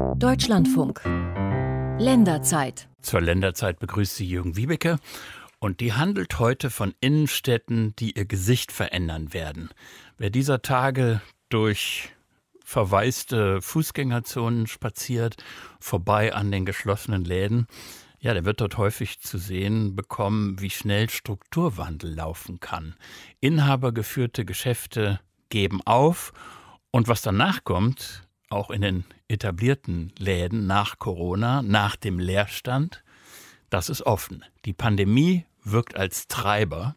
Deutschlandfunk. 0.00 1.02
Länderzeit. 1.98 2.88
Zur 3.02 3.20
Länderzeit 3.20 3.78
begrüßt 3.78 4.16
sie 4.16 4.26
Jürgen 4.26 4.56
Wiebeke. 4.56 4.98
Und 5.58 5.80
die 5.80 5.92
handelt 5.92 6.38
heute 6.38 6.70
von 6.70 6.94
Innenstädten, 7.00 7.94
die 7.98 8.12
ihr 8.12 8.24
Gesicht 8.24 8.72
verändern 8.72 9.32
werden. 9.32 9.70
Wer 10.18 10.30
dieser 10.30 10.62
Tage 10.62 11.20
durch 11.48 12.10
verwaiste 12.64 13.60
Fußgängerzonen 13.62 14.66
spaziert, 14.66 15.36
vorbei 15.80 16.34
an 16.34 16.50
den 16.50 16.64
geschlossenen 16.64 17.24
Läden, 17.24 17.66
ja, 18.20 18.34
der 18.34 18.44
wird 18.44 18.60
dort 18.60 18.76
häufig 18.76 19.20
zu 19.20 19.38
sehen 19.38 19.96
bekommen, 19.96 20.60
wie 20.60 20.70
schnell 20.70 21.08
Strukturwandel 21.08 22.14
laufen 22.14 22.60
kann. 22.60 22.94
Inhabergeführte 23.40 24.44
Geschäfte 24.44 25.20
geben 25.48 25.80
auf 25.84 26.32
und 26.90 27.08
was 27.08 27.22
danach 27.22 27.64
kommt, 27.64 28.22
auch 28.50 28.70
in 28.70 28.82
den 28.82 29.04
etablierten 29.30 30.12
Läden 30.18 30.66
nach 30.66 30.98
Corona, 30.98 31.62
nach 31.62 31.96
dem 31.96 32.18
Leerstand, 32.18 33.02
das 33.70 33.88
ist 33.88 34.02
offen. 34.02 34.44
Die 34.64 34.72
Pandemie 34.72 35.46
wirkt 35.62 35.96
als 35.96 36.26
Treiber, 36.26 36.96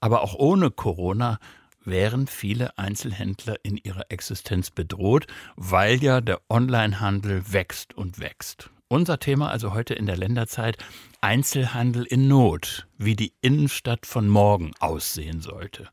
aber 0.00 0.22
auch 0.22 0.34
ohne 0.34 0.70
Corona 0.70 1.38
wären 1.84 2.26
viele 2.26 2.78
Einzelhändler 2.78 3.56
in 3.62 3.76
ihrer 3.76 4.10
Existenz 4.10 4.70
bedroht, 4.70 5.26
weil 5.56 6.02
ja 6.02 6.22
der 6.22 6.40
Onlinehandel 6.48 7.52
wächst 7.52 7.94
und 7.94 8.18
wächst. 8.18 8.70
Unser 8.88 9.18
Thema 9.18 9.50
also 9.50 9.74
heute 9.74 9.94
in 9.94 10.06
der 10.06 10.16
Länderzeit 10.16 10.78
Einzelhandel 11.20 12.04
in 12.04 12.28
Not, 12.28 12.86
wie 12.96 13.16
die 13.16 13.34
Innenstadt 13.40 14.06
von 14.06 14.28
morgen 14.28 14.72
aussehen 14.78 15.40
sollte. 15.40 15.88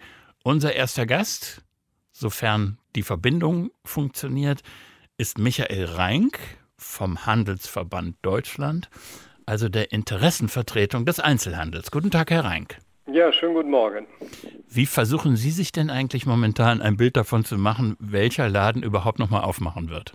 Unser 0.48 0.74
erster 0.74 1.04
Gast, 1.04 1.60
sofern 2.10 2.78
die 2.96 3.02
Verbindung 3.02 3.70
funktioniert, 3.84 4.62
ist 5.18 5.36
Michael 5.36 5.84
Reinck 5.84 6.38
vom 6.78 7.26
Handelsverband 7.26 8.16
Deutschland, 8.22 8.88
also 9.44 9.68
der 9.68 9.92
Interessenvertretung 9.92 11.04
des 11.04 11.20
Einzelhandels. 11.20 11.90
Guten 11.90 12.10
Tag, 12.10 12.30
Herr 12.30 12.46
Reinck. 12.46 12.78
Ja, 13.12 13.30
schönen 13.30 13.52
guten 13.52 13.68
Morgen. 13.68 14.06
Wie 14.70 14.86
versuchen 14.86 15.36
Sie 15.36 15.50
sich 15.50 15.70
denn 15.70 15.90
eigentlich 15.90 16.24
momentan 16.24 16.80
ein 16.80 16.96
Bild 16.96 17.18
davon 17.18 17.44
zu 17.44 17.58
machen, 17.58 17.98
welcher 18.00 18.48
Laden 18.48 18.82
überhaupt 18.82 19.18
noch 19.18 19.28
mal 19.28 19.40
aufmachen 19.40 19.90
wird? 19.90 20.14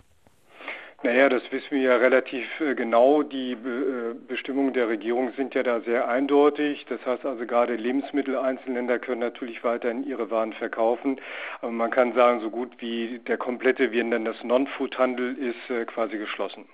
Naja, 1.04 1.28
das 1.28 1.42
wissen 1.50 1.72
wir 1.72 1.82
ja 1.82 1.96
relativ 1.96 2.46
äh, 2.60 2.74
genau. 2.74 3.22
Die 3.22 3.52
äh, 3.52 4.14
Bestimmungen 4.26 4.72
der 4.72 4.88
Regierung 4.88 5.34
sind 5.36 5.54
ja 5.54 5.62
da 5.62 5.82
sehr 5.82 6.08
eindeutig. 6.08 6.86
Das 6.88 6.98
heißt 7.04 7.26
also 7.26 7.44
gerade 7.44 7.76
Lebensmitteleinzelländer 7.76 8.98
können 8.98 9.20
natürlich 9.20 9.62
weiterhin 9.62 10.02
ihre 10.04 10.30
Waren 10.30 10.54
verkaufen. 10.54 11.20
Aber 11.60 11.72
man 11.72 11.90
kann 11.90 12.14
sagen, 12.14 12.40
so 12.40 12.48
gut 12.48 12.72
wie 12.78 13.20
der 13.26 13.36
komplette, 13.36 13.92
wir 13.92 14.02
nennen 14.02 14.24
das 14.24 14.42
Non-Food-Handel, 14.42 15.36
ist 15.36 15.68
äh, 15.68 15.84
quasi 15.84 16.16
geschlossen. 16.16 16.64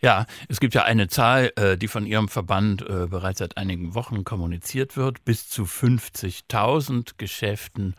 Ja, 0.00 0.24
es 0.48 0.60
gibt 0.60 0.72
ja 0.72 0.84
eine 0.84 1.08
Zahl, 1.08 1.50
die 1.80 1.88
von 1.88 2.04
Ihrem 2.04 2.28
Verband 2.28 2.84
bereits 2.86 3.38
seit 3.38 3.56
einigen 3.56 3.94
Wochen 3.94 4.22
kommuniziert 4.22 4.98
wird. 4.98 5.24
Bis 5.24 5.48
zu 5.48 5.62
50.000 5.62 7.12
Geschäften 7.16 7.94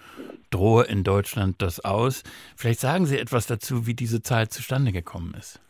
drohe 0.51 0.83
in 0.83 1.03
Deutschland 1.03 1.63
das 1.63 1.79
aus. 1.79 2.21
Vielleicht 2.55 2.79
sagen 2.79 3.07
Sie 3.07 3.17
etwas 3.17 3.47
dazu, 3.47 3.87
wie 3.87 3.95
diese 3.95 4.21
Zahl 4.21 4.49
zustande 4.49 4.91
gekommen 4.91 5.33
ist. 5.39 5.61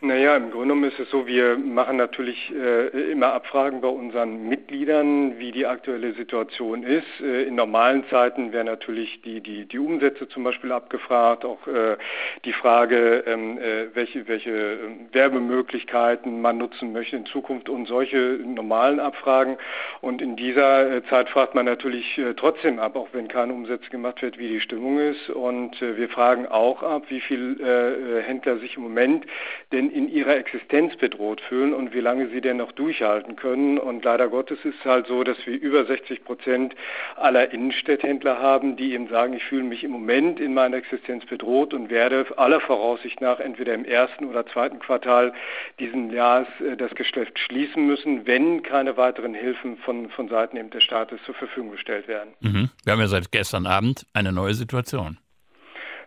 Naja, 0.00 0.36
im 0.36 0.52
Grunde 0.52 0.68
genommen 0.68 0.84
ist 0.84 1.00
es 1.00 1.10
so, 1.10 1.26
wir 1.26 1.58
machen 1.58 1.96
natürlich 1.96 2.54
äh, 2.54 3.10
immer 3.10 3.32
Abfragen 3.32 3.80
bei 3.80 3.88
unseren 3.88 4.48
Mitgliedern, 4.48 5.40
wie 5.40 5.50
die 5.50 5.66
aktuelle 5.66 6.12
Situation 6.12 6.84
ist. 6.84 7.20
Äh, 7.20 7.48
in 7.48 7.56
normalen 7.56 8.04
Zeiten 8.08 8.52
werden 8.52 8.66
natürlich 8.66 9.20
die, 9.22 9.40
die, 9.40 9.64
die 9.64 9.78
Umsätze 9.80 10.28
zum 10.28 10.44
Beispiel 10.44 10.70
abgefragt, 10.70 11.44
auch 11.44 11.66
äh, 11.66 11.96
die 12.44 12.52
Frage, 12.52 13.24
ähm, 13.26 13.58
äh, 13.58 13.92
welche, 13.92 14.28
welche 14.28 14.50
ähm, 14.50 15.08
Werbemöglichkeiten 15.10 16.40
man 16.40 16.58
nutzen 16.58 16.92
möchte 16.92 17.16
in 17.16 17.26
Zukunft 17.26 17.68
und 17.68 17.88
solche 17.88 18.38
normalen 18.44 19.00
Abfragen. 19.00 19.56
Und 20.00 20.22
in 20.22 20.36
dieser 20.36 20.92
äh, 20.92 21.02
Zeit 21.06 21.28
fragt 21.28 21.56
man 21.56 21.66
natürlich 21.66 22.16
äh, 22.18 22.34
trotzdem 22.34 22.78
ab, 22.78 22.94
auch 22.94 23.08
wenn 23.10 23.26
keine 23.26 23.52
Umsätze 23.52 23.90
gemacht 23.90 24.22
wird, 24.22 24.38
wie 24.38 24.46
die 24.46 24.60
Stimmung 24.60 25.00
ist. 25.00 25.28
Und 25.30 25.80
wir 25.80 26.08
fragen 26.08 26.46
auch 26.46 26.84
ab, 26.84 27.06
wie 27.08 27.20
viele 27.20 28.22
Händler 28.22 28.58
sich 28.58 28.76
im 28.76 28.84
Moment 28.84 29.26
denn 29.72 29.87
in, 29.90 30.08
ihrer 30.08 30.36
Existenz 30.36 30.96
bedroht 30.96 31.40
fühlen 31.40 31.74
und 31.74 31.92
wie 31.92 32.00
lange 32.00 32.28
sie 32.28 32.40
denn 32.40 32.58
noch 32.58 32.72
durchhalten 32.72 33.36
können. 33.36 33.78
Und 33.78 34.04
leider 34.04 34.28
Gottes 34.28 34.58
ist 34.64 34.76
es 34.80 34.84
halt 34.84 35.06
so, 35.06 35.24
dass 35.24 35.36
wir 35.46 35.60
über 35.60 35.84
60 35.84 36.24
Prozent 36.24 36.74
aller 37.16 37.52
Innenstädthändler 37.52 38.38
haben, 38.38 38.76
die 38.76 38.92
eben 38.92 39.08
sagen, 39.08 39.34
ich 39.34 39.44
fühle 39.44 39.64
mich 39.64 39.84
im 39.84 39.90
Moment 39.90 40.40
in 40.40 40.54
meiner 40.54 40.76
Existenz 40.76 41.24
bedroht 41.26 41.74
und 41.74 41.90
werde 41.90 42.26
aller 42.36 42.60
Voraussicht 42.60 43.20
nach 43.20 43.40
entweder 43.40 43.74
im 43.74 43.84
ersten 43.84 44.24
oder 44.26 44.46
zweiten 44.46 44.78
Quartal 44.78 45.32
diesen 45.78 46.12
Jahres 46.12 46.48
äh, 46.60 46.76
das 46.76 46.94
Geschäft 46.94 47.38
schließen 47.38 47.86
müssen, 47.86 48.26
wenn 48.26 48.62
keine 48.62 48.96
weiteren 48.96 49.34
Hilfen 49.34 49.76
von, 49.78 50.10
von 50.10 50.28
Seiten 50.28 50.56
eben 50.56 50.70
des 50.70 50.82
Staates 50.82 51.20
zur 51.24 51.34
Verfügung 51.34 51.72
gestellt 51.72 52.08
werden. 52.08 52.30
Mhm. 52.40 52.70
Wir 52.84 52.92
haben 52.92 53.00
ja 53.00 53.08
seit 53.08 53.30
gestern 53.32 53.66
Abend 53.66 54.06
eine 54.12 54.32
neue 54.32 54.54
Situation. 54.54 55.18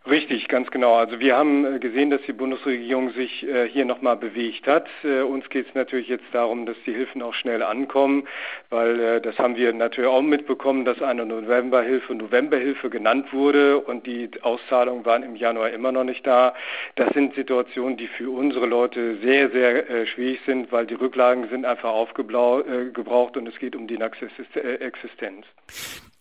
Richtig, 0.10 0.48
ganz 0.48 0.72
genau. 0.72 0.96
Also 0.96 1.20
wir 1.20 1.38
haben 1.38 1.76
äh, 1.76 1.78
gesehen, 1.78 2.10
dass 2.10 2.22
die 2.24 2.34
Bundesregierung 2.34 3.12
sich 3.12 3.48
äh, 3.48 3.68
hier 3.70 3.86
nochmal 3.86 4.18
bewegt 4.18 4.66
hat. 4.66 4.88
Äh, 5.04 5.22
uns 5.22 5.48
geht 5.50 5.68
es 5.68 5.76
natürlich 5.76 6.08
jetzt 6.08 6.26
darum, 6.32 6.66
dass 6.66 6.76
die 6.88 6.94
Hilfen 6.94 7.22
auch 7.22 7.36
schnell 7.36 7.62
ankommen, 7.62 8.28
weil 8.72 9.22
das 9.22 9.38
haben 9.38 9.56
wir 9.56 9.72
natürlich 9.74 10.10
auch 10.10 10.24
mitbekommen, 10.24 10.86
dass 10.86 11.00
eine 11.04 11.24
Novemberhilfe 11.24 12.16
Novemberhilfe 12.16 12.90
genannt 12.90 13.32
wurde 13.32 13.80
und 13.80 14.08
die 14.08 14.32
Auszahlungen 14.42 15.06
waren 15.06 15.22
im 15.22 15.36
Januar 15.36 15.70
immer 15.70 15.92
noch 15.92 16.04
nicht 16.04 16.26
da. 16.26 16.56
Das 16.96 17.14
sind 17.14 17.36
Situationen, 17.36 17.98
die 17.98 18.08
für 18.08 18.32
unsere 18.32 18.66
Leute 18.66 19.18
sehr, 19.18 19.52
sehr 19.52 20.08
schwierig 20.08 20.40
sind, 20.48 20.72
weil 20.72 20.88
die 20.88 20.96
Rücklagen 20.96 21.48
sind 21.50 21.66
einfach 21.66 21.92
aufgebraucht 21.92 23.38
und 23.38 23.48
es 23.48 23.60
geht 23.60 23.76
um 23.76 23.86
die 23.86 24.00
Existenz. 24.00 25.46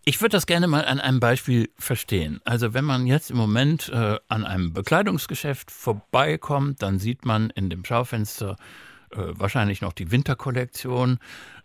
Ich 0.04 0.20
würde 0.20 0.32
das 0.32 0.46
gerne 0.46 0.66
mal 0.66 0.84
an 0.86 0.98
einem 0.98 1.20
Beispiel 1.20 1.70
verstehen. 1.78 2.40
Also 2.44 2.72
wenn 2.72 2.84
man 2.84 3.06
jetzt 3.06 3.30
im 3.30 3.36
Moment 3.36 3.90
äh, 3.90 4.18
an 4.28 4.44
einem 4.44 4.72
Bekleidungsgeschäft 4.72 5.70
vorbeikommt, 5.70 6.82
dann 6.82 6.98
sieht 6.98 7.26
man 7.26 7.50
in 7.50 7.68
dem 7.68 7.84
Schaufenster 7.84 8.56
äh, 9.10 9.18
wahrscheinlich 9.18 9.82
noch 9.82 9.92
die 9.92 10.10
Winterkollektion. 10.10 11.18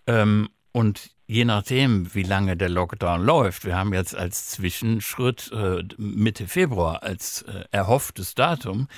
Ähm, 0.05 0.49
und 0.73 1.11
je 1.27 1.45
nachdem, 1.45 2.13
wie 2.13 2.23
lange 2.23 2.57
der 2.57 2.67
Lockdown 2.67 3.23
läuft, 3.23 3.63
wir 3.63 3.77
haben 3.77 3.93
jetzt 3.93 4.15
als 4.15 4.49
Zwischenschritt 4.49 5.51
äh, 5.53 5.83
Mitte 5.97 6.47
Februar 6.47 7.03
als 7.03 7.43
äh, 7.43 7.63
erhofftes 7.71 8.35
Datum, 8.35 8.89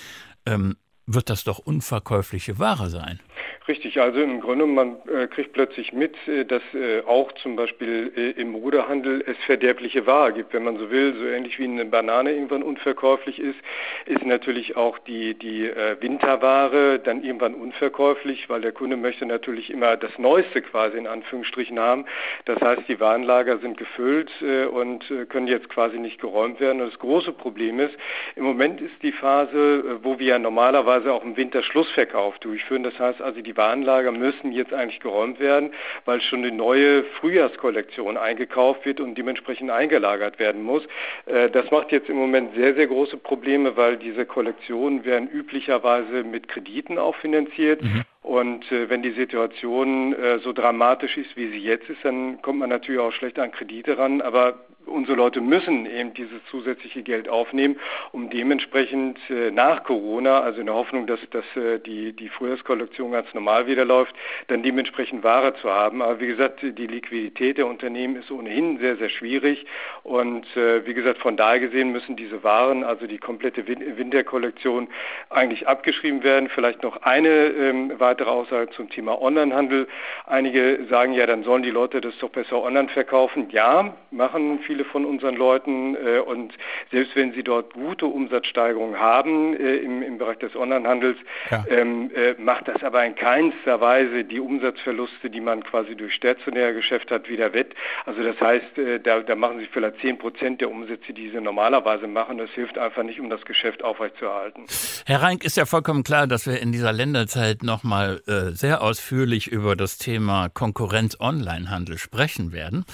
ähm, 0.48 0.78
wird 1.06 1.30
das 1.30 1.44
doch 1.44 1.60
unverkäufliche 1.60 2.58
Ware 2.58 2.90
sein. 2.90 3.20
Richtig, 3.68 4.00
also 4.00 4.22
im 4.22 4.40
Grunde 4.40 4.66
man 4.66 4.96
äh, 5.14 5.28
kriegt 5.28 5.52
plötzlich 5.52 5.92
mit, 5.92 6.16
äh, 6.26 6.46
dass 6.46 6.62
äh, 6.74 7.02
auch 7.06 7.34
zum 7.34 7.58
Beispiel 7.58 8.14
äh, 8.16 8.42
im 8.42 8.52
Modehandel 8.52 9.22
es 9.28 9.36
verderbliche 9.46 10.06
Ware 10.08 10.32
gibt, 10.32 10.54
wenn 10.54 10.64
man 10.64 10.78
so 10.78 10.90
will, 10.90 11.14
so 11.18 11.26
ähnlich 11.26 11.60
wie 11.60 11.66
eine 11.66 11.84
Banane 11.84 12.32
irgendwann 12.32 12.64
unverkäuflich 12.64 13.40
ist, 13.40 13.60
ist 14.06 14.26
natürlich 14.26 14.78
auch 14.78 14.98
die, 15.00 15.34
die 15.34 15.66
äh, 15.66 15.98
Winterware 16.00 16.98
dann 17.00 17.26
irgendwann 17.26 17.56
unverkäuflich, 17.56 18.50
weil 18.50 18.62
der 18.62 18.72
Kunde 18.72 18.96
möchte 18.96 19.26
natürlich 19.26 19.70
immer 19.70 19.98
das 19.98 20.18
Neueste 20.18 20.62
quasi 20.62 20.98
in 20.98 21.06
Anführungsstrichen 21.06 21.78
haben. 21.78 22.06
Das 22.46 22.62
heißt, 22.62 22.84
die 22.88 23.02
Warenlager 23.02 23.58
sind 23.58 23.78
gefüllt 23.78 24.32
äh, 24.42 24.66
und 24.66 25.04
können 25.28 25.48
jetzt 25.48 25.68
quasi 25.68 26.00
nicht 26.00 26.22
geräumt 26.22 26.62
werden. 26.62 26.82
Und 26.82 26.94
das 26.94 27.00
große 27.00 27.34
Problem 27.34 27.82
ist, 27.82 27.96
im 28.38 28.46
Moment 28.46 28.80
ist 28.80 29.04
die 29.04 29.12
Phase, 29.12 30.00
wo 30.04 30.20
wir 30.20 30.40
normalerweise 30.40 31.12
auch 31.12 31.24
im 31.26 31.36
Winter 31.36 31.64
Schlussverkauf 31.64 32.40
durchführen. 32.40 32.84
Das 32.84 32.98
heißt 32.98 33.22
also, 33.22 33.42
die 33.42 33.57
Warenlager 33.58 34.12
müssen 34.12 34.52
jetzt 34.52 34.74
eigentlich 34.74 35.00
geräumt 35.00 35.40
werden, 35.40 35.72
weil 36.06 36.22
schon 36.22 36.44
die 36.44 36.52
neue 36.52 37.04
Frühjahrskollektion 37.20 38.18
eingekauft 38.18 38.86
wird 38.86 39.00
und 39.00 39.16
dementsprechend 39.18 39.72
eingelagert 39.72 40.40
werden 40.40 40.64
muss. 40.64 40.84
Äh, 41.26 41.50
das 41.50 41.70
macht 41.72 41.92
jetzt 41.92 42.10
im 42.10 42.18
Moment 42.18 42.56
sehr, 42.56 42.76
sehr 42.76 42.88
große 42.88 43.18
Probleme, 43.18 43.76
weil 43.76 43.98
diese 43.98 44.26
Kollektionen 44.26 45.04
werden 45.06 45.28
üblicherweise 45.30 46.24
mit 46.24 46.48
Krediten 46.48 46.98
auch 46.98 47.16
finanziert. 47.16 47.82
Mhm. 47.82 48.04
Und 48.22 48.70
äh, 48.72 48.90
wenn 48.90 49.04
die 49.04 49.12
Situation 49.12 50.14
äh, 50.14 50.40
so 50.40 50.52
dramatisch 50.52 51.18
ist, 51.18 51.36
wie 51.38 51.48
sie 51.50 51.60
jetzt 51.60 51.90
ist, 51.90 52.04
dann 52.04 52.42
kommt 52.42 52.60
man 52.60 52.70
natürlich 52.70 53.00
auch 53.00 53.14
schlecht 53.14 53.40
an 53.40 53.52
Kredite 53.52 53.98
ran. 53.98 54.22
Aber 54.22 54.66
unsere 54.88 55.18
Leute 55.18 55.42
müssen 55.42 55.86
eben 55.86 56.14
dieses 56.14 56.44
zusätzliche 56.50 57.04
Geld 57.04 57.30
aufnehmen, 57.30 57.80
um 58.12 58.30
dementsprechend 58.30 59.20
äh, 59.30 59.52
nach 59.52 59.84
Corona, 59.84 60.42
also 60.42 60.60
in 60.60 60.66
der 60.66 60.76
Hoffnung, 60.76 61.08
dass, 61.08 61.20
dass 61.32 61.46
äh, 61.56 61.80
die, 61.80 62.14
die 62.14 62.30
Frühjahrskollektion 62.30 63.12
ganz 63.12 63.34
normal 63.34 63.68
wieder 63.68 63.86
läuft, 63.86 64.16
dann 64.48 64.64
dementsprechend 64.64 65.24
Ware 65.24 65.54
zu 65.56 65.70
haben. 65.70 66.02
Aber 66.02 66.20
wie 66.20 66.28
gesagt, 66.28 66.62
die 66.62 66.88
Liquidität 66.88 67.58
der 67.58 67.68
Unternehmen 67.68 68.16
ist 68.16 68.32
ohnehin 68.32 68.80
sehr, 68.80 68.98
sehr 68.98 69.10
schwierig. 69.10 69.66
Und 70.04 70.46
äh, 70.56 70.86
wie 70.86 70.94
gesagt, 70.94 71.20
von 71.20 71.38
daher 71.38 71.60
gesehen 71.60 71.92
müssen 71.92 72.16
diese 72.16 72.44
Waren, 72.44 72.84
also 72.84 73.08
die 73.08 73.18
komplette 73.18 73.68
Winterkollektion, 73.68 74.88
eigentlich 75.30 75.68
abgeschrieben 75.68 76.24
werden. 76.24 76.50
Vielleicht 76.50 76.84
noch 76.84 77.02
eine 77.04 77.30
ähm, 77.30 77.94
weitere 77.98 78.30
Aussage 78.30 78.70
zum 78.72 78.90
Thema 78.90 79.22
Onlinehandel. 79.22 79.88
Einige 80.26 80.86
sagen 80.90 81.14
ja, 81.14 81.26
dann 81.26 81.44
sollen 81.44 81.64
die 81.64 81.72
Leute 81.72 82.02
das 82.02 82.18
doch 82.20 82.30
besser 82.30 82.62
online 82.62 82.90
verkaufen. 82.90 83.50
Ja, 83.52 83.96
machen 84.12 84.60
viele 84.66 84.77
von 84.86 85.06
unseren 85.06 85.36
Leuten. 85.36 85.96
Äh, 85.96 86.20
und 86.20 86.54
selbst 86.92 87.16
wenn 87.16 87.34
sie 87.34 87.44
dort 87.44 87.74
gute 87.74 88.06
Umsatzsteigerungen 88.06 89.00
haben 89.00 89.56
äh, 89.56 89.78
im, 89.78 90.02
im, 90.02 90.18
Bereich 90.18 90.40
des 90.40 90.56
Onlinehandels, 90.56 91.18
ja. 91.52 91.66
ähm, 91.70 92.12
äh, 92.16 92.34
macht 92.38 92.68
das 92.68 92.84
aber 92.84 93.06
in 93.06 93.16
keinster 93.16 93.80
Weise 93.82 94.24
die 94.24 94.40
Umsatzverluste, 94.40 95.30
die 95.30 95.42
man 95.42 95.64
quasi 95.64 95.96
durch 95.96 96.14
stationäre 96.14 96.74
Geschäft 96.74 97.12
hat, 97.12 97.30
wieder 97.30 97.54
wett. 97.54 97.74
Also 98.06 98.24
das 98.24 98.40
heißt, 98.40 98.66
da, 99.04 99.20
da, 99.22 99.36
machen 99.36 99.60
sie 99.60 99.68
vielleicht 99.72 100.00
10 100.02 100.18
Prozent 100.18 100.62
der 100.62 100.70
Umsätze, 100.70 101.14
die 101.14 101.30
sie 101.30 101.40
normalerweise 101.40 102.08
machen. 102.08 102.38
Das 102.38 102.50
hilft 102.52 102.78
einfach 102.78 103.04
nicht, 103.04 103.20
um 103.20 103.30
das 103.30 103.44
Geschäft 103.46 103.84
aufrechtzuerhalten. 103.84 104.66
Herr 105.06 105.22
Reink, 105.22 105.44
ist 105.44 105.58
ja 105.58 105.66
vollkommen 105.66 106.04
klar, 106.04 106.28
dass 106.28 106.48
wir 106.48 106.60
in 106.60 106.72
dieser 106.72 106.94
Länderzeit 106.94 107.64
nochmal 107.64 108.22
äh, 108.28 108.52
sehr 108.52 108.82
ausführlich 108.82 109.48
über 109.48 109.76
das 109.76 109.98
Thema 109.98 110.50
Konkurrenz-Onlinehandel 110.50 111.98
sprechen 111.98 112.52
werden. 112.52 112.86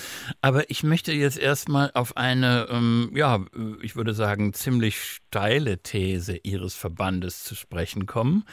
Aber 0.42 0.70
ich 0.70 0.84
möchte 0.84 1.12
jetzt 1.12 1.40
erstmal 1.40 1.73
auf 1.76 2.18
eine, 2.18 2.68
ähm, 2.70 3.12
ja, 3.16 3.46
ich 3.82 3.96
würde 3.96 4.14
sagen, 4.14 4.54
ziemlich 4.54 5.02
steile 5.02 5.80
These 5.80 6.38
Ihres 6.38 6.76
Verbandes 6.76 7.44
zu 7.44 7.56
sprechen 7.56 8.06
kommen. 8.06 8.46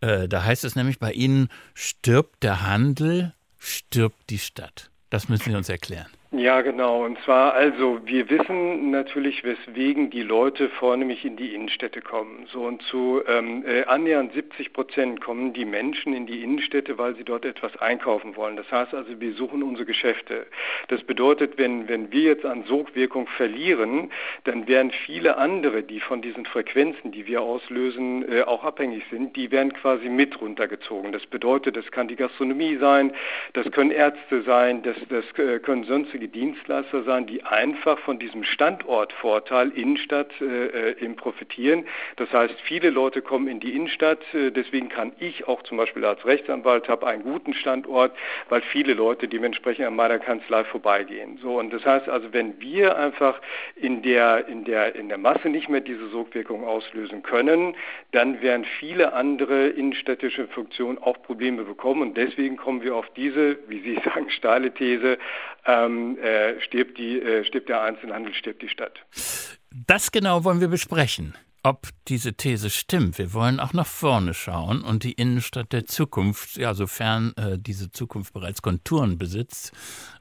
Äh, 0.00 0.28
da 0.28 0.44
heißt 0.44 0.64
es 0.64 0.76
nämlich 0.76 0.98
bei 0.98 1.12
Ihnen, 1.12 1.48
stirbt 1.74 2.42
der 2.42 2.62
Handel, 2.62 3.34
stirbt 3.58 4.30
die 4.30 4.38
Stadt. 4.38 4.90
Das 5.10 5.28
müssen 5.28 5.50
Sie 5.50 5.56
uns 5.56 5.68
erklären. 5.68 6.08
Ja, 6.34 6.62
genau. 6.62 7.04
Und 7.04 7.18
zwar 7.26 7.52
also, 7.52 8.00
wir 8.06 8.30
wissen 8.30 8.90
natürlich, 8.90 9.44
weswegen 9.44 10.08
die 10.08 10.22
Leute 10.22 10.70
vornehmlich 10.70 11.26
in 11.26 11.36
die 11.36 11.54
Innenstädte 11.54 12.00
kommen. 12.00 12.46
So 12.50 12.62
und 12.62 12.80
zu 12.84 13.20
ähm, 13.28 13.62
äh, 13.66 13.84
annähernd 13.84 14.32
70 14.32 14.72
Prozent 14.72 15.20
kommen 15.20 15.52
die 15.52 15.66
Menschen 15.66 16.14
in 16.14 16.26
die 16.26 16.42
Innenstädte, 16.42 16.96
weil 16.96 17.14
sie 17.16 17.24
dort 17.24 17.44
etwas 17.44 17.76
einkaufen 17.76 18.34
wollen. 18.34 18.56
Das 18.56 18.70
heißt 18.72 18.94
also, 18.94 19.20
wir 19.20 19.34
suchen 19.34 19.62
unsere 19.62 19.84
Geschäfte. 19.84 20.46
Das 20.88 21.02
bedeutet, 21.02 21.58
wenn, 21.58 21.86
wenn 21.86 22.10
wir 22.12 22.22
jetzt 22.22 22.46
an 22.46 22.64
Sogwirkung 22.64 23.26
verlieren, 23.26 24.10
dann 24.44 24.66
werden 24.66 24.90
viele 25.04 25.36
andere, 25.36 25.82
die 25.82 26.00
von 26.00 26.22
diesen 26.22 26.46
Frequenzen, 26.46 27.12
die 27.12 27.26
wir 27.26 27.42
auslösen, 27.42 28.26
äh, 28.32 28.40
auch 28.44 28.64
abhängig 28.64 29.04
sind, 29.10 29.36
die 29.36 29.50
werden 29.50 29.74
quasi 29.74 30.08
mit 30.08 30.40
runtergezogen. 30.40 31.12
Das 31.12 31.26
bedeutet, 31.26 31.76
das 31.76 31.90
kann 31.90 32.08
die 32.08 32.16
Gastronomie 32.16 32.78
sein, 32.78 33.12
das 33.52 33.70
können 33.70 33.90
Ärzte 33.90 34.40
sein, 34.44 34.82
das, 34.82 34.96
das 35.10 35.26
äh, 35.38 35.58
können 35.58 35.84
sonstige 35.84 36.21
einzige 36.22 36.28
Dienstleister 36.28 37.02
sein, 37.04 37.26
die 37.26 37.42
einfach 37.42 37.98
von 38.00 38.18
diesem 38.18 38.44
Standortvorteil 38.44 39.70
Innenstadt 39.70 40.30
äh, 40.40 40.90
äh, 40.90 41.04
eben 41.04 41.16
profitieren. 41.16 41.84
Das 42.16 42.32
heißt, 42.32 42.54
viele 42.62 42.90
Leute 42.90 43.22
kommen 43.22 43.48
in 43.48 43.60
die 43.60 43.74
Innenstadt, 43.74 44.22
äh, 44.34 44.50
deswegen 44.50 44.88
kann 44.88 45.12
ich 45.18 45.48
auch 45.48 45.62
zum 45.62 45.78
Beispiel 45.78 46.04
als 46.04 46.24
Rechtsanwalt 46.24 46.88
habe 46.88 47.06
einen 47.06 47.22
guten 47.22 47.54
Standort, 47.54 48.12
weil 48.48 48.62
viele 48.62 48.94
Leute 48.94 49.26
dementsprechend 49.26 49.86
an 49.86 49.96
meiner 49.96 50.18
Kanzlei 50.18 50.64
vorbeigehen. 50.64 51.38
So 51.42 51.58
und 51.58 51.72
das 51.72 51.84
heißt 51.84 52.08
also, 52.08 52.32
wenn 52.32 52.60
wir 52.60 52.96
einfach 52.96 53.40
in 53.76 54.02
der 54.02 54.46
in 54.48 54.64
der 54.64 54.94
in 54.94 55.08
der 55.08 55.18
Masse 55.18 55.48
nicht 55.48 55.68
mehr 55.68 55.80
diese 55.80 56.08
Sogwirkung 56.08 56.64
auslösen 56.64 57.22
können, 57.22 57.74
dann 58.12 58.40
werden 58.42 58.64
viele 58.78 59.12
andere 59.12 59.68
innenstädtische 59.68 60.46
Funktionen 60.48 60.98
auch 60.98 61.20
Probleme 61.22 61.64
bekommen 61.64 62.02
und 62.02 62.16
deswegen 62.16 62.56
kommen 62.56 62.82
wir 62.82 62.94
auf 62.94 63.08
diese, 63.16 63.58
wie 63.68 63.80
Sie 63.80 63.94
sagen, 64.04 64.30
steile 64.30 64.72
These, 64.72 65.18
ähm, 65.66 66.18
äh, 66.18 66.60
stirbt, 66.60 66.98
die, 66.98 67.20
äh, 67.20 67.44
stirbt 67.44 67.68
der 67.68 67.82
Einzelhandel, 67.82 68.34
stirbt 68.34 68.62
die 68.62 68.68
Stadt. 68.68 69.04
Das 69.70 70.12
genau 70.12 70.44
wollen 70.44 70.60
wir 70.60 70.68
besprechen 70.68 71.34
ob 71.62 71.88
diese 72.08 72.34
These 72.34 72.70
stimmt. 72.70 73.18
Wir 73.18 73.32
wollen 73.32 73.60
auch 73.60 73.72
nach 73.72 73.86
vorne 73.86 74.34
schauen 74.34 74.82
und 74.82 75.04
die 75.04 75.12
Innenstadt 75.12 75.72
der 75.72 75.86
Zukunft, 75.86 76.56
ja, 76.56 76.74
sofern 76.74 77.32
äh, 77.36 77.58
diese 77.58 77.92
Zukunft 77.92 78.32
bereits 78.32 78.62
Konturen 78.62 79.16
besitzt, 79.16 79.72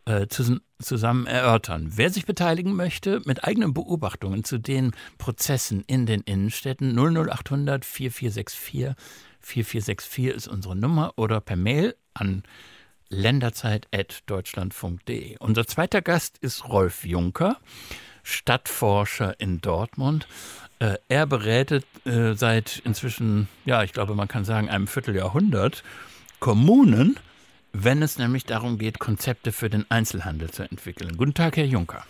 äh, 0.06 0.28
zusammen 0.28 1.26
erörtern. 1.26 1.94
Wer 1.96 2.12
sich 2.12 2.26
beteiligen 2.26 2.76
möchte 2.76 3.22
mit 3.26 3.44
eigenen 3.44 3.74
Beobachtungen 3.74 4.44
zu 4.44 4.60
den 4.60 4.92
Prozessen 5.18 5.84
in 5.88 6.06
den 6.06 6.22
Innenstädten 6.22 6.96
00800 6.96 7.86
4464 7.86 8.96
4464 9.40 10.26
ist 10.28 10.48
unsere 10.48 10.76
Nummer 10.76 11.14
oder 11.16 11.42
per 11.42 11.56
Mail 11.56 11.96
an 12.14 12.44
länderzeit.deutschlandfunk.de. 13.12 15.38
Unser 15.40 15.68
zweiter 15.68 16.02
Gast 16.02 16.40
ist 16.40 16.68
Rolf 16.68 17.06
Juncker, 17.06 17.58
Stadtforscher 18.24 19.40
in 19.40 19.62
Dortmund. 19.62 20.28
Äh, 20.80 20.96
er 21.10 21.28
berät 21.28 21.84
äh, 22.06 22.34
seit 22.34 22.82
inzwischen, 22.86 23.48
ja, 23.66 23.84
ich 23.84 23.94
glaube, 23.94 24.16
man 24.16 24.28
kann 24.28 24.44
sagen, 24.46 24.68
einem 24.70 24.88
Vierteljahrhundert 24.88 25.84
Kommunen, 26.40 27.20
wenn 27.74 28.02
es 28.02 28.18
nämlich 28.18 28.46
darum 28.46 28.80
geht, 28.80 28.98
Konzepte 29.00 29.52
für 29.52 29.70
den 29.70 29.86
Einzelhandel 29.90 30.50
zu 30.50 30.64
entwickeln. 30.64 31.18
Guten 31.18 31.36
Tag, 31.36 31.58
Herr 31.58 31.66
Juncker. 31.66 32.06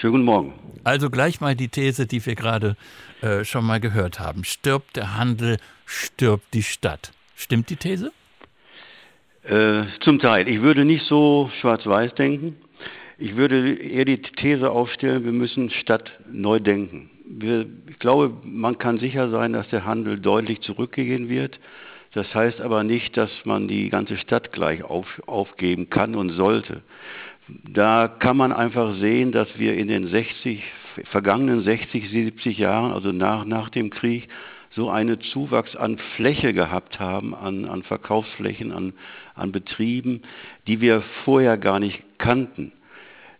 Schönen 0.00 0.12
guten 0.12 0.24
Morgen. 0.24 0.54
Also 0.82 1.10
gleich 1.10 1.40
mal 1.40 1.54
die 1.54 1.68
These, 1.68 2.06
die 2.06 2.24
wir 2.24 2.34
gerade 2.34 2.76
äh, 3.20 3.44
schon 3.44 3.64
mal 3.64 3.80
gehört 3.80 4.18
haben. 4.20 4.44
Stirbt 4.44 4.96
der 4.96 5.16
Handel, 5.16 5.58
stirbt 5.86 6.54
die 6.54 6.62
Stadt. 6.62 7.12
Stimmt 7.36 7.70
die 7.70 7.76
These? 7.76 8.12
Äh, 9.44 9.84
zum 10.00 10.20
Teil. 10.20 10.48
Ich 10.48 10.62
würde 10.62 10.86
nicht 10.86 11.04
so 11.04 11.50
schwarz-weiß 11.60 12.14
denken. 12.14 12.56
Ich 13.18 13.36
würde 13.36 13.74
eher 13.74 14.06
die 14.06 14.16
These 14.16 14.70
aufstellen, 14.70 15.24
wir 15.24 15.32
müssen 15.32 15.68
Stadt 15.68 16.12
neu 16.32 16.60
denken. 16.60 17.10
Wir, 17.26 17.66
ich 17.88 17.98
glaube, 17.98 18.32
man 18.42 18.78
kann 18.78 18.98
sicher 18.98 19.28
sein, 19.28 19.52
dass 19.52 19.68
der 19.68 19.84
Handel 19.84 20.18
deutlich 20.18 20.62
zurückgehen 20.62 21.28
wird. 21.28 21.60
Das 22.12 22.34
heißt 22.34 22.60
aber 22.62 22.84
nicht, 22.84 23.16
dass 23.18 23.30
man 23.44 23.68
die 23.68 23.90
ganze 23.90 24.16
Stadt 24.16 24.50
gleich 24.50 24.82
auf, 24.82 25.06
aufgeben 25.26 25.90
kann 25.90 26.14
und 26.14 26.30
sollte. 26.30 26.82
Da 27.48 28.08
kann 28.08 28.38
man 28.38 28.52
einfach 28.52 28.94
sehen, 28.96 29.30
dass 29.30 29.58
wir 29.58 29.74
in 29.74 29.88
den 29.88 30.06
60, 30.06 30.62
vergangenen 31.10 31.62
60, 31.62 32.08
70 32.08 32.56
Jahren, 32.56 32.92
also 32.92 33.12
nach, 33.12 33.44
nach 33.44 33.68
dem 33.68 33.90
Krieg, 33.90 34.28
so 34.74 34.90
einen 34.90 35.20
Zuwachs 35.20 35.76
an 35.76 35.98
Fläche 36.16 36.52
gehabt 36.52 36.98
haben, 36.98 37.34
an, 37.34 37.64
an 37.64 37.82
Verkaufsflächen, 37.82 38.72
an, 38.72 38.92
an 39.34 39.52
Betrieben, 39.52 40.22
die 40.66 40.80
wir 40.80 41.02
vorher 41.24 41.58
gar 41.58 41.80
nicht 41.80 42.02
kannten. 42.18 42.72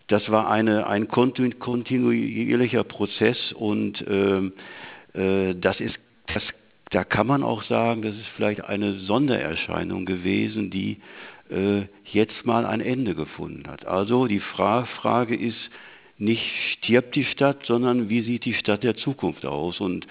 Das 0.09 0.31
war 0.31 0.51
eine, 0.51 0.87
ein 0.87 1.09
kontinuierlicher 1.09 2.85
Prozess 2.85 3.53
und 3.53 4.07
äh, 4.07 4.51
äh, 5.19 5.55
das 5.55 5.81
ist, 5.81 5.99
das, 6.27 6.43
da 6.91 7.05
kann 7.05 7.27
man 7.27 7.43
auch 7.43 7.63
sagen, 7.63 8.03
das 8.03 8.15
ist 8.15 8.27
vielleicht 8.37 8.65
eine 8.65 8.99
Sondererscheinung 9.01 10.05
gewesen, 10.05 10.71
die 10.71 10.99
äh, 11.51 11.83
jetzt 12.13 12.45
mal 12.45 12.67
ein 12.67 12.81
Ende 12.81 13.15
gefunden 13.15 13.69
hat. 13.69 13.87
Also 13.87 14.27
die 14.27 14.41
Fra 14.41 14.85
Frage 14.85 15.37
ist, 15.37 15.71
nicht 16.19 16.45
stirbt 16.73 17.15
die 17.17 17.25
Stadt, 17.25 17.65
sondern 17.67 18.09
wie 18.09 18.23
sieht 18.23 18.45
die 18.45 18.55
Stadt 18.55 18.83
der 18.85 18.97
Zukunft 18.97 19.45
aus? 19.45 19.81
Und 19.81 20.07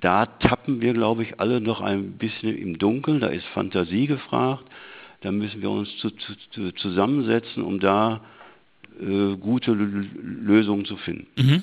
da 0.00 0.26
tappen 0.26 0.80
wir, 0.80 0.92
glaube 0.92 1.22
ich, 1.22 1.38
alle 1.38 1.60
noch 1.60 1.80
ein 1.80 2.12
bisschen 2.18 2.56
im 2.56 2.78
Dunkeln. 2.78 3.20
Da 3.20 3.28
ist 3.28 3.46
Fantasie 3.46 4.06
gefragt. 4.06 4.64
Da 5.24 5.32
müssen 5.32 5.62
wir 5.62 5.70
uns 5.70 5.88
zu, 6.00 6.10
zu, 6.10 6.72
zusammensetzen, 6.72 7.62
um 7.62 7.80
da 7.80 8.20
äh, 9.00 9.36
gute 9.36 9.72
Lösungen 9.72 10.84
zu 10.84 10.98
finden. 10.98 11.26
Mhm. 11.36 11.62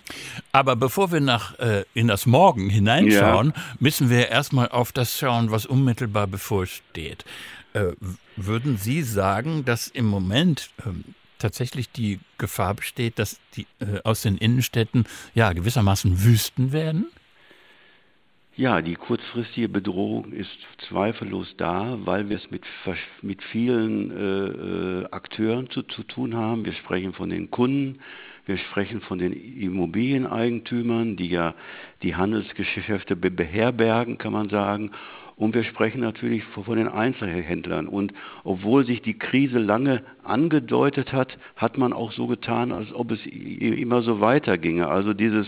Aber 0.52 0.76
bevor 0.76 1.12
wir 1.12 1.22
nach, 1.22 1.60
äh, 1.60 1.86
in 1.94 2.08
das 2.08 2.26
Morgen 2.26 2.72
hineinschauen, 2.72 3.54
ja. 3.56 3.62
müssen 3.80 4.10
wir 4.10 4.30
erstmal 4.30 4.70
auf 4.70 4.92
das 4.92 5.16
schauen, 5.16 5.52
was 5.52 5.68
unmittelbar 5.68 6.26
bevorsteht. 6.26 7.24
Äh, 7.74 7.92
würden 8.36 8.78
Sie 8.78 9.04
sagen, 9.04 9.64
dass 9.64 9.88
im 9.88 10.08
Moment 10.08 10.72
ähm, 10.84 11.04
tatsächlich 11.38 11.92
die 11.92 12.20
Gefahr 12.40 12.74
besteht, 12.74 13.20
dass 13.20 13.40
die 13.56 13.68
äh, 13.80 14.00
aus 14.04 14.24
den 14.24 14.38
Innenstädten 14.38 15.06
ja 15.36 15.54
gewissermaßen 15.54 16.24
Wüsten 16.24 16.72
werden? 16.72 17.12
Ja, 18.58 18.82
die 18.82 18.96
kurzfristige 18.96 19.70
Bedrohung 19.70 20.34
ist 20.34 20.58
zweifellos 20.90 21.56
da, 21.56 21.98
weil 22.04 22.28
wir 22.28 22.36
es 22.36 22.52
mit, 22.52 22.64
mit 23.22 23.42
vielen 23.44 24.12
äh, 24.12 25.04
äh, 25.04 25.06
Akteuren 25.10 25.70
zu, 25.70 25.84
zu 25.84 26.04
tun 26.04 26.36
haben. 26.36 26.66
Wir 26.66 26.74
sprechen 26.74 27.14
von 27.14 27.30
den 27.30 27.50
Kunden, 27.50 28.00
wir 28.46 28.58
sprechen 28.58 29.00
von 29.00 29.20
den 29.20 29.32
Immobilieneigentümern, 29.32 31.16
die 31.16 31.30
ja 31.30 31.56
die 32.04 32.16
Handelsgeschäfte 32.16 33.16
beherbergen, 33.16 34.18
kann 34.18 34.34
man 34.34 34.50
sagen. 34.50 34.92
und 35.38 35.56
wir 35.56 35.64
sprechen 35.64 36.02
natürlich 36.02 36.44
von 36.44 36.78
den 36.78 36.90
Einzelhändlern. 36.90 37.88
Und 37.88 38.14
obwohl 38.44 38.86
sich 38.86 39.02
die 39.02 39.18
Krise 39.18 39.60
lange 39.60 40.04
angedeutet 40.24 41.14
hat, 41.14 41.38
hat 41.56 41.78
man 41.78 41.94
auch 41.94 42.12
so 42.12 42.28
getan, 42.28 42.74
als 42.74 42.94
ob 42.94 43.12
es 43.12 43.26
immer 43.26 44.02
so 44.02 44.20
weiterginge. 44.20 44.90
Also 44.90 45.14
dieses 45.14 45.48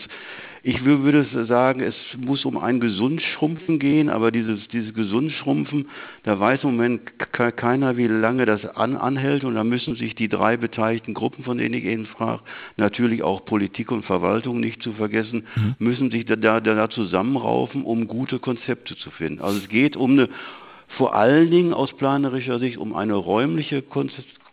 ich 0.65 0.85
würde 0.85 1.45
sagen, 1.45 1.81
es 1.81 1.93
muss 2.17 2.45
um 2.45 2.57
ein 2.57 2.79
Gesundschrumpfen 2.79 3.79
gehen, 3.79 4.09
aber 4.09 4.31
dieses, 4.31 4.65
dieses 4.69 4.93
Gesundschrumpfen, 4.93 5.89
da 6.23 6.39
weiß 6.39 6.63
im 6.63 6.71
Moment 6.71 7.01
keiner, 7.19 7.97
wie 7.97 8.07
lange 8.07 8.45
das 8.45 8.65
an, 8.65 8.95
anhält 8.95 9.43
und 9.43 9.55
da 9.55 9.65
müssen 9.65 9.95
sich 9.95 10.15
die 10.15 10.29
drei 10.29 10.55
beteiligten 10.55 11.13
Gruppen, 11.13 11.43
von 11.43 11.57
denen 11.57 11.73
ich 11.73 11.83
eben 11.83 12.05
sprach, 12.05 12.43
natürlich 12.77 13.23
auch 13.23 13.43
Politik 13.43 13.91
und 13.91 14.05
Verwaltung 14.05 14.61
nicht 14.61 14.81
zu 14.81 14.93
vergessen, 14.93 15.47
mhm. 15.57 15.75
müssen 15.79 16.11
sich 16.11 16.23
da, 16.23 16.37
da, 16.37 16.61
da 16.61 16.89
zusammenraufen, 16.89 17.83
um 17.83 18.07
gute 18.07 18.39
Konzepte 18.39 18.95
zu 18.95 19.11
finden. 19.11 19.41
Also 19.41 19.57
es 19.57 19.67
geht 19.67 19.97
um 19.97 20.11
eine, 20.11 20.29
vor 20.87 21.13
allen 21.13 21.51
Dingen 21.51 21.73
aus 21.73 21.91
planerischer 21.91 22.59
Sicht 22.59 22.77
um 22.77 22.95
eine 22.95 23.15
räumliche 23.15 23.83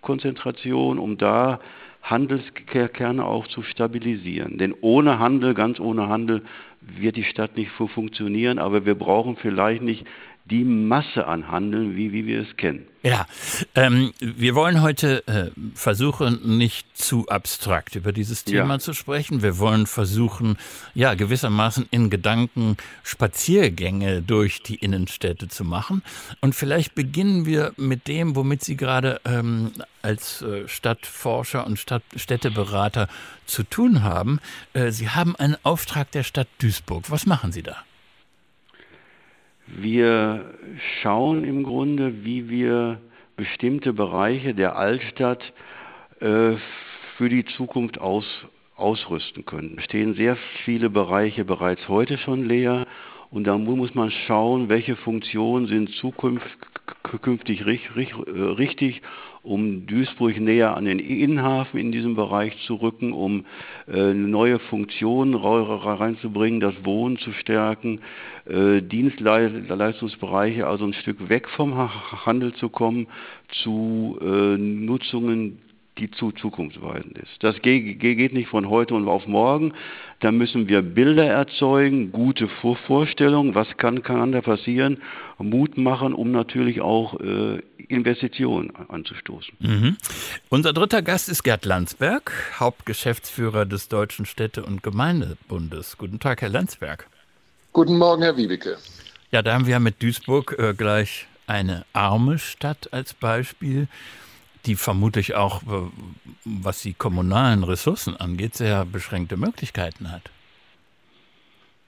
Konzentration, 0.00 0.98
um 0.98 1.18
da 1.18 1.60
Handelskerne 2.02 3.25
auch 3.25 3.47
zu 3.49 3.62
stabilisieren. 3.62 4.59
Denn 4.59 4.75
ohne 4.80 5.19
Handel, 5.19 5.54
ganz 5.54 5.78
ohne 5.80 6.09
Handel, 6.09 6.42
wird 6.80 7.16
die 7.16 7.25
Stadt 7.25 7.57
nicht 7.57 7.71
funktionieren, 7.71 8.59
aber 8.59 8.87
wir 8.87 8.95
brauchen 8.95 9.37
vielleicht 9.37 9.83
nicht 9.83 10.07
die 10.50 10.64
Masse 10.64 11.26
an 11.26 11.49
Handeln, 11.49 11.97
wie, 11.97 12.12
wie 12.12 12.26
wir 12.26 12.42
es 12.42 12.57
kennen. 12.57 12.87
Ja, 13.02 13.26
ähm, 13.75 14.12
wir 14.19 14.54
wollen 14.54 14.83
heute 14.83 15.26
äh, 15.26 15.50
versuchen, 15.75 16.59
nicht 16.59 16.95
zu 16.95 17.26
abstrakt 17.28 17.97
über 17.97 18.12
dieses 18.12 18.45
Thema 18.45 18.75
ja. 18.75 18.78
zu 18.78 18.92
sprechen. 18.92 19.42
Wir 19.42 19.59
wollen 19.59 19.87
versuchen, 19.87 20.59
ja, 20.92 21.14
gewissermaßen 21.14 21.87
in 21.90 22.11
Gedanken 22.11 22.76
Spaziergänge 23.02 24.21
durch 24.21 24.62
die 24.62 24.75
Innenstädte 24.75 25.49
zu 25.49 25.64
machen. 25.64 26.02
Und 26.42 26.54
vielleicht 26.54 26.95
beginnen 26.95 27.47
wir 27.47 27.73
mit 27.78 28.07
dem, 28.07 28.37
womit 28.37 28.64
Sie 28.64 28.76
gerade 28.76 29.21
ähm, 29.25 29.73
als 30.02 30.42
äh, 30.42 30.69
Stadtforscher 30.69 31.66
und 31.66 31.78
Stadt 31.78 32.02
Städteberater 32.16 33.09
zu 33.47 33.62
tun 33.62 34.02
haben. 34.02 34.40
Äh, 34.75 34.90
Sie 34.90 35.09
haben 35.09 35.37
einen 35.37 35.57
Auftrag 35.62 36.11
der 36.11 36.23
Stadt 36.23 36.49
Duisburg. 36.59 37.11
Was 37.11 37.25
machen 37.25 37.50
Sie 37.50 37.62
da? 37.62 37.76
Wir 39.76 40.54
schauen 41.00 41.44
im 41.44 41.62
Grunde, 41.62 42.24
wie 42.24 42.48
wir 42.48 43.00
bestimmte 43.36 43.92
Bereiche 43.92 44.54
der 44.54 44.76
Altstadt 44.76 45.42
äh, 46.20 46.52
für 47.16 47.28
die 47.28 47.44
Zukunft 47.44 48.00
aus, 48.00 48.26
ausrüsten 48.76 49.44
können. 49.44 49.76
Es 49.78 49.84
stehen 49.84 50.14
sehr 50.14 50.36
viele 50.64 50.90
Bereiche 50.90 51.44
bereits 51.44 51.88
heute 51.88 52.18
schon 52.18 52.44
leer 52.44 52.86
und 53.30 53.44
da 53.44 53.56
muss 53.56 53.94
man 53.94 54.10
schauen, 54.10 54.68
welche 54.68 54.96
Funktionen 54.96 55.66
sind 55.66 55.90
zukünftig 55.94 56.58
richtig 57.12 59.02
um 59.42 59.86
Duisburg 59.86 60.38
näher 60.38 60.76
an 60.76 60.84
den 60.84 60.98
Innenhafen 60.98 61.80
in 61.80 61.92
diesem 61.92 62.14
Bereich 62.14 62.56
zu 62.66 62.74
rücken, 62.74 63.12
um 63.12 63.46
äh, 63.88 64.12
neue 64.12 64.58
Funktionen 64.58 65.34
reinzubringen, 65.34 66.60
das 66.60 66.74
Wohnen 66.84 67.16
zu 67.16 67.32
stärken, 67.32 68.00
äh, 68.46 68.82
Dienstleistungsbereiche 68.82 70.66
also 70.66 70.84
ein 70.84 70.92
Stück 70.92 71.28
weg 71.28 71.48
vom 71.48 71.74
Handel 72.26 72.52
zu 72.54 72.68
kommen, 72.68 73.06
zu 73.62 74.18
äh, 74.20 74.58
Nutzungen, 74.58 75.58
die 76.00 76.11
zu 76.11 76.33
zukunftsweisend 76.33 77.19
ist. 77.19 77.30
Das 77.40 77.61
geht 77.62 78.33
nicht 78.33 78.49
von 78.49 78.69
heute 78.69 78.95
und 78.95 79.07
auf 79.07 79.26
morgen. 79.26 79.75
Da 80.21 80.33
müssen 80.33 80.69
wir 80.69 80.83
Bilder 80.83 81.26
erzeugen, 81.26 82.12
gute 82.12 82.49
Vorstellungen, 82.87 83.54
was 83.54 83.69
kann, 83.76 84.02
kann 84.02 84.33
da 84.33 84.40
passieren, 84.40 84.99
Mut 85.38 85.78
machen, 85.78 86.12
um 86.12 86.30
natürlich 86.30 86.80
auch 86.80 87.19
äh, 87.21 87.61
Investitionen 87.88 88.73
anzustoßen. 88.88 89.54
Mhm. 89.59 89.97
Unser 90.49 90.73
dritter 90.73 91.02
Gast 91.02 91.28
ist 91.28 91.42
Gerd 91.42 91.64
Landsberg, 91.64 92.33
Hauptgeschäftsführer 92.59 93.64
des 93.64 93.88
Deutschen 93.88 94.26
Städte- 94.26 94.64
und 94.64 94.83
Gemeindebundes. 94.83 95.97
Guten 95.97 96.19
Tag, 96.21 96.42
Herr 96.42 96.50
Landsberg. 96.50 97.07
Guten 97.73 97.97
Morgen, 97.97 98.23
Herr 98.23 98.37
Wiebeke. 98.37 98.76
Ja, 99.30 99.42
da 99.42 99.54
haben 99.54 99.66
wir 99.66 99.78
mit 99.80 100.02
Duisburg 100.02 100.57
äh, 100.59 100.75
gleich 100.75 101.26
eine 101.47 101.85
arme 101.92 102.38
Stadt 102.38 102.92
als 102.92 103.14
Beispiel 103.14 103.88
die 104.66 104.76
vermutlich 104.76 105.34
auch, 105.34 105.62
äh, 105.62 105.90
was 106.44 106.80
die 106.80 106.94
kommunalen 106.94 107.64
Ressourcen 107.64 108.16
angeht, 108.16 108.54
sehr 108.54 108.84
beschränkte 108.84 109.36
Möglichkeiten 109.36 110.10
hat. 110.10 110.22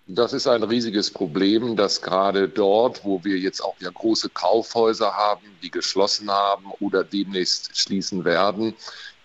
Das 0.08 0.32
ist 0.32 0.48
ein 0.48 0.64
riesiges 0.64 1.10
Problem, 1.10 1.76
dass 1.76 2.02
gerade 2.02 2.48
dort, 2.48 3.04
wo 3.04 3.22
wir 3.24 3.38
jetzt 3.38 3.60
auch 3.60 3.76
ja 3.80 3.88
große 3.90 4.30
Kaufhäuser 4.30 5.12
haben, 5.12 5.46
die 5.62 5.70
geschlossen 5.70 6.30
haben 6.30 6.66
oder 6.80 7.04
demnächst 7.04 7.78
schließen 7.78 8.24
werden, 8.24 8.74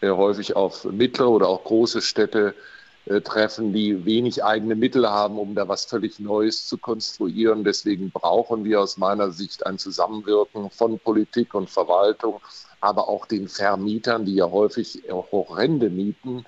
äh, 0.01 0.09
häufig 0.09 0.55
auf 0.55 0.85
mittlere 0.85 1.29
oder 1.29 1.47
auch 1.47 1.63
große 1.63 2.01
Städte 2.01 2.53
äh, 3.05 3.21
treffen, 3.21 3.73
die 3.73 4.05
wenig 4.05 4.43
eigene 4.43 4.75
Mittel 4.75 5.09
haben, 5.09 5.39
um 5.39 5.55
da 5.55 5.67
was 5.67 5.85
völlig 5.85 6.19
Neues 6.19 6.67
zu 6.67 6.77
konstruieren. 6.77 7.63
Deswegen 7.63 8.11
brauchen 8.11 8.63
wir 8.63 8.81
aus 8.81 8.97
meiner 8.97 9.31
Sicht 9.31 9.65
ein 9.65 9.77
Zusammenwirken 9.79 10.69
von 10.69 10.99
Politik 10.99 11.53
und 11.53 11.69
Verwaltung, 11.69 12.39
aber 12.79 13.10
auch 13.10 13.25
den 13.25 13.48
Vermietern, 13.48 14.25
die 14.25 14.36
ja 14.36 14.50
häufig 14.50 15.03
horrende 15.10 15.89
Mieten 15.89 16.46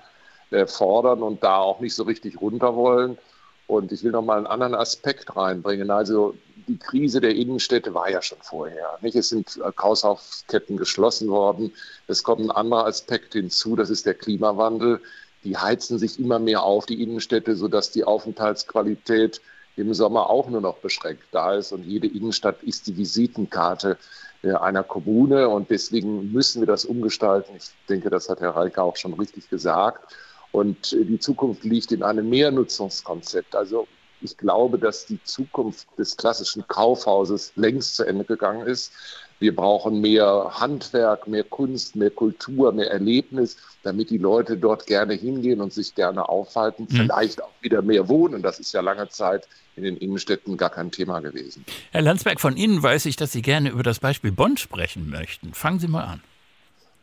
äh, 0.50 0.66
fordern 0.66 1.22
und 1.22 1.42
da 1.42 1.58
auch 1.58 1.80
nicht 1.80 1.94
so 1.94 2.04
richtig 2.04 2.40
runter 2.40 2.74
wollen. 2.76 3.18
Und 3.66 3.92
ich 3.92 4.02
will 4.02 4.10
noch 4.10 4.22
mal 4.22 4.38
einen 4.38 4.46
anderen 4.46 4.74
Aspekt 4.74 5.36
reinbringen. 5.36 5.90
Also 5.90 6.34
die 6.66 6.78
Krise 6.78 7.20
der 7.20 7.34
Innenstädte 7.34 7.94
war 7.94 8.10
ja 8.10 8.22
schon 8.22 8.38
vorher. 8.42 8.98
Nicht? 9.00 9.16
Es 9.16 9.28
sind 9.28 9.60
äh, 9.64 9.72
Kaufhausketten 9.72 10.76
geschlossen 10.76 11.28
worden. 11.28 11.72
Es 12.06 12.22
kommt 12.22 12.42
ein 12.42 12.50
anderer 12.50 12.86
Aspekt 12.86 13.34
hinzu, 13.34 13.76
das 13.76 13.90
ist 13.90 14.06
der 14.06 14.14
Klimawandel. 14.14 15.00
Die 15.44 15.56
heizen 15.56 15.98
sich 15.98 16.20
immer 16.20 16.38
mehr 16.38 16.62
auf, 16.62 16.86
die 16.86 17.02
Innenstädte, 17.02 17.56
sodass 17.56 17.90
die 17.92 18.04
Aufenthaltsqualität 18.04 19.40
im 19.80 19.94
Sommer 19.94 20.30
auch 20.30 20.48
nur 20.48 20.60
noch 20.60 20.78
beschränkt 20.78 21.24
da 21.32 21.54
ist. 21.54 21.72
Und 21.72 21.84
jede 21.84 22.06
Innenstadt 22.06 22.62
ist 22.62 22.86
die 22.86 22.96
Visitenkarte 22.96 23.98
äh, 24.42 24.52
einer 24.52 24.82
Kommune 24.82 25.48
und 25.48 25.70
deswegen 25.70 26.32
müssen 26.32 26.62
wir 26.62 26.66
das 26.66 26.84
umgestalten. 26.84 27.56
Ich 27.56 27.70
denke, 27.88 28.10
das 28.10 28.28
hat 28.28 28.40
Herr 28.40 28.56
Reike 28.56 28.82
auch 28.82 28.96
schon 28.96 29.14
richtig 29.14 29.48
gesagt. 29.50 30.14
Und 30.52 30.92
äh, 30.92 31.04
die 31.04 31.18
Zukunft 31.18 31.64
liegt 31.64 31.92
in 31.92 32.02
einem 32.02 32.28
Mehrnutzungskonzept. 32.28 33.54
Also 33.54 33.86
ich 34.20 34.36
glaube, 34.36 34.78
dass 34.78 35.06
die 35.06 35.22
Zukunft 35.24 35.86
des 35.98 36.16
klassischen 36.16 36.66
Kaufhauses 36.68 37.52
längst 37.56 37.96
zu 37.96 38.04
Ende 38.04 38.24
gegangen 38.24 38.66
ist. 38.66 38.92
Wir 39.40 39.56
brauchen 39.56 40.00
mehr 40.02 40.52
Handwerk, 40.52 41.26
mehr 41.26 41.44
Kunst, 41.44 41.96
mehr 41.96 42.10
Kultur, 42.10 42.72
mehr 42.72 42.90
Erlebnis, 42.90 43.56
damit 43.82 44.10
die 44.10 44.18
Leute 44.18 44.58
dort 44.58 44.86
gerne 44.86 45.14
hingehen 45.14 45.62
und 45.62 45.72
sich 45.72 45.94
gerne 45.94 46.28
aufhalten. 46.28 46.86
Mhm. 46.88 46.94
Vielleicht 46.94 47.42
auch 47.42 47.50
wieder 47.62 47.80
mehr 47.80 48.08
wohnen. 48.08 48.42
Das 48.42 48.60
ist 48.60 48.72
ja 48.72 48.82
lange 48.82 49.08
Zeit 49.08 49.48
in 49.76 49.84
den 49.84 49.96
Innenstädten 49.96 50.58
gar 50.58 50.70
kein 50.70 50.90
Thema 50.90 51.20
gewesen. 51.20 51.64
Herr 51.90 52.02
Landsberg, 52.02 52.38
von 52.38 52.56
Ihnen 52.56 52.82
weiß 52.82 53.06
ich, 53.06 53.16
dass 53.16 53.32
Sie 53.32 53.40
gerne 53.40 53.70
über 53.70 53.82
das 53.82 53.98
Beispiel 53.98 54.30
Bonn 54.30 54.58
sprechen 54.58 55.08
möchten. 55.08 55.54
Fangen 55.54 55.78
Sie 55.78 55.88
mal 55.88 56.04
an. 56.04 56.22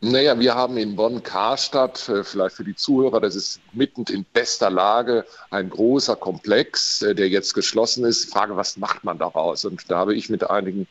Naja, 0.00 0.38
wir 0.38 0.54
haben 0.54 0.76
in 0.76 0.94
Bonn-Karstadt, 0.94 2.08
äh, 2.08 2.22
vielleicht 2.22 2.54
für 2.54 2.62
die 2.62 2.76
Zuhörer, 2.76 3.20
das 3.20 3.34
ist 3.34 3.60
mitten 3.72 4.04
in 4.04 4.24
bester 4.32 4.70
Lage, 4.70 5.24
ein 5.50 5.68
großer 5.68 6.14
Komplex, 6.14 7.02
äh, 7.02 7.16
der 7.16 7.28
jetzt 7.28 7.52
geschlossen 7.52 8.04
ist. 8.04 8.30
Frage, 8.32 8.54
was 8.56 8.76
macht 8.76 9.02
man 9.02 9.18
daraus? 9.18 9.64
Und 9.64 9.90
da 9.90 9.98
habe 9.98 10.14
ich 10.14 10.30
mit 10.30 10.48
einigen 10.48 10.86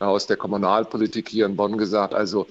aus 0.00 0.26
der 0.26 0.36
Kommunalpolitik 0.36 1.28
hier 1.28 1.46
in 1.46 1.54
Bonn 1.54 1.78
gesagt, 1.78 2.14
also 2.14 2.48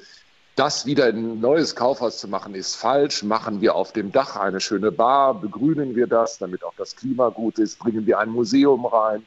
das 0.55 0.85
wieder 0.85 1.07
ein 1.07 1.41
neues 1.41 1.75
Kaufhaus 1.75 2.19
zu 2.19 2.29
machen, 2.29 2.55
ist 2.55 2.75
falsch. 2.75 3.23
Machen 3.23 3.59
wir 3.59 3.75
auf 3.75 3.91
dem 3.91 4.13
Dach 4.13 4.37
eine 4.37 4.61
schöne 4.61 4.93
Bar, 4.93 5.33
begrünen 5.33 5.93
wir 5.93 6.07
das, 6.07 6.37
damit 6.37 6.63
auch 6.63 6.73
das 6.77 6.95
Klima 6.95 7.29
gut 7.29 7.59
ist, 7.59 7.79
bringen 7.79 8.05
wir 8.05 8.19
ein 8.19 8.29
Museum 8.29 8.85
rein 8.85 9.25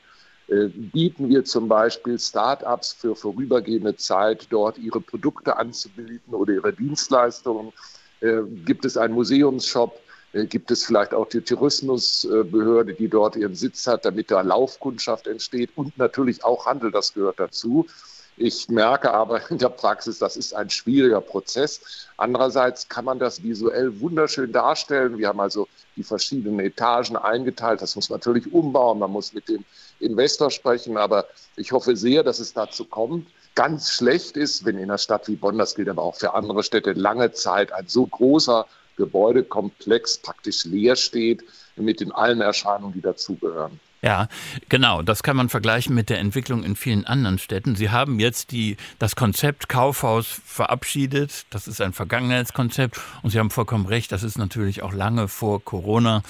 bieten 0.92 1.28
wir 1.28 1.44
zum 1.44 1.68
Beispiel 1.68 2.18
Start-ups 2.18 2.92
für 2.92 3.14
vorübergehende 3.14 3.96
Zeit 3.96 4.48
dort 4.50 4.78
ihre 4.78 5.00
Produkte 5.00 5.56
anzubieten 5.56 6.34
oder 6.34 6.54
ihre 6.54 6.72
Dienstleistungen? 6.72 7.72
Äh, 8.20 8.42
gibt 8.64 8.84
es 8.84 8.96
einen 8.96 9.14
Museumsshop? 9.14 10.00
Äh, 10.32 10.46
gibt 10.46 10.70
es 10.70 10.84
vielleicht 10.84 11.14
auch 11.14 11.28
die 11.28 11.40
Tourismusbehörde, 11.40 12.94
die 12.94 13.08
dort 13.08 13.36
ihren 13.36 13.54
Sitz 13.54 13.86
hat, 13.86 14.04
damit 14.04 14.30
da 14.30 14.40
Laufkundschaft 14.40 15.26
entsteht 15.26 15.70
und 15.76 15.96
natürlich 15.98 16.44
auch 16.44 16.66
Handel, 16.66 16.90
das 16.90 17.14
gehört 17.14 17.38
dazu. 17.38 17.86
Ich 18.42 18.70
merke 18.70 19.12
aber 19.12 19.42
in 19.50 19.58
der 19.58 19.68
Praxis, 19.68 20.18
das 20.18 20.38
ist 20.38 20.54
ein 20.54 20.70
schwieriger 20.70 21.20
Prozess. 21.20 22.08
Andererseits 22.16 22.88
kann 22.88 23.04
man 23.04 23.18
das 23.18 23.42
visuell 23.42 24.00
wunderschön 24.00 24.50
darstellen. 24.50 25.18
Wir 25.18 25.28
haben 25.28 25.40
also 25.40 25.68
die 25.96 26.02
verschiedenen 26.02 26.58
Etagen 26.58 27.18
eingeteilt. 27.18 27.82
Das 27.82 27.96
muss 27.96 28.08
man 28.08 28.16
natürlich 28.18 28.50
umbauen. 28.50 28.98
Man 28.98 29.10
muss 29.10 29.34
mit 29.34 29.46
dem 29.50 29.62
Investor 29.98 30.50
sprechen. 30.50 30.96
Aber 30.96 31.26
ich 31.56 31.72
hoffe 31.72 31.96
sehr, 31.96 32.22
dass 32.22 32.38
es 32.38 32.54
dazu 32.54 32.86
kommt. 32.86 33.28
Ganz 33.56 33.90
schlecht 33.90 34.38
ist, 34.38 34.64
wenn 34.64 34.78
in 34.78 34.84
einer 34.84 34.96
Stadt 34.96 35.28
wie 35.28 35.36
Bonn, 35.36 35.58
das 35.58 35.74
gilt 35.74 35.90
aber 35.90 36.02
auch 36.02 36.16
für 36.16 36.32
andere 36.32 36.62
Städte, 36.62 36.92
lange 36.92 37.32
Zeit 37.32 37.72
ein 37.72 37.88
so 37.88 38.06
großer 38.06 38.64
Gebäudekomplex 38.96 40.16
praktisch 40.16 40.64
leer 40.64 40.96
steht 40.96 41.44
mit 41.76 42.00
den 42.00 42.10
allen 42.10 42.40
Erscheinungen, 42.40 42.94
die 42.94 43.02
dazugehören. 43.02 43.80
Ja, 44.02 44.28
genau. 44.70 45.02
Das 45.02 45.22
kann 45.22 45.36
man 45.36 45.50
vergleichen 45.50 45.94
mit 45.94 46.08
der 46.08 46.18
Entwicklung 46.20 46.64
in 46.64 46.74
vielen 46.74 47.04
anderen 47.04 47.38
Städten. 47.38 47.76
Sie 47.76 47.90
haben 47.90 48.18
jetzt 48.18 48.50
die, 48.50 48.78
das 48.98 49.14
Konzept 49.14 49.68
Kaufhaus 49.68 50.40
verabschiedet. 50.44 51.44
Das 51.50 51.68
ist 51.68 51.82
ein 51.82 51.92
Vergangenheitskonzept. 51.92 52.98
Und 53.22 53.30
Sie 53.30 53.38
haben 53.38 53.50
vollkommen 53.50 53.86
recht, 53.86 54.10
das 54.10 54.22
ist 54.22 54.38
natürlich 54.38 54.82
auch 54.82 54.94
lange 54.94 55.28
vor 55.28 55.62
Corona 55.62 56.22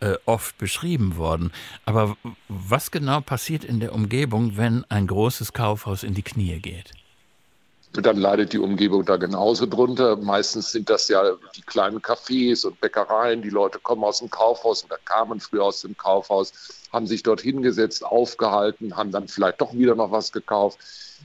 äh, 0.00 0.14
oft 0.24 0.56
beschrieben 0.56 1.16
worden. 1.16 1.52
Aber 1.84 2.16
was 2.48 2.90
genau 2.90 3.20
passiert 3.20 3.62
in 3.62 3.80
der 3.80 3.94
Umgebung, 3.94 4.56
wenn 4.56 4.84
ein 4.88 5.06
großes 5.06 5.52
Kaufhaus 5.52 6.04
in 6.04 6.14
die 6.14 6.22
Knie 6.22 6.58
geht? 6.60 6.97
Dann 8.02 8.16
leidet 8.16 8.52
die 8.52 8.58
Umgebung 8.58 9.04
da 9.04 9.16
genauso 9.16 9.66
drunter. 9.66 10.16
Meistens 10.16 10.72
sind 10.72 10.90
das 10.90 11.08
ja 11.08 11.36
die 11.56 11.62
kleinen 11.62 12.00
Cafés 12.00 12.66
und 12.66 12.80
Bäckereien. 12.80 13.42
Die 13.42 13.50
Leute 13.50 13.78
kommen 13.78 14.04
aus 14.04 14.18
dem 14.18 14.30
Kaufhaus 14.30 14.84
oder 14.84 14.98
kamen 15.04 15.40
früher 15.40 15.64
aus 15.64 15.82
dem 15.82 15.96
Kaufhaus, 15.96 16.52
haben 16.92 17.06
sich 17.06 17.22
dort 17.22 17.40
hingesetzt, 17.40 18.04
aufgehalten, 18.04 18.96
haben 18.96 19.10
dann 19.10 19.28
vielleicht 19.28 19.60
doch 19.60 19.72
wieder 19.74 19.94
noch 19.94 20.10
was 20.10 20.32
gekauft. 20.32 20.78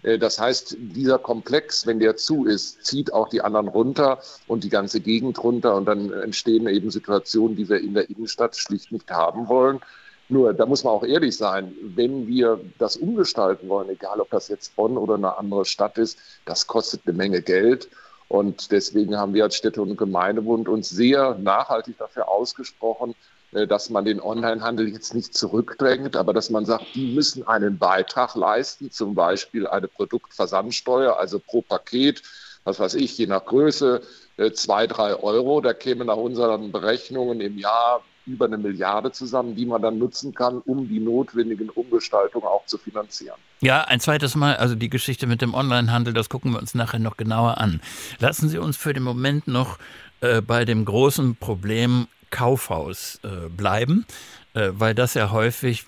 Äh, 0.04 0.18
das 0.18 0.40
heißt, 0.40 0.78
dieser 0.80 1.20
Komplex, 1.20 1.86
wenn 1.86 2.00
der 2.00 2.16
zu 2.16 2.46
ist, 2.46 2.86
zieht 2.86 3.14
auch 3.14 3.30
die 3.30 3.42
anderen 3.42 3.68
runter 3.68 4.20
und 4.48 4.64
die 4.64 4.70
ganze 4.70 5.00
Gegend 5.00 5.44
runter 5.44 5.76
und 5.76 5.86
dann 5.86 6.12
entstehen 6.12 6.68
eben 6.68 6.92
Situationen, 6.92 7.56
die 7.56 7.70
wir 7.70 7.80
in 7.80 7.94
der 7.94 8.10
Innenstadt 8.10 8.56
schlicht 8.56 8.92
nicht 8.92 9.12
haben 9.12 9.48
wollen. 9.48 9.82
Nur, 10.30 10.54
da 10.54 10.66
muss 10.66 10.84
man 10.84 10.94
auch 10.94 11.04
ehrlich 11.04 11.36
sein, 11.36 11.76
wenn 11.82 12.28
wir 12.28 12.60
das 12.78 12.96
umgestalten 12.96 13.68
wollen, 13.68 13.90
egal 13.90 14.22
ob 14.22 14.30
das 14.30 14.48
jetzt 14.48 14.76
Bonn 14.76 14.98
oder 14.98 15.16
eine 15.16 15.38
andere 15.38 15.66
Stadt 15.66 15.98
ist, 15.98 16.18
das 16.46 16.66
kostet 16.66 17.02
eine 17.06 17.16
Menge 17.16 17.42
Geld. 17.42 17.90
Und 18.30 18.72
deswegen 18.72 19.18
haben 19.18 19.34
wir 19.34 19.44
als 19.44 19.56
Städte- 19.56 19.82
und 19.82 19.98
Gemeindebund 19.98 20.68
uns 20.68 20.90
sehr 20.90 21.36
nachhaltig 21.36 21.98
dafür 21.98 22.30
ausgesprochen, 22.30 23.16
äh, 23.52 23.68
dass 23.68 23.90
man 23.90 24.06
den 24.06 24.22
Onlinehandel 24.22 24.88
jetzt 24.88 25.14
nicht 25.14 25.36
zurückdrängt, 25.36 26.16
aber 26.16 26.34
dass 26.34 26.50
man 26.50 26.66
sagt, 26.66 26.86
die 26.96 27.14
müssen 27.14 27.46
einen 27.46 27.78
Beitrag 27.78 28.36
leisten, 28.36 28.92
zum 28.92 29.16
Beispiel 29.16 29.68
eine 29.68 29.88
Produktversandsteuer, 29.88 31.20
also 31.20 31.40
pro 31.40 31.62
Paket, 31.62 32.24
was 32.64 32.80
weiß 32.80 32.96
ich, 32.96 33.18
je 33.18 33.28
nach 33.28 33.46
Größe, 33.46 34.02
äh, 34.38 34.52
zwei, 34.52 34.88
drei 34.88 35.16
Euro. 35.16 35.62
Da 35.62 35.74
kämen 35.74 36.08
nach 36.08 36.18
unseren 36.18 36.72
Berechnungen 36.72 37.42
im 37.42 37.58
Jahr 37.58 38.02
über 38.26 38.46
eine 38.46 38.58
Milliarde 38.58 39.12
zusammen, 39.12 39.56
die 39.56 39.66
man 39.66 39.82
dann 39.82 39.98
nutzen 39.98 40.34
kann, 40.34 40.60
um 40.60 40.88
die 40.88 41.00
notwendigen 41.00 41.70
Umgestaltungen 41.70 42.48
auch 42.48 42.66
zu 42.66 42.78
finanzieren. 42.78 43.38
Ja, 43.62 43.84
ein 43.84 44.00
zweites 44.00 44.36
Mal, 44.36 44.56
also 44.58 44.76
die 44.76 44.90
Geschichte 44.90 45.28
mit 45.28 45.42
dem 45.42 45.54
Onlinehandel, 45.54 46.14
das 46.14 46.30
gucken 46.30 46.52
wir 46.52 46.60
uns 46.60 46.74
nachher 46.74 47.00
noch 47.00 47.18
genauer 47.18 47.58
an. 47.58 47.82
Lassen 48.20 48.50
Sie 48.50 48.58
uns 48.58 48.78
für 48.78 48.94
den 48.94 49.04
Moment 49.04 49.48
noch 49.48 49.78
äh, 50.22 50.42
bei 50.42 50.66
dem 50.66 50.86
großen 50.86 51.36
Problem 51.36 52.08
Kaufhaus 52.30 53.20
äh, 53.24 53.50
bleiben, 53.50 54.06
äh, 54.54 54.70
weil 54.74 54.96
das 54.96 55.14
ja 55.14 55.32
häufig 55.32 55.86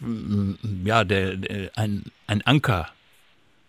ja, 0.84 1.04
der, 1.04 1.38
der, 1.38 1.72
ein, 1.76 2.04
ein 2.28 2.42
Anker 2.44 2.90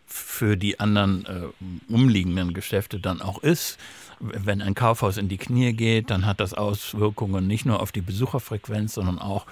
für 0.07 0.57
die 0.57 0.79
anderen 0.79 1.25
äh, 1.27 1.93
umliegenden 1.93 2.55
Geschäfte 2.55 3.01
dann 3.01 3.23
auch 3.23 3.43
ist 3.43 3.79
wenn 4.21 4.63
ein 4.63 4.75
Kaufhaus 4.75 5.17
in 5.17 5.29
die 5.29 5.39
Knie 5.39 5.73
geht, 5.73 6.11
dann 6.11 6.27
hat 6.27 6.41
das 6.41 6.55
Auswirkungen 6.55 7.47
nicht 7.47 7.67
nur 7.67 7.81
auf 7.81 7.93
die 7.93 8.01
Besucherfrequenz, 8.01 8.95
sondern 8.95 9.19
auch 9.19 9.47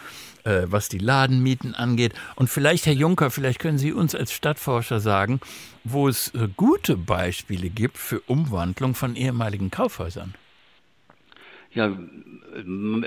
äh, 0.45 0.63
was 0.67 0.89
die 0.89 0.99
Ladenmieten 0.99 1.75
angeht. 1.75 2.15
Und 2.37 2.49
vielleicht, 2.49 2.87
Herr 2.87 2.93
Juncker, 2.93 3.31
vielleicht 3.31 3.59
können 3.59 3.79
Sie 3.79 3.93
uns 3.93 4.15
als 4.15 4.33
Stadtforscher 4.33 5.01
sagen, 5.01 5.41
wo 5.85 6.09
es 6.09 6.29
äh, 6.35 6.49
gute 6.57 6.97
Beispiele 6.97 7.69
gibt 7.71 7.99
für 7.99 8.21
Umwandlung 8.21 8.95
von 8.95 9.17
ehemaligen 9.17 9.71
Kaufhäusern. 9.71 10.35
Ja, 11.75 11.91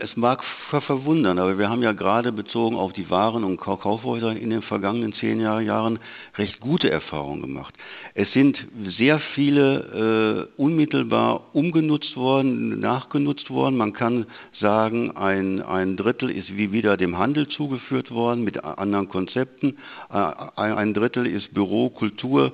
es 0.01 0.17
mag 0.17 0.43
verwundern, 0.69 1.39
aber 1.39 1.57
wir 1.57 1.69
haben 1.69 1.81
ja 1.81 1.93
gerade 1.93 2.33
bezogen 2.33 2.75
auf 2.75 2.91
die 2.91 3.09
Waren- 3.09 3.45
und 3.45 3.55
Kaufhäuser 3.57 4.35
in 4.35 4.49
den 4.49 4.61
vergangenen 4.61 5.13
zehn 5.13 5.39
Jahren 5.39 5.99
recht 6.37 6.59
gute 6.59 6.91
Erfahrungen 6.91 7.41
gemacht. 7.43 7.73
Es 8.13 8.29
sind 8.33 8.57
sehr 8.97 9.19
viele 9.35 10.49
äh, 10.57 10.61
unmittelbar 10.61 11.55
umgenutzt 11.55 12.17
worden, 12.17 12.81
nachgenutzt 12.81 13.49
worden. 13.49 13.77
Man 13.77 13.93
kann 13.93 14.25
sagen, 14.59 15.15
ein, 15.15 15.61
ein 15.61 15.95
Drittel 15.95 16.29
ist 16.29 16.57
wie 16.57 16.73
wieder 16.73 16.97
dem 16.97 17.17
Handel 17.17 17.47
zugeführt 17.47 18.11
worden 18.11 18.43
mit 18.43 18.61
anderen 18.65 19.07
Konzepten. 19.07 19.77
Ein 20.09 20.93
Drittel 20.93 21.25
ist 21.25 21.53
Büro, 21.53 21.89
Kultur 21.89 22.51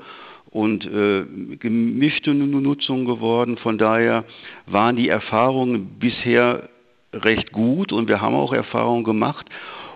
und 0.54 0.86
äh, 0.86 1.26
gemischte 1.58 2.34
Nutzung 2.34 3.06
geworden. 3.06 3.58
Von 3.58 3.80
daher 3.80 4.24
waren 4.68 4.96
die 4.96 5.10
Erfahrungen 5.10 5.98
bisher 6.00 6.70
recht 7.12 7.52
gut 7.52 7.92
und 7.92 8.08
wir 8.08 8.22
haben 8.22 8.36
auch 8.36 8.54
Erfahrungen 8.54 9.04
gemacht. 9.04 9.48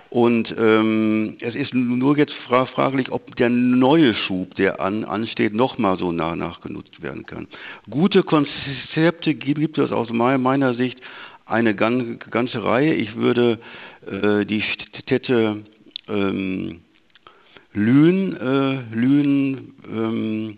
Und 0.10 0.56
ähm, 0.58 1.36
es 1.42 1.54
ist 1.54 1.76
nur 1.76 2.18
jetzt 2.18 2.34
fra 2.48 2.66
fraglich, 2.66 3.12
ob 3.12 3.36
der 3.36 3.50
neue 3.50 4.16
Schub, 4.16 4.56
der 4.56 4.80
an, 4.80 5.04
ansteht, 5.04 5.54
nochmal 5.54 6.00
so 6.00 6.12
nach, 6.12 6.36
nachgenutzt 6.36 7.04
werden 7.04 7.26
kann. 7.28 7.48
Gute 7.90 8.24
Konzepte 8.24 9.36
gibt 9.36 9.78
es 9.78 9.92
aus 9.92 10.10
meiner 10.10 10.74
Sicht 10.74 11.00
eine 11.46 11.76
ganze 11.76 12.64
Reihe. 12.64 12.96
Ich 12.96 13.16
würde 13.16 13.60
äh, 14.10 14.44
die 14.46 14.64
Städte 15.04 15.66
ähm, 16.08 16.80
Lühen, 17.74 18.36
äh, 18.36 18.96
Lühen, 18.96 19.74
ähm, 19.88 20.58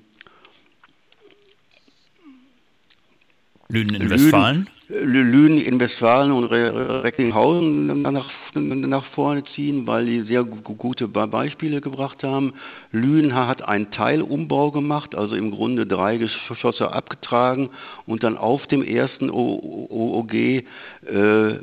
Lünen 3.67 3.95
in 3.95 4.09
Westfalen? 4.09 4.69
Lünen 4.89 5.59
in 5.59 5.79
Westfalen 5.79 6.31
und 6.31 6.45
Recklinghausen 6.45 8.01
nach, 8.01 8.31
nach 8.55 9.05
vorne 9.13 9.43
ziehen, 9.53 9.85
weil 9.85 10.07
die 10.07 10.21
sehr 10.21 10.43
gute 10.43 11.07
Beispiele 11.07 11.79
gebracht 11.79 12.23
haben. 12.23 12.53
Lünen 12.91 13.35
hat 13.35 13.61
einen 13.61 13.91
Teilumbau 13.91 14.71
gemacht, 14.71 15.13
also 15.13 15.35
im 15.35 15.51
Grunde 15.51 15.85
drei 15.85 16.17
Geschosse 16.17 16.91
abgetragen 16.91 17.69
und 18.07 18.23
dann 18.23 18.35
auf 18.35 18.65
dem 18.65 18.81
ersten 18.81 19.29
OOG 19.29 20.33
äh, 20.33 20.63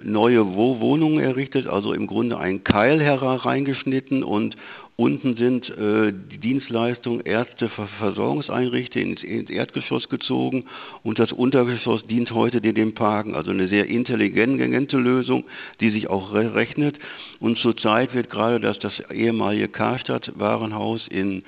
neue 0.04 0.54
Wohnungen 0.54 1.18
errichtet, 1.18 1.66
also 1.66 1.94
im 1.94 2.06
Grunde 2.06 2.38
einen 2.38 2.62
Keil 2.62 3.00
hereingeschnitten 3.00 4.22
und 4.22 4.56
Unten 4.98 5.36
sind 5.36 5.68
äh, 5.68 6.10
die 6.10 6.38
Dienstleistungen 6.38 7.20
Ärzte, 7.20 7.68
Versorgungseinrichtungen 7.68 9.10
ins, 9.10 9.22
ins, 9.22 9.50
Erdgeschoss 9.50 10.08
gezogen 10.08 10.64
und 11.02 11.18
das 11.18 11.32
Untergeschoss 11.32 12.06
dient 12.06 12.30
heute 12.30 12.62
dem 12.62 12.94
Parken. 12.94 13.34
Also 13.34 13.50
eine 13.50 13.68
sehr 13.68 13.88
intelligente 13.88 14.96
Lösung, 14.96 15.44
die 15.80 15.90
sich 15.90 16.08
auch 16.08 16.32
re 16.32 16.54
rechnet. 16.54 16.98
Und 17.40 17.58
zurzeit 17.58 18.14
wird 18.14 18.30
gerade 18.30 18.58
das, 18.58 18.78
das 18.78 18.98
ehemalige 19.10 19.68
Karstadt-Warenhaus 19.68 21.06
in 21.08 21.44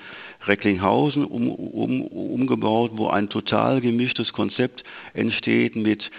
Recklinghausen 0.46 1.24
um, 1.24 1.48
um, 1.50 2.02
umgebaut, 2.02 2.92
wo 2.94 3.08
ein 3.08 3.28
total 3.28 3.80
gemischtes 3.80 4.32
Konzept 4.32 4.84
entsteht 5.12 5.76
mit 5.76 6.10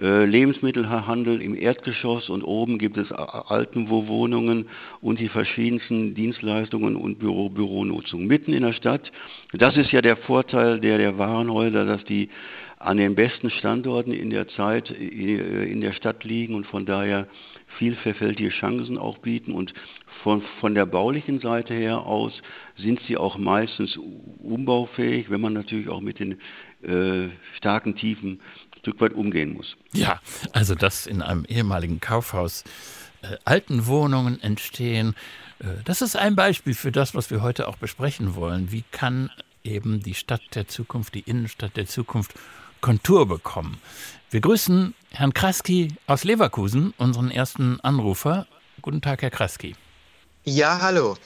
äh, 0.00 0.24
Lebensmittelhandel 0.24 1.40
im 1.40 1.56
Erdgeschoss 1.56 2.28
und 2.28 2.42
oben 2.42 2.78
gibt 2.78 2.96
es 2.96 3.12
Altenwohnungen 3.12 4.66
und 5.00 5.20
die 5.20 5.28
verschiedensten 5.28 6.14
Dienstleistungen 6.14 6.96
und 6.96 7.18
Büro, 7.18 7.48
Büronutzung 7.48 8.26
mitten 8.26 8.52
in 8.52 8.62
der 8.62 8.72
Stadt. 8.72 9.12
Das 9.52 9.76
ist 9.76 9.92
ja 9.92 10.02
der 10.02 10.16
Vorteil 10.16 10.80
der, 10.80 10.98
der 10.98 11.18
Warenhäuser, 11.18 11.84
dass 11.84 12.04
die 12.04 12.28
an 12.78 12.96
den 12.96 13.14
besten 13.14 13.50
Standorten 13.50 14.12
in 14.12 14.30
der 14.30 14.48
Zeit 14.48 14.90
äh, 14.90 15.64
in 15.64 15.80
der 15.80 15.92
Stadt 15.92 16.24
liegen 16.24 16.54
und 16.54 16.66
von 16.66 16.86
daher 16.86 17.28
vielfältige 17.78 18.50
Chancen 18.50 18.98
auch 18.98 19.18
bieten 19.18 19.52
und 19.52 19.74
von, 20.24 20.42
von 20.60 20.74
der 20.74 20.86
baulichen 20.86 21.38
Seite 21.38 21.74
her 21.74 21.98
aus 21.98 22.32
sind 22.76 22.98
sie 23.06 23.16
auch 23.16 23.36
meistens 23.36 23.96
umbaufähig, 24.42 25.30
wenn 25.30 25.40
man 25.40 25.52
natürlich 25.52 25.88
auch 25.88 26.00
mit 26.00 26.18
den 26.18 26.40
äh, 26.82 27.28
starken 27.56 27.94
Tiefen 27.94 28.40
Stück 28.80 29.00
weit 29.00 29.14
umgehen 29.14 29.54
muss. 29.54 29.76
Ja, 29.92 30.20
also 30.52 30.74
dass 30.74 31.06
in 31.06 31.22
einem 31.22 31.44
ehemaligen 31.46 32.00
Kaufhaus 32.00 32.64
äh, 33.22 33.36
alten 33.44 33.86
Wohnungen 33.86 34.42
entstehen, 34.42 35.14
äh, 35.60 35.66
das 35.84 36.02
ist 36.02 36.16
ein 36.16 36.36
Beispiel 36.36 36.74
für 36.74 36.92
das, 36.92 37.14
was 37.14 37.30
wir 37.30 37.42
heute 37.42 37.68
auch 37.68 37.76
besprechen 37.76 38.34
wollen. 38.34 38.72
Wie 38.72 38.84
kann 38.90 39.30
eben 39.62 40.02
die 40.02 40.14
Stadt 40.14 40.42
der 40.54 40.68
Zukunft, 40.68 41.14
die 41.14 41.20
Innenstadt 41.20 41.76
der 41.76 41.86
Zukunft 41.86 42.34
Kontur 42.80 43.26
bekommen? 43.28 43.78
Wir 44.30 44.40
grüßen 44.40 44.94
Herrn 45.10 45.32
Kraski 45.32 45.94
aus 46.06 46.24
Leverkusen, 46.24 46.92
unseren 46.98 47.30
ersten 47.30 47.80
Anrufer. 47.80 48.46
Guten 48.82 49.00
Tag, 49.00 49.22
Herr 49.22 49.30
Kraski. 49.30 49.76
Ja, 50.44 50.78
hallo. 50.80 51.16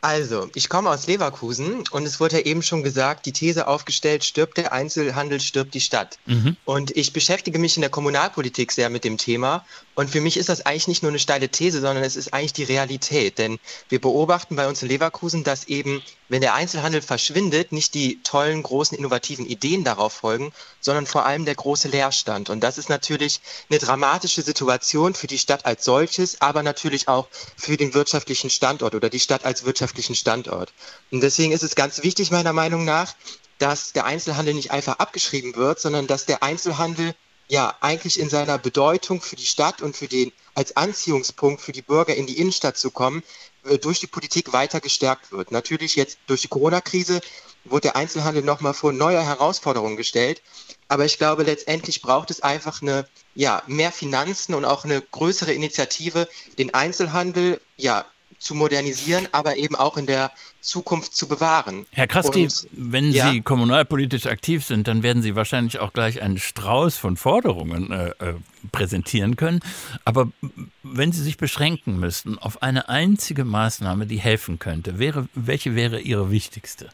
Also, 0.00 0.48
ich 0.54 0.68
komme 0.68 0.90
aus 0.90 1.08
Leverkusen 1.08 1.82
und 1.90 2.06
es 2.06 2.20
wurde 2.20 2.36
ja 2.36 2.44
eben 2.44 2.62
schon 2.62 2.84
gesagt, 2.84 3.26
die 3.26 3.32
These 3.32 3.66
aufgestellt, 3.66 4.22
stirbt 4.22 4.56
der 4.56 4.72
Einzelhandel, 4.72 5.40
stirbt 5.40 5.74
die 5.74 5.80
Stadt. 5.80 6.18
Mhm. 6.26 6.56
Und 6.64 6.96
ich 6.96 7.12
beschäftige 7.12 7.58
mich 7.58 7.76
in 7.76 7.80
der 7.80 7.90
Kommunalpolitik 7.90 8.70
sehr 8.70 8.90
mit 8.90 9.02
dem 9.02 9.18
Thema. 9.18 9.64
Und 9.96 10.10
für 10.10 10.20
mich 10.20 10.36
ist 10.36 10.48
das 10.48 10.64
eigentlich 10.64 10.86
nicht 10.86 11.02
nur 11.02 11.10
eine 11.10 11.18
steile 11.18 11.48
These, 11.48 11.80
sondern 11.80 12.04
es 12.04 12.14
ist 12.14 12.32
eigentlich 12.32 12.52
die 12.52 12.62
Realität. 12.62 13.38
Denn 13.38 13.58
wir 13.88 14.00
beobachten 14.00 14.54
bei 14.54 14.68
uns 14.68 14.80
in 14.82 14.88
Leverkusen, 14.88 15.42
dass 15.42 15.64
eben, 15.64 16.00
wenn 16.28 16.42
der 16.42 16.54
Einzelhandel 16.54 17.02
verschwindet, 17.02 17.72
nicht 17.72 17.94
die 17.94 18.22
tollen, 18.22 18.62
großen, 18.62 18.96
innovativen 18.96 19.46
Ideen 19.46 19.82
darauf 19.82 20.12
folgen, 20.12 20.52
sondern 20.80 21.06
vor 21.06 21.26
allem 21.26 21.44
der 21.44 21.56
große 21.56 21.88
Leerstand. 21.88 22.50
Und 22.50 22.60
das 22.60 22.78
ist 22.78 22.88
natürlich 22.88 23.40
eine 23.68 23.80
dramatische 23.80 24.42
Situation 24.42 25.14
für 25.14 25.26
die 25.26 25.38
Stadt 25.38 25.66
als 25.66 25.84
solches, 25.84 26.40
aber 26.40 26.62
natürlich 26.62 27.08
auch 27.08 27.26
für 27.56 27.76
den 27.76 27.94
wirtschaftlichen 27.94 28.50
Standort 28.50 28.94
oder 28.94 29.10
die 29.10 29.18
Stadt 29.18 29.44
als 29.44 29.64
wirtschaftlichen 29.64 29.87
wirtschaftlichen 29.88 30.14
Standort. 30.14 30.72
Und 31.10 31.22
deswegen 31.22 31.52
ist 31.52 31.62
es 31.62 31.74
ganz 31.74 32.02
wichtig, 32.02 32.30
meiner 32.30 32.52
Meinung 32.52 32.84
nach, 32.84 33.14
dass 33.58 33.92
der 33.92 34.04
Einzelhandel 34.04 34.54
nicht 34.54 34.70
einfach 34.70 34.98
abgeschrieben 34.98 35.56
wird, 35.56 35.80
sondern 35.80 36.06
dass 36.06 36.26
der 36.26 36.42
Einzelhandel 36.42 37.14
ja 37.48 37.74
eigentlich 37.80 38.20
in 38.20 38.28
seiner 38.28 38.58
Bedeutung 38.58 39.22
für 39.22 39.36
die 39.36 39.46
Stadt 39.46 39.80
und 39.80 39.96
für 39.96 40.06
den 40.06 40.32
als 40.54 40.76
Anziehungspunkt 40.76 41.62
für 41.62 41.72
die 41.72 41.82
Bürger 41.82 42.14
in 42.14 42.26
die 42.26 42.38
Innenstadt 42.38 42.76
zu 42.76 42.90
kommen, 42.90 43.22
äh, 43.64 43.78
durch 43.78 44.00
die 44.00 44.06
Politik 44.06 44.52
weiter 44.52 44.80
gestärkt 44.80 45.32
wird. 45.32 45.50
Natürlich 45.50 45.96
jetzt 45.96 46.18
durch 46.26 46.42
die 46.42 46.48
Corona-Krise 46.48 47.20
wurde 47.64 47.88
der 47.88 47.96
Einzelhandel 47.96 48.42
nochmal 48.42 48.74
vor 48.74 48.92
neue 48.92 49.22
Herausforderungen 49.22 49.96
gestellt. 49.96 50.42
Aber 50.88 51.04
ich 51.06 51.16
glaube, 51.16 51.44
letztendlich 51.44 52.02
braucht 52.02 52.30
es 52.30 52.42
einfach 52.42 52.82
eine, 52.82 53.08
ja, 53.34 53.62
mehr 53.66 53.92
Finanzen 53.92 54.54
und 54.54 54.64
auch 54.64 54.84
eine 54.84 55.00
größere 55.00 55.52
Initiative, 55.52 56.28
den 56.58 56.74
Einzelhandel, 56.74 57.60
ja, 57.76 58.04
zu 58.38 58.54
modernisieren, 58.54 59.28
aber 59.32 59.56
eben 59.56 59.74
auch 59.74 59.96
in 59.96 60.06
der 60.06 60.30
Zukunft 60.60 61.14
zu 61.14 61.28
bewahren. 61.28 61.86
Herr 61.90 62.06
Kraski, 62.06 62.44
Und, 62.44 62.68
wenn 62.72 63.10
ja. 63.10 63.30
Sie 63.30 63.40
kommunalpolitisch 63.40 64.26
aktiv 64.26 64.64
sind, 64.64 64.88
dann 64.88 65.02
werden 65.02 65.22
Sie 65.22 65.34
wahrscheinlich 65.34 65.78
auch 65.80 65.92
gleich 65.92 66.22
einen 66.22 66.38
Strauß 66.38 66.96
von 66.96 67.16
Forderungen 67.16 67.90
äh, 67.90 68.10
äh, 68.18 68.34
präsentieren 68.70 69.36
können. 69.36 69.60
Aber 70.04 70.30
wenn 70.82 71.12
Sie 71.12 71.22
sich 71.22 71.36
beschränken 71.36 71.98
müssten 71.98 72.38
auf 72.38 72.62
eine 72.62 72.88
einzige 72.88 73.44
Maßnahme, 73.44 74.06
die 74.06 74.18
helfen 74.18 74.58
könnte, 74.58 74.98
wäre, 74.98 75.28
welche 75.34 75.74
wäre 75.74 76.00
Ihre 76.00 76.30
wichtigste? 76.30 76.90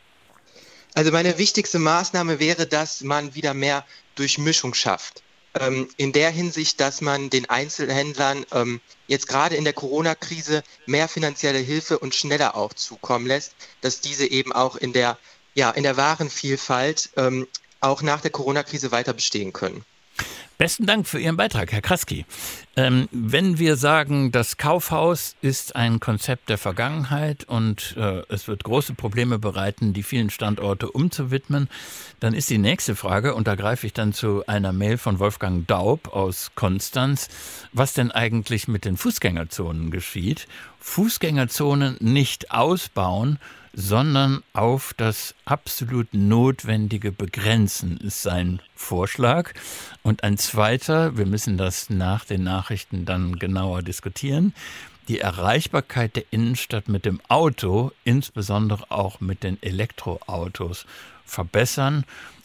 Also 0.95 1.11
meine 1.11 1.39
wichtigste 1.39 1.79
Maßnahme 1.79 2.39
wäre, 2.39 2.67
dass 2.67 3.01
man 3.03 3.35
wieder 3.35 3.53
mehr 3.53 3.85
Durchmischung 4.15 4.75
schafft 4.75 5.24
ähm, 5.61 5.89
in 5.97 6.13
der 6.13 6.31
Hinsicht, 6.31 6.81
dass 6.81 7.01
man 7.01 7.31
den 7.31 7.49
Einzelhändlern 7.49 8.45
ähm, 8.53 8.81
jetzt 9.07 9.29
gerade 9.29 9.57
in 9.57 9.65
der 9.65 9.73
Corona-Krise 9.73 10.63
mehr 10.87 11.09
finanzielle 11.09 11.59
Hilfe 11.59 11.99
und 11.99 12.15
schneller 12.15 12.57
auch 12.57 12.75
zukommen 12.75 13.27
lässt, 13.27 13.55
dass 13.81 14.01
diese 14.01 14.27
eben 14.27 14.53
auch 14.53 14.77
in 14.77 14.93
der, 14.93 15.19
ja, 15.55 15.71
in 15.71 15.83
der 15.83 15.97
Warenvielfalt 15.97 17.11
ähm, 17.17 17.47
auch 17.81 18.03
nach 18.03 18.21
der 18.21 18.31
Corona-Krise 18.31 18.91
weiter 18.93 19.13
bestehen 19.13 19.53
können. 19.53 19.85
Besten 20.57 20.87
Dank 20.87 21.09
für 21.09 21.19
Ihren 21.19 21.37
Beitrag, 21.37 21.73
Herr 21.73 21.83
Kraski. 21.83 22.27
Ähm, 22.77 23.09
wenn 23.11 23.59
wir 23.59 23.75
sagen, 23.75 24.31
das 24.31 24.57
Kaufhaus 24.57 25.35
ist 25.43 25.75
ein 25.75 25.99
Konzept 25.99 26.49
der 26.49 26.59
Vergangenheit 26.59 27.43
und 27.45 27.97
äh, 27.97 28.23
es 28.29 28.47
wird 28.47 28.63
große 28.63 28.95
Probleme 28.95 29.41
bereiten, 29.41 29.93
die 29.93 30.05
vielen 30.05 30.31
Standorte 30.31 30.91
umzuwidmen, 30.91 31.69
dann 32.21 32.35
ist 32.35 32.51
die 32.51 32.59
nächste 32.59 32.95
Frage, 32.95 33.35
und 33.35 33.49
da 33.49 33.57
greife 33.57 33.87
ich 33.87 33.95
dann 33.95 34.13
zu 34.13 34.47
einer 34.47 34.73
Mail 34.73 34.97
von 34.97 35.19
Wolfgang 35.19 35.67
Daub 35.67 36.15
aus 36.15 36.53
Konstanz, 36.55 37.29
was 37.73 37.93
denn 37.93 38.13
eigentlich 38.13 38.69
mit 38.69 38.85
den 38.85 38.97
Fußgängerzonen 38.97 39.91
geschieht. 39.91 40.47
Fußgängerzonen 40.79 41.97
nicht 41.99 42.53
ausbauen, 42.53 43.41
sondern 43.75 44.43
auf 44.53 44.95
das 44.97 45.35
absolut 45.45 46.13
Notwendige 46.13 47.13
begrenzen, 47.13 47.99
ist 47.99 48.23
sein 48.23 48.61
Vorschlag. 48.75 49.53
Und 50.03 50.23
ein 50.23 50.39
zweiter, 50.39 51.17
wir 51.17 51.27
müssen 51.27 51.59
das 51.59 51.91
nach 51.91 52.25
den 52.25 52.45
Nachrichten 52.45 53.05
dann 53.05 53.39
genauer 53.39 53.83
diskutieren, 53.83 54.55
die 55.09 55.21
Erreichbarkeit 55.21 56.17
der 56.17 56.25
Innenstadt 56.31 56.89
mit 56.89 57.05
dem 57.05 57.21
Auto, 57.29 57.93
insbesondere 58.05 58.91
auch 58.91 59.21
mit 59.21 59.43
den 59.43 59.63
Elektroautos, 59.63 60.87
verbessern 61.27 62.05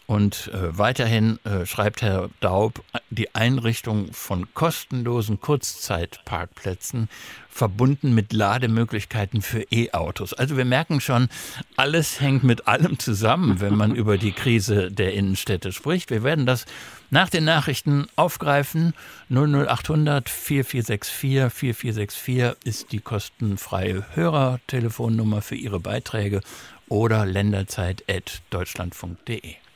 und 0.10 0.52
äh, 0.56 0.76
weiterhin 0.76 1.38
äh, 1.46 1.68
schreibt 1.68 2.02
Herr 2.02 2.32
Daub, 2.40 2.84
die 3.12 3.36
Einrichtung 3.36 4.12
von 4.12 4.52
kostenlosen 4.56 5.40
Kurzzeitparkplätzen 5.40 7.10
verbunden 7.48 8.16
mit 8.16 8.34
Lademöglichkeiten 8.34 9.44
für 9.44 9.62
E-Autos. 9.72 10.34
Also 10.34 10.58
wir 10.58 10.66
merken 10.66 11.00
schon, 11.00 11.30
alles 11.76 12.22
hängt 12.22 12.44
mit 12.44 12.68
allem 12.68 12.98
zusammen, 12.98 13.62
wenn 13.62 13.76
man 13.76 13.94
über 13.94 14.18
die 14.18 14.32
Krise 14.32 14.92
der 14.92 15.14
Innenstädte 15.14 15.72
spricht. 15.72 16.10
Wir 16.10 16.24
werden 16.24 16.48
das 16.48 16.66
nach 17.12 17.30
den 17.30 17.44
Nachrichten 17.44 18.08
aufgreifen. 18.16 18.96
00800 19.30 20.28
4464 20.28 21.14
4464 21.14 22.56
ist 22.64 22.92
die 22.94 23.02
kostenfreie 23.02 24.04
Hörertelefonnummer 24.16 25.44
für 25.44 25.54
Ihre 25.54 25.80
Beiträge 25.80 26.42
oder 26.88 27.28
länderzeit.deutschlandfunk.de. 27.28 29.69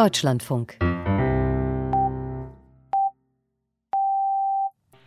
Deutschlandfunk. 0.00 0.78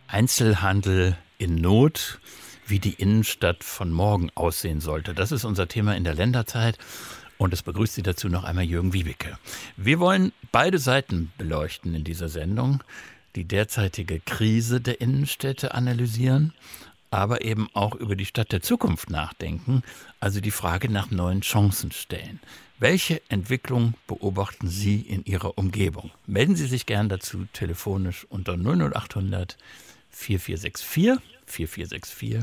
Einzelhandel 0.06 1.16
in 1.36 1.56
Not, 1.56 2.20
wie 2.68 2.78
die 2.78 2.92
Innenstadt 2.92 3.64
von 3.64 3.90
morgen 3.90 4.30
aussehen 4.36 4.80
sollte. 4.80 5.12
Das 5.12 5.32
ist 5.32 5.44
unser 5.44 5.66
Thema 5.66 5.96
in 5.96 6.04
der 6.04 6.14
Länderzeit. 6.14 6.78
Und 7.38 7.52
es 7.52 7.64
begrüßt 7.64 7.94
Sie 7.94 8.04
dazu 8.04 8.28
noch 8.28 8.44
einmal 8.44 8.66
Jürgen 8.66 8.92
Wiebeke. 8.92 9.36
Wir 9.76 9.98
wollen 9.98 10.30
beide 10.52 10.78
Seiten 10.78 11.32
beleuchten 11.38 11.92
in 11.96 12.04
dieser 12.04 12.28
Sendung, 12.28 12.84
die 13.34 13.46
derzeitige 13.46 14.20
Krise 14.20 14.80
der 14.80 15.00
Innenstädte 15.00 15.74
analysieren, 15.74 16.54
aber 17.14 17.44
eben 17.44 17.68
auch 17.74 17.94
über 17.94 18.16
die 18.16 18.26
Stadt 18.26 18.50
der 18.50 18.60
Zukunft 18.60 19.08
nachdenken, 19.08 19.84
also 20.18 20.40
die 20.40 20.50
Frage 20.50 20.90
nach 20.90 21.12
neuen 21.12 21.42
Chancen 21.42 21.92
stellen. 21.92 22.40
Welche 22.80 23.22
Entwicklung 23.28 23.94
beobachten 24.08 24.66
Sie 24.66 25.00
in 25.00 25.24
Ihrer 25.24 25.56
Umgebung? 25.56 26.10
Melden 26.26 26.56
Sie 26.56 26.66
sich 26.66 26.86
gern 26.86 27.08
dazu 27.08 27.46
telefonisch 27.52 28.26
unter 28.28 28.54
00800 28.54 29.56
4464 30.10 31.20
4464 31.46 32.42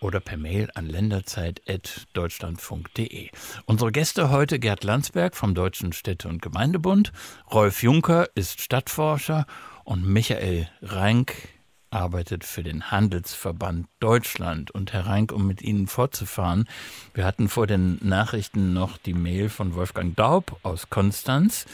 oder 0.00 0.18
per 0.18 0.36
Mail 0.36 0.68
an 0.74 0.86
länderzeit.deutschlandfunk.de. 0.86 3.30
Unsere 3.66 3.92
Gäste 3.92 4.30
heute 4.30 4.58
Gerd 4.58 4.82
Landsberg 4.82 5.36
vom 5.36 5.54
Deutschen 5.54 5.92
Städte- 5.92 6.26
und 6.28 6.42
Gemeindebund, 6.42 7.12
Rolf 7.52 7.84
Juncker 7.84 8.28
ist 8.34 8.60
Stadtforscher 8.60 9.46
und 9.84 10.04
Michael 10.04 10.68
Rank 10.82 11.34
arbeitet 11.96 12.44
für 12.44 12.62
den 12.62 12.90
Handelsverband 12.90 13.88
Deutschland. 14.00 14.70
Und 14.70 14.92
Herr 14.92 15.06
Reinck, 15.06 15.32
um 15.32 15.46
mit 15.46 15.62
Ihnen 15.62 15.86
fortzufahren, 15.86 16.68
wir 17.14 17.24
hatten 17.24 17.48
vor 17.48 17.66
den 17.66 17.98
Nachrichten 18.02 18.74
noch 18.74 18.98
die 18.98 19.14
Mail 19.14 19.48
von 19.48 19.74
Wolfgang 19.74 20.14
Daub 20.14 20.58
aus 20.62 20.90
Konstanz. 20.90 21.66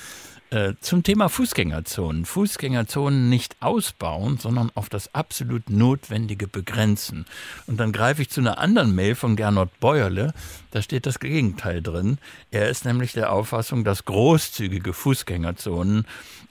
Äh, 0.53 0.75
zum 0.83 1.03
Thema 1.03 1.31
Fußgängerzonen. 1.31 2.27
Fußgängerzonen 2.27 3.31
nicht 3.31 3.57
ausbauen, 3.61 4.37
sondern 4.37 4.71
auf 4.75 4.91
das 4.91 5.15
absolut 5.15 5.71
Notwendige 5.71 6.47
begrenzen. 6.47 7.25
Und 7.67 7.81
dann 7.81 7.91
greife 7.91 8.21
ich 8.21 8.29
zu 8.29 8.43
einer 8.43 8.59
anderen 8.59 8.95
Mail 8.95 9.15
von 9.15 9.35
Gernot 9.35 9.71
Beuerle. 9.81 10.35
Da 10.71 10.83
steht 10.83 11.07
das 11.07 11.21
Gegenteil 11.21 11.81
drin. 11.81 12.19
Er 12.51 12.69
ist 12.69 12.85
nämlich 12.85 13.13
der 13.13 13.33
Auffassung, 13.33 13.83
dass 13.83 14.05
großzügige 14.05 14.93
Fußgängerzonen 14.93 16.07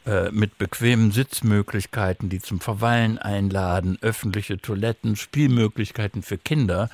äh, 0.07 0.31
mit 0.31 0.57
bequemen 0.57 1.11
Sitzmöglichkeiten, 1.11 2.27
die 2.29 2.39
zum 2.39 2.59
Verweilen 2.59 3.19
einladen, 3.19 3.99
öffentliche 4.01 4.57
Toiletten, 4.57 5.15
Spielmöglichkeiten 5.15 6.23
für 6.23 6.39
Kinder, 6.39 6.89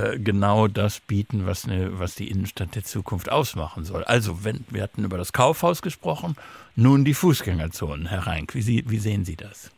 äh, 0.00 0.18
genau 0.18 0.68
das 0.68 1.00
bieten, 1.00 1.46
was, 1.46 1.64
eine, 1.64 1.98
was 1.98 2.14
die 2.14 2.30
Innenstadt 2.30 2.74
der 2.74 2.84
Zukunft 2.84 3.30
ausmachen 3.30 3.84
soll. 3.84 4.04
Also, 4.04 4.44
wenn, 4.44 4.64
wir 4.70 4.82
hatten 4.82 5.04
über 5.04 5.18
das 5.18 5.32
Kaufhaus 5.32 5.82
gesprochen, 5.82 6.36
nun 6.76 7.04
die 7.04 7.14
Fußgängerzonen. 7.14 8.06
Herr 8.06 8.26
Reinck, 8.26 8.54
wie, 8.54 8.84
wie 8.88 8.98
sehen 8.98 9.24
Sie 9.24 9.36
das? 9.36 9.70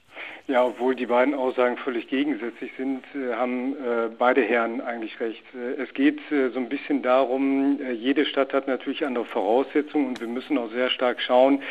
Ja, 0.53 0.67
obwohl 0.67 0.95
die 0.95 1.07
beiden 1.07 1.33
Aussagen 1.33 1.79
völlig 1.79 2.09
gegensätzlich 2.09 2.71
sind, 2.77 3.03
äh, 3.15 3.33
haben 3.33 3.73
äh, 3.73 4.11
beide 4.19 4.43
Herren 4.43 4.83
eigentlich 4.83 5.19
recht. 5.19 5.43
Äh, 5.55 5.81
es 5.81 5.95
geht 5.95 6.21
so 6.29 6.59
ein 6.59 6.69
bisschen 6.69 7.01
darum, 7.01 7.81
jede 7.95 8.27
Stadt 8.27 8.53
hat 8.53 8.69
natürlich 8.69 9.07
andere 9.07 9.25
Voraussetzungen 9.25 10.09
und 10.09 10.21
wir 10.21 10.29
müssen 10.29 10.59
auch 10.59 10.71
sehr 10.71 10.91
stark 10.91 11.21
schauen, 11.21 11.62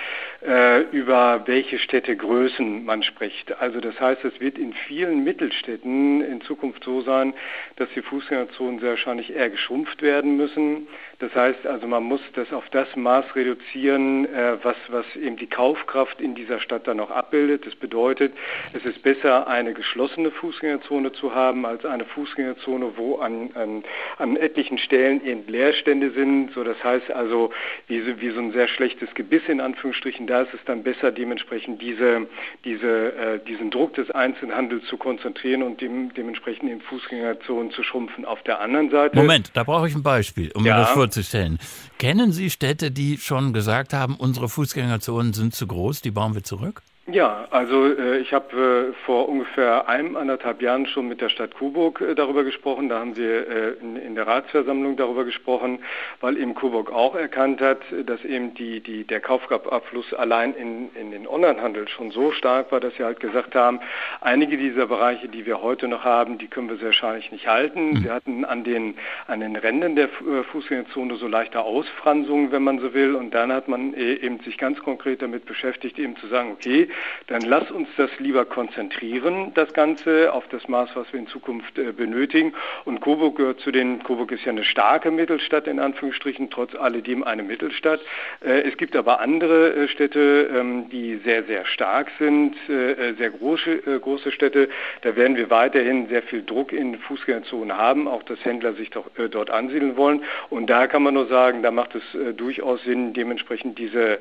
über 0.92 1.44
welche 1.46 1.78
Städtegrößen 1.78 2.84
man 2.84 3.04
spricht. 3.04 3.60
Also 3.60 3.80
das 3.80 4.00
heißt, 4.00 4.24
es 4.26 4.40
wird 4.40 4.58
in 4.58 4.74
vielen 4.74 5.24
Mittelstädten 5.24 6.22
in 6.22 6.42
Zukunft 6.42 6.84
so 6.84 7.02
sein, 7.02 7.34
dass 7.76 7.90
die 7.96 8.02
Fußgängerzonen 8.02 8.80
sehr 8.80 8.92
wahrscheinlich 8.92 9.34
eher 9.36 9.50
geschrumpft 9.50 10.02
werden 10.02 10.38
müssen. 10.38 10.88
Das 11.20 11.34
heißt 11.36 11.68
also, 11.68 11.88
man 11.88 12.04
muss 12.04 12.22
das 12.34 12.52
auf 12.52 12.68
das 12.70 12.96
Maß 12.96 13.36
reduzieren, 13.36 14.28
was, 14.64 14.76
was 14.90 15.06
eben 15.16 15.38
die 15.38 15.48
Kaufkraft 15.48 16.20
in 16.20 16.34
dieser 16.34 16.60
Stadt 16.60 16.88
dann 16.88 16.98
noch 16.98 17.12
abbildet. 17.12 17.66
Das 17.66 17.76
bedeutet, 17.76 18.34
es 18.74 18.86
ist 18.86 19.02
besser, 19.04 19.48
eine 19.48 19.74
geschlossene 19.74 20.32
Fußgängerzone 20.32 21.12
zu 21.14 21.34
haben, 21.34 21.66
als 21.66 21.86
eine 21.86 22.06
Fußgängerzone, 22.06 22.94
wo 22.96 23.18
an, 23.18 23.52
an, 23.56 23.84
an 24.18 24.38
etlichen 24.38 24.78
Stellen 24.78 25.26
eben 25.26 25.48
Leerstände 25.48 26.12
sind. 26.12 26.52
So, 26.54 26.64
das 26.64 26.82
heißt 26.84 27.12
also, 27.12 27.52
wie 27.88 28.02
so, 28.02 28.20
wie 28.22 28.30
so 28.32 28.40
ein 28.40 28.54
sehr 28.54 28.68
schlechtes 28.68 29.14
Gebiss 29.14 29.44
in 29.48 29.60
Anführungsstrichen, 29.60 30.28
da 30.28 30.42
ist 30.42 30.54
es 30.54 30.60
dann 30.66 30.84
besser, 30.84 31.12
dementsprechend 31.12 31.82
diese, 31.82 32.28
diese, 32.64 33.16
äh, 33.16 33.40
diesen 33.46 33.72
Druck 33.72 33.94
des 33.96 34.10
Einzelhandels 34.12 34.86
zu 34.88 34.98
konzentrieren 34.98 35.64
und 35.64 35.82
dem, 35.82 36.14
dementsprechend 36.14 36.70
in 36.70 36.82
Fußgängerzonen 36.82 37.72
zu 37.72 37.84
schrumpfen. 37.84 38.26
Auf 38.26 38.42
der 38.44 38.62
anderen 38.62 38.90
Seite. 38.90 39.16
Moment, 39.16 39.52
da 39.54 39.64
brauche 39.64 39.88
ich 39.88 39.96
ein 39.96 40.04
Beispiel, 40.04 40.52
um 40.54 40.66
ja. 40.66 40.76
mir 40.76 40.82
das 40.82 40.92
vorzustellen. 40.92 41.60
Kennen 41.98 42.32
Sie 42.32 42.50
Städte, 42.50 42.92
die 42.92 43.18
schon 43.18 43.54
gesagt 43.54 43.94
haben, 43.94 44.16
unsere 44.16 44.50
Fußgängerzonen 44.50 45.34
sind 45.34 45.54
zu 45.54 45.68
groß, 45.68 46.02
die 46.02 46.12
bauen 46.12 46.34
wir 46.34 46.44
zurück? 46.44 46.82
Ja, 47.12 47.48
also 47.50 47.88
äh, 47.88 48.20
ich 48.20 48.34
habe 48.34 48.92
äh, 48.92 49.06
vor 49.06 49.28
ungefähr 49.28 49.90
einem, 49.90 50.16
anderthalb 50.16 50.62
Jahren 50.62 50.86
schon 50.86 51.08
mit 51.08 51.20
der 51.20 51.30
Stadt 51.30 51.56
Coburg 51.56 52.00
äh, 52.00 52.16
darüber 52.16 52.44
gesprochen. 52.44 52.88
Da 52.88 53.00
haben 53.00 53.18
wir 53.18 53.48
äh, 53.48 53.72
in, 53.82 53.98
in, 53.98 54.16
der 54.16 54.28
Ratsversammlung 54.28 54.96
darüber 54.96 55.26
gesprochen, 55.26 55.80
weil 56.22 56.38
eben 56.38 56.56
Coburg 56.56 56.92
auch 56.92 57.16
erkannt 57.16 57.60
hat, 57.60 57.80
dass 58.06 58.24
eben 58.24 58.54
die, 58.54 58.80
die, 58.80 59.04
der 59.04 59.20
Kaufkraftabfluss 59.20 60.14
allein 60.14 60.54
in, 60.54 60.90
in 60.96 61.12
den 61.12 61.28
Onlinehandel 61.28 61.88
schon 61.90 62.12
so 62.12 62.32
stark 62.32 62.72
war, 62.72 62.80
dass 62.80 62.96
sie 62.96 63.04
halt 63.04 63.20
gesagt 63.20 63.56
haben, 63.56 63.82
einige 64.22 64.58
dieser 64.58 64.88
Bereiche, 64.88 65.28
die 65.28 65.46
wir 65.46 65.62
heute 65.62 65.88
noch 65.90 66.06
haben, 66.06 66.38
die 66.38 66.48
können 66.48 66.70
wir 66.70 66.78
sehr 66.78 66.92
wahrscheinlich 66.92 67.32
nicht 67.32 67.48
halten. 67.48 67.92
Mhm. 67.92 68.04
Wir 68.04 68.14
hatten 68.14 68.46
an 68.46 68.64
den, 68.64 68.96
an 69.28 69.40
den 69.40 69.56
Rändern 69.56 69.96
der 69.96 70.06
äh, 70.06 70.44
Fußgängerzone 70.52 71.16
so 71.16 71.28
leichte 71.28 71.60
Ausfransungen, 71.60 72.52
wenn 72.52 72.64
man 72.64 72.80
so 72.80 72.94
will. 72.94 73.16
Und 73.16 73.34
dann 73.34 73.52
hat 73.52 73.68
man 73.68 73.94
äh, 73.94 74.14
eben 74.14 74.40
sich 74.42 74.58
ganz 74.58 74.80
konkret 74.80 75.22
damit 75.22 75.46
beschäftigt, 75.46 76.00
eben 76.00 76.16
zu 76.18 76.28
sagen, 76.28 76.52
okay, 76.52 76.90
dann 77.28 77.42
lass 77.42 77.72
uns 77.72 77.88
das 77.98 78.10
lieber 78.20 78.46
konzentrieren, 78.46 79.54
das 79.54 79.72
Ganze, 79.74 80.34
auf 80.34 80.48
das 80.50 80.68
Maß, 80.68 80.90
was 80.96 81.12
wir 81.14 81.20
in 81.20 81.28
Zukunft 81.28 81.78
äh, 81.78 81.92
benötigen. 81.92 82.54
Und 82.86 83.00
Coburg 83.00 83.38
gehört 83.38 83.62
zu 83.62 83.72
den, 83.72 84.04
Coburg 84.04 84.32
ist 84.32 84.44
ja 84.46 84.52
eine 84.52 84.64
starke 84.64 85.12
Mittelstadt 85.12 85.68
in 85.68 85.80
Anführungsstrichen, 85.80 86.50
trotz 86.50 86.76
alledem 86.76 87.24
eine 87.24 87.44
Mittelstadt. 87.44 88.02
Äh, 88.44 88.62
es 88.64 88.78
gibt 88.78 88.96
aber 88.96 89.22
andere 89.22 89.74
äh, 89.74 89.88
Städte, 89.88 90.50
ähm, 90.54 90.90
die 90.90 91.18
sehr, 91.24 91.44
sehr 91.44 91.66
stark 91.66 92.12
sind, 92.20 92.56
sehr 92.68 93.30
große, 93.30 94.00
große 94.00 94.32
Städte. 94.32 94.70
Da 95.02 95.16
werden 95.16 95.36
wir 95.36 95.50
weiterhin 95.50 96.08
sehr 96.08 96.24
viel 96.24 96.44
Druck 96.44 96.74
in 96.74 96.98
Fußgängerzonen 96.98 97.78
haben, 97.78 98.08
auch 98.08 98.24
dass 98.24 98.44
Händler 98.44 98.74
sich 98.74 98.90
doch, 98.90 99.06
dort 99.30 99.50
ansiedeln 99.50 99.98
wollen. 99.98 100.24
Und 100.50 100.70
da 100.70 100.88
kann 100.88 101.04
man 101.04 101.14
nur 101.14 101.28
sagen, 101.28 101.64
da 101.64 101.72
macht 101.72 101.96
es 101.96 102.36
durchaus 102.36 102.84
Sinn, 102.84 103.14
dementsprechend 103.14 103.78
diese 103.78 104.20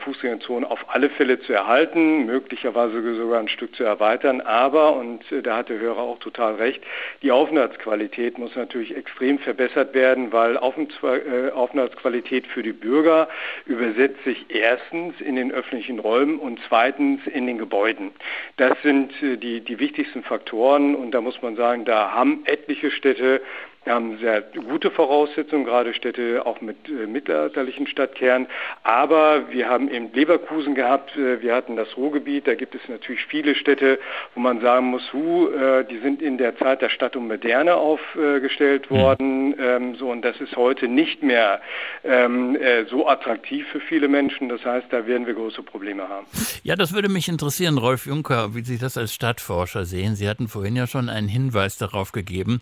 Fußgängerzonen 0.00 0.64
auf 0.64 0.84
alle 0.88 1.08
Fälle 1.10 1.40
zu 1.40 1.52
erhalten 1.52 2.05
erweitern, 2.06 2.26
möglicherweise 2.26 3.14
sogar 3.16 3.40
ein 3.40 3.48
Stück 3.48 3.74
zu 3.74 3.84
erweitern. 3.84 4.40
Aber, 4.40 4.96
und 4.96 5.30
äh, 5.32 5.42
da 5.42 5.58
hat 5.58 5.68
der 5.68 5.78
Hörer 5.78 5.98
auch 5.98 6.18
total 6.18 6.54
recht, 6.56 6.82
die 7.22 7.32
Aufenthaltsqualität 7.32 8.38
muss 8.38 8.54
natürlich 8.56 8.96
extrem 8.96 9.38
verbessert 9.38 9.94
werden, 9.94 10.32
weil 10.32 10.56
äh, 10.56 11.50
Aufenthaltsqualität 11.50 12.46
für 12.46 12.62
die 12.62 12.72
Bürger 12.72 13.28
übersetzt 13.66 14.22
sich 14.24 14.46
erstens 14.48 15.20
in 15.20 15.36
den 15.36 15.52
öffentlichen 15.52 15.98
Räumen 15.98 16.38
und 16.38 16.60
zweitens 16.68 17.26
in 17.26 17.46
den 17.46 17.58
Gebäuden. 17.58 18.10
Das 18.56 18.80
sind 18.82 19.10
äh, 19.22 19.36
die, 19.36 19.60
die 19.60 19.78
wichtigsten 19.78 20.22
Faktoren 20.22 20.94
und 20.94 21.12
da 21.12 21.20
muss 21.20 21.40
man 21.42 21.56
sagen, 21.56 21.84
da 21.84 22.12
haben 22.12 22.42
etliche 22.46 22.90
Städte 22.90 23.40
wir 23.86 23.94
haben 23.94 24.18
sehr 24.18 24.42
gute 24.42 24.90
Voraussetzungen, 24.90 25.64
gerade 25.64 25.94
Städte 25.94 26.44
auch 26.44 26.60
mit 26.60 26.76
äh, 26.88 27.06
mittelalterlichen 27.06 27.86
Stadtkernen. 27.86 28.48
Aber 28.82 29.48
wir 29.52 29.68
haben 29.68 29.88
eben 29.88 30.12
Leverkusen 30.12 30.74
gehabt, 30.74 31.16
äh, 31.16 31.40
wir 31.40 31.54
hatten 31.54 31.76
das 31.76 31.96
Ruhrgebiet. 31.96 32.48
Da 32.48 32.56
gibt 32.56 32.74
es 32.74 32.80
natürlich 32.88 33.24
viele 33.26 33.54
Städte, 33.54 34.00
wo 34.34 34.40
man 34.40 34.60
sagen 34.60 34.86
muss, 34.86 35.12
hu, 35.12 35.46
äh, 35.46 35.84
die 35.84 35.98
sind 35.98 36.20
in 36.20 36.36
der 36.36 36.56
Zeit 36.56 36.82
der 36.82 36.88
Stadt 36.88 37.14
und 37.14 37.28
Moderne 37.28 37.76
aufgestellt 37.76 38.90
mhm. 38.90 38.94
worden. 38.96 39.54
Ähm, 39.60 39.94
so, 39.94 40.10
und 40.10 40.22
das 40.22 40.40
ist 40.40 40.56
heute 40.56 40.88
nicht 40.88 41.22
mehr 41.22 41.60
ähm, 42.02 42.56
äh, 42.56 42.86
so 42.86 43.06
attraktiv 43.06 43.68
für 43.68 43.78
viele 43.78 44.08
Menschen. 44.08 44.48
Das 44.48 44.64
heißt, 44.64 44.88
da 44.90 45.06
werden 45.06 45.28
wir 45.28 45.34
große 45.34 45.62
Probleme 45.62 46.08
haben. 46.08 46.26
Ja, 46.64 46.74
das 46.74 46.92
würde 46.92 47.08
mich 47.08 47.28
interessieren, 47.28 47.78
Rolf 47.78 48.06
Juncker, 48.06 48.52
wie 48.56 48.64
Sie 48.64 48.78
das 48.78 48.98
als 48.98 49.14
Stadtforscher 49.14 49.84
sehen. 49.84 50.16
Sie 50.16 50.28
hatten 50.28 50.48
vorhin 50.48 50.74
ja 50.74 50.88
schon 50.88 51.08
einen 51.08 51.28
Hinweis 51.28 51.78
darauf 51.78 52.10
gegeben, 52.10 52.58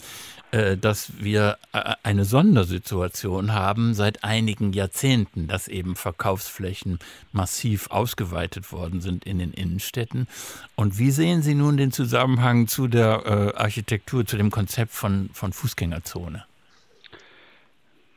dass 0.76 1.12
wir 1.18 1.58
äh, 1.72 1.94
eine 2.02 2.24
Sondersituation 2.24 3.52
haben 3.52 3.94
seit 3.94 4.22
einigen 4.24 4.72
Jahrzehnten, 4.72 5.48
dass 5.48 5.68
eben 5.68 5.96
Verkaufsflächen 5.96 6.98
massiv 7.32 7.90
ausgeweitet 7.90 8.70
worden 8.72 9.00
sind 9.00 9.24
in 9.24 9.38
den 9.38 9.52
Innenstädten. 9.52 10.28
Und 10.76 10.98
wie 10.98 11.10
sehen 11.10 11.42
Sie 11.42 11.54
nun 11.54 11.76
den 11.76 11.92
Zusammenhang 11.92 12.68
zu 12.68 12.88
der 12.88 13.22
äh, 13.26 13.58
Architektur, 13.58 14.26
zu 14.26 14.36
dem 14.36 14.50
Konzept 14.50 14.92
von, 14.92 15.30
von 15.32 15.52
Fußgängerzone? 15.52 16.44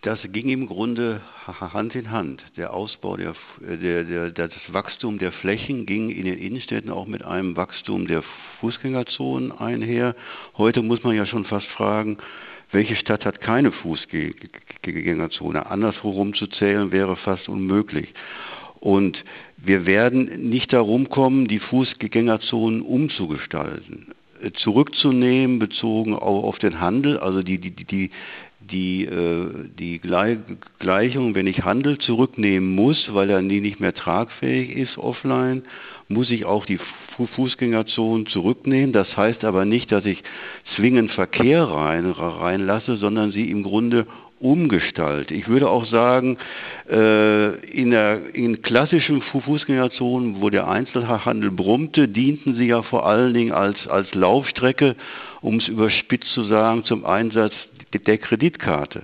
Das 0.07 0.19
ging 0.31 0.47
im 0.47 0.67
Grunde 0.67 1.19
Hand 1.73 1.93
in 1.93 2.11
Hand. 2.11 2.41
Der 2.55 2.73
Ausbau, 2.73 3.17
der, 3.17 3.35
der, 3.59 4.05
der, 4.05 4.31
das 4.31 4.53
Wachstum 4.69 5.19
der 5.19 5.33
Flächen 5.33 5.85
ging 5.85 6.09
in 6.09 6.23
den 6.23 6.37
Innenstädten 6.37 6.91
auch 6.91 7.07
mit 7.07 7.23
einem 7.25 7.57
Wachstum 7.57 8.07
der 8.07 8.23
Fußgängerzonen 8.61 9.51
einher. 9.51 10.15
Heute 10.57 10.81
muss 10.81 11.03
man 11.03 11.13
ja 11.13 11.25
schon 11.25 11.43
fast 11.43 11.67
fragen, 11.67 12.19
welche 12.71 12.95
Stadt 12.95 13.25
hat 13.25 13.41
keine 13.41 13.73
Fußgängerzone? 13.73 15.65
Andersherum 15.65 16.33
zu 16.35 16.47
zählen 16.47 16.93
wäre 16.93 17.17
fast 17.17 17.49
unmöglich. 17.49 18.13
Und 18.79 19.21
wir 19.57 19.85
werden 19.85 20.47
nicht 20.47 20.71
darum 20.71 21.09
kommen, 21.09 21.49
die 21.49 21.59
Fußgängerzonen 21.59 22.81
umzugestalten 22.81 24.13
zurückzunehmen, 24.55 25.59
bezogen 25.59 26.15
auf 26.15 26.59
den 26.59 26.79
Handel, 26.79 27.17
also 27.17 27.43
die, 27.43 27.57
die, 27.59 27.71
die, 27.71 28.11
die, 28.59 29.05
äh, 29.05 29.69
die 29.77 29.99
Gleichung, 30.79 31.35
wenn 31.35 31.47
ich 31.47 31.63
Handel 31.63 31.97
zurücknehmen 31.97 32.75
muss, 32.75 33.13
weil 33.13 33.29
er 33.29 33.41
nie 33.41 33.61
nicht 33.61 33.79
mehr 33.79 33.93
tragfähig 33.93 34.75
ist 34.75 34.97
offline, 34.97 35.63
muss 36.07 36.29
ich 36.29 36.45
auch 36.45 36.65
die 36.65 36.79
Fußgängerzonen 37.35 38.27
zurücknehmen. 38.27 38.93
Das 38.93 39.15
heißt 39.15 39.43
aber 39.43 39.65
nicht, 39.65 39.91
dass 39.91 40.05
ich 40.05 40.23
zwingend 40.75 41.11
Verkehr 41.11 41.63
rein, 41.63 42.09
reinlasse, 42.09 42.97
sondern 42.97 43.31
sie 43.31 43.49
im 43.49 43.63
Grunde 43.63 44.07
umgestalte. 44.39 45.33
Ich 45.33 45.47
würde 45.47 45.69
auch 45.69 45.85
sagen, 45.85 46.37
äh, 46.89 47.55
in, 47.65 47.91
der, 47.91 48.35
in 48.35 48.61
klassischen 48.61 49.21
Fußgängerzonen, 49.21 50.41
wo 50.41 50.49
der 50.49 50.67
Einzelhandel 50.67 51.51
brummte, 51.51 52.07
dienten 52.07 52.55
sie 52.55 52.67
ja 52.67 52.83
vor 52.83 53.05
allen 53.07 53.33
Dingen 53.33 53.51
als, 53.51 53.87
als 53.87 54.13
Laufstrecke, 54.13 54.95
um 55.41 55.57
es 55.57 55.67
überspitzt 55.67 56.29
zu 56.33 56.43
sagen, 56.43 56.83
zum 56.85 57.05
Einsatz 57.05 57.53
der 57.93 58.17
Kreditkarte. 58.17 59.03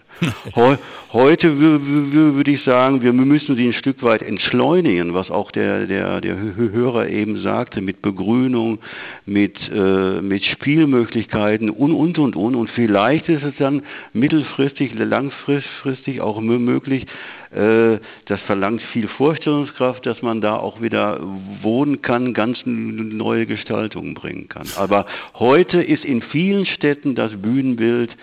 Heute 1.14 1.60
würde 1.60 2.52
ich 2.52 2.64
sagen, 2.64 3.02
wir 3.02 3.14
müssen 3.14 3.56
sie 3.56 3.68
ein 3.68 3.74
Stück 3.74 4.04
weit 4.04 4.22
entschleunigen, 4.22 5.14
was 5.14 5.32
auch 5.32 5.52
der, 5.52 5.88
der, 5.88 6.22
der 6.22 6.36
Hörer 6.38 7.08
eben 7.08 7.42
sagte, 7.42 7.82
mit 7.82 8.02
Begrünung, 8.02 8.80
mit, 9.26 9.58
äh, 9.74 10.22
mit 10.22 10.44
Spielmöglichkeiten 10.44 11.70
und, 11.70 11.94
und, 11.94 12.18
und, 12.20 12.36
und. 12.36 12.56
Und 12.56 12.70
vielleicht 12.72 13.30
ist 13.30 13.44
es 13.44 13.56
dann 13.58 13.84
mittelfristig, 14.12 14.94
langfristig 14.96 16.22
auch 16.22 16.42
möglich, 16.42 17.06
das 17.54 18.42
verlangt 18.48 18.82
viel 18.94 19.08
Vorstellungskraft, 19.08 20.06
dass 20.06 20.22
man 20.22 20.42
da 20.42 20.56
auch 20.56 20.82
wieder 20.82 21.20
wohnen 21.62 22.02
kann, 22.02 22.34
ganz 22.34 22.60
neue 22.66 23.46
Gestaltungen 23.46 24.16
bringen 24.16 24.50
kann. 24.50 24.68
Aber 24.76 25.06
heute 25.36 25.82
ist 25.84 26.04
in 26.04 26.22
vielen 26.22 26.66
Städten 26.66 27.16
das 27.16 27.32
Bühnenbild 27.40 28.16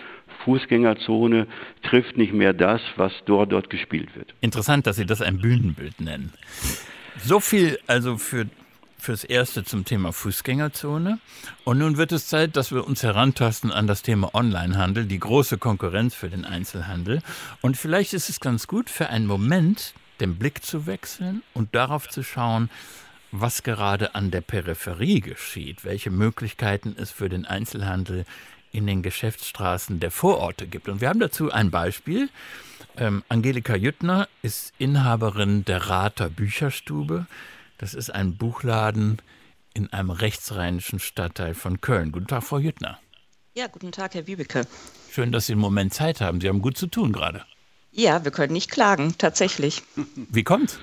Fußgängerzone 0.43 1.47
trifft 1.83 2.17
nicht 2.17 2.33
mehr 2.33 2.53
das, 2.53 2.81
was 2.95 3.11
dort, 3.25 3.51
dort 3.51 3.69
gespielt 3.69 4.15
wird. 4.15 4.33
Interessant, 4.41 4.87
dass 4.87 4.95
Sie 4.95 5.05
das 5.05 5.21
ein 5.21 5.37
Bühnenbild 5.37 6.01
nennen. 6.01 6.33
So 7.17 7.39
viel 7.39 7.77
also 7.87 8.17
für 8.17 8.47
fürs 9.01 9.23
Erste 9.23 9.63
zum 9.63 9.83
Thema 9.83 10.13
Fußgängerzone. 10.13 11.19
Und 11.63 11.79
nun 11.79 11.97
wird 11.97 12.11
es 12.11 12.27
Zeit, 12.27 12.55
dass 12.55 12.71
wir 12.71 12.85
uns 12.85 13.01
herantasten 13.01 13.71
an 13.71 13.87
das 13.87 14.03
Thema 14.03 14.35
Onlinehandel, 14.35 15.05
die 15.05 15.19
große 15.19 15.57
Konkurrenz 15.57 16.13
für 16.13 16.29
den 16.29 16.45
Einzelhandel. 16.45 17.21
Und 17.61 17.77
vielleicht 17.77 18.13
ist 18.13 18.29
es 18.29 18.39
ganz 18.39 18.67
gut, 18.67 18.91
für 18.91 19.09
einen 19.09 19.25
Moment 19.25 19.95
den 20.19 20.37
Blick 20.37 20.63
zu 20.63 20.85
wechseln 20.85 21.41
und 21.55 21.73
darauf 21.73 22.09
zu 22.09 22.21
schauen, 22.21 22.69
was 23.31 23.63
gerade 23.63 24.13
an 24.13 24.29
der 24.29 24.41
Peripherie 24.41 25.21
geschieht, 25.21 25.83
welche 25.83 26.11
Möglichkeiten 26.11 26.95
es 26.95 27.09
für 27.09 27.27
den 27.27 27.45
Einzelhandel 27.45 28.25
in 28.71 28.85
den 28.85 29.01
Geschäftsstraßen 29.01 29.99
der 29.99 30.11
Vororte 30.11 30.67
gibt. 30.67 30.87
Und 30.89 31.01
wir 31.01 31.09
haben 31.09 31.19
dazu 31.19 31.51
ein 31.51 31.71
Beispiel. 31.71 32.29
Ähm, 32.97 33.23
Angelika 33.29 33.75
Jüttner 33.75 34.27
ist 34.43 34.73
Inhaberin 34.77 35.65
der 35.65 35.89
Rater 35.89 36.29
Bücherstube. 36.29 37.25
Das 37.81 37.95
ist 37.95 38.13
ein 38.13 38.37
Buchladen 38.37 39.17
in 39.73 39.91
einem 39.91 40.11
rechtsrheinischen 40.11 40.99
Stadtteil 40.99 41.55
von 41.55 41.81
Köln. 41.81 42.11
Guten 42.11 42.27
Tag, 42.27 42.43
Frau 42.43 42.59
Jüttner. 42.59 42.99
Ja, 43.55 43.65
guten 43.65 43.91
Tag, 43.91 44.13
Herr 44.13 44.27
Wiebeke. 44.27 44.67
Schön, 45.11 45.31
dass 45.31 45.47
Sie 45.47 45.53
einen 45.53 45.61
Moment 45.61 45.91
Zeit 45.91 46.21
haben. 46.21 46.39
Sie 46.39 46.47
haben 46.47 46.61
gut 46.61 46.77
zu 46.77 46.85
tun 46.85 47.11
gerade. 47.11 47.43
Ja, 47.91 48.23
wir 48.23 48.29
können 48.29 48.53
nicht 48.53 48.69
klagen, 48.69 49.15
tatsächlich. 49.17 49.81
Wie 50.15 50.43
kommt's? 50.43 50.77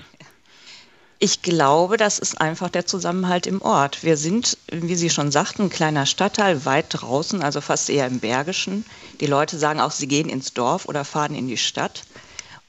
Ich 1.20 1.42
glaube, 1.42 1.98
das 1.98 2.18
ist 2.18 2.40
einfach 2.40 2.68
der 2.68 2.84
Zusammenhalt 2.84 3.46
im 3.46 3.62
Ort. 3.62 4.02
Wir 4.02 4.16
sind, 4.16 4.58
wie 4.72 4.96
Sie 4.96 5.08
schon 5.08 5.30
sagten, 5.30 5.62
ein 5.62 5.70
kleiner 5.70 6.04
Stadtteil 6.04 6.64
weit 6.64 6.86
draußen, 6.90 7.42
also 7.42 7.60
fast 7.60 7.90
eher 7.90 8.08
im 8.08 8.18
Bergischen. 8.18 8.84
Die 9.20 9.26
Leute 9.26 9.56
sagen 9.56 9.80
auch, 9.80 9.92
sie 9.92 10.08
gehen 10.08 10.28
ins 10.28 10.52
Dorf 10.52 10.86
oder 10.86 11.04
fahren 11.04 11.36
in 11.36 11.46
die 11.46 11.56
Stadt. 11.58 12.02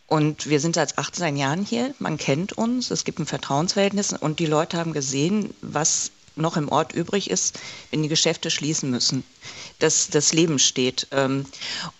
Und 0.10 0.50
wir 0.50 0.60
sind 0.60 0.76
seit 0.76 0.98
18 0.98 1.38
Jahren 1.38 1.64
hier. 1.64 1.94
Man 2.00 2.18
kennt 2.18 2.54
uns, 2.54 2.90
es 2.90 3.04
gibt 3.04 3.20
ein 3.20 3.28
Vertrauensverhältnis 3.28 4.14
und 4.14 4.40
die 4.40 4.48
Leute 4.48 4.78
haben 4.78 4.92
gesehen, 4.92 5.54
was 5.62 6.12
noch 6.36 6.58
im 6.58 6.70
Ort 6.70 6.94
übrig 6.94 7.30
ist, 7.30 7.60
wenn 7.92 8.02
die 8.02 8.10
Geschäfte 8.10 8.50
schließen 8.50 8.90
müssen. 8.90 9.24
dass 9.80 10.10
das 10.10 10.34
Leben 10.34 10.60
steht. 10.60 11.08
Ähm, 11.12 11.46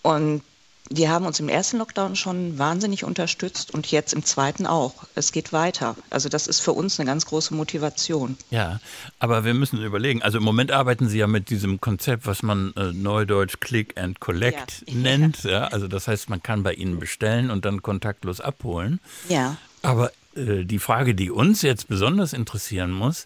und 0.02 0.42
die 0.90 1.08
haben 1.08 1.26
uns 1.26 1.40
im 1.40 1.50
ersten 1.50 1.78
Lockdown 1.78 2.16
schon 2.16 2.58
wahnsinnig 2.58 3.04
unterstützt 3.04 3.74
und 3.74 3.90
jetzt 3.92 4.14
im 4.14 4.24
zweiten 4.24 4.66
auch. 4.66 4.94
Es 5.16 5.32
geht 5.32 5.54
weiter. 5.54 5.96
Also 6.10 6.30
das 6.30 6.48
ist 6.48 6.60
für 6.60 6.74
uns 6.74 7.00
eine 7.00 7.08
ganz 7.08 7.26
große 7.26 7.54
Motivation. 7.54 8.38
Ja, 8.50 8.80
aber 9.20 9.46
wir 9.46 9.54
müssen 9.54 9.82
überlegen. 9.82 10.24
Also 10.24 10.40
im 10.40 10.44
Moment 10.44 10.72
arbeiten 10.72 11.08
Sie 11.08 11.20
ja 11.20 11.28
mit 11.28 11.50
diesem 11.50 11.80
Konzept, 11.80 12.26
was 12.26 12.42
man 12.42 12.74
äh, 12.76 12.92
neudeutsch 12.92 13.60
Click 13.60 14.00
and 14.00 14.20
Collect 14.20 14.84
ja. 14.88 14.96
nennt. 14.96 15.44
Ja. 15.44 15.68
Also 15.68 15.88
das 15.88 16.08
heißt, 16.08 16.30
man 16.30 16.42
kann 16.42 16.64
bei 16.64 16.74
Ihnen 16.74 17.00
bestellen 17.00 17.52
und 17.52 17.66
dann 17.66 17.84
kontaktlos 17.84 18.42
abholen. 18.42 19.00
Ja. 19.28 19.58
Aber 19.84 20.12
äh, 20.36 20.64
die 20.66 20.80
Frage, 20.80 21.14
die 21.14 21.30
uns 21.30 21.62
jetzt 21.62 21.88
besonders 21.88 22.34
interessieren 22.34 22.92
muss, 22.92 23.26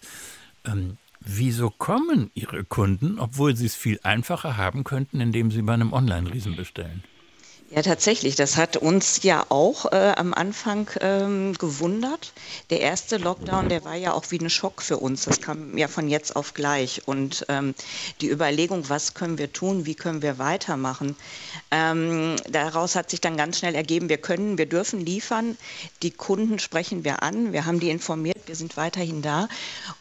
ähm, 0.66 0.98
Wieso 1.26 1.70
kommen 1.70 2.30
Ihre 2.34 2.64
Kunden, 2.64 3.18
obwohl 3.18 3.56
sie 3.56 3.64
es 3.64 3.74
viel 3.74 3.98
einfacher 4.02 4.58
haben 4.58 4.84
könnten, 4.84 5.22
indem 5.22 5.50
sie 5.50 5.62
bei 5.62 5.72
einem 5.72 5.94
Online-Riesen 5.94 6.54
bestellen? 6.54 7.02
Ja, 7.74 7.82
tatsächlich. 7.82 8.36
Das 8.36 8.56
hat 8.56 8.76
uns 8.76 9.24
ja 9.24 9.46
auch 9.48 9.90
äh, 9.90 10.12
am 10.16 10.32
Anfang 10.32 10.88
ähm, 11.00 11.54
gewundert. 11.54 12.32
Der 12.70 12.78
erste 12.80 13.16
Lockdown, 13.16 13.68
der 13.68 13.84
war 13.84 13.96
ja 13.96 14.12
auch 14.12 14.30
wie 14.30 14.38
ein 14.38 14.48
Schock 14.48 14.80
für 14.80 14.98
uns. 14.98 15.24
Das 15.24 15.40
kam 15.40 15.76
ja 15.76 15.88
von 15.88 16.08
jetzt 16.08 16.36
auf 16.36 16.54
gleich. 16.54 17.02
Und 17.08 17.44
ähm, 17.48 17.74
die 18.20 18.30
Überlegung, 18.30 18.88
was 18.90 19.14
können 19.14 19.38
wir 19.38 19.52
tun, 19.52 19.86
wie 19.86 19.96
können 19.96 20.22
wir 20.22 20.38
weitermachen, 20.38 21.16
ähm, 21.72 22.36
daraus 22.48 22.94
hat 22.94 23.10
sich 23.10 23.20
dann 23.20 23.36
ganz 23.36 23.58
schnell 23.58 23.74
ergeben, 23.74 24.08
wir 24.08 24.18
können, 24.18 24.56
wir 24.56 24.66
dürfen 24.66 25.00
liefern. 25.04 25.56
Die 26.04 26.12
Kunden 26.12 26.60
sprechen 26.60 27.02
wir 27.02 27.24
an. 27.24 27.52
Wir 27.52 27.66
haben 27.66 27.80
die 27.80 27.90
informiert. 27.90 28.38
Wir 28.46 28.54
sind 28.54 28.76
weiterhin 28.76 29.20
da. 29.20 29.48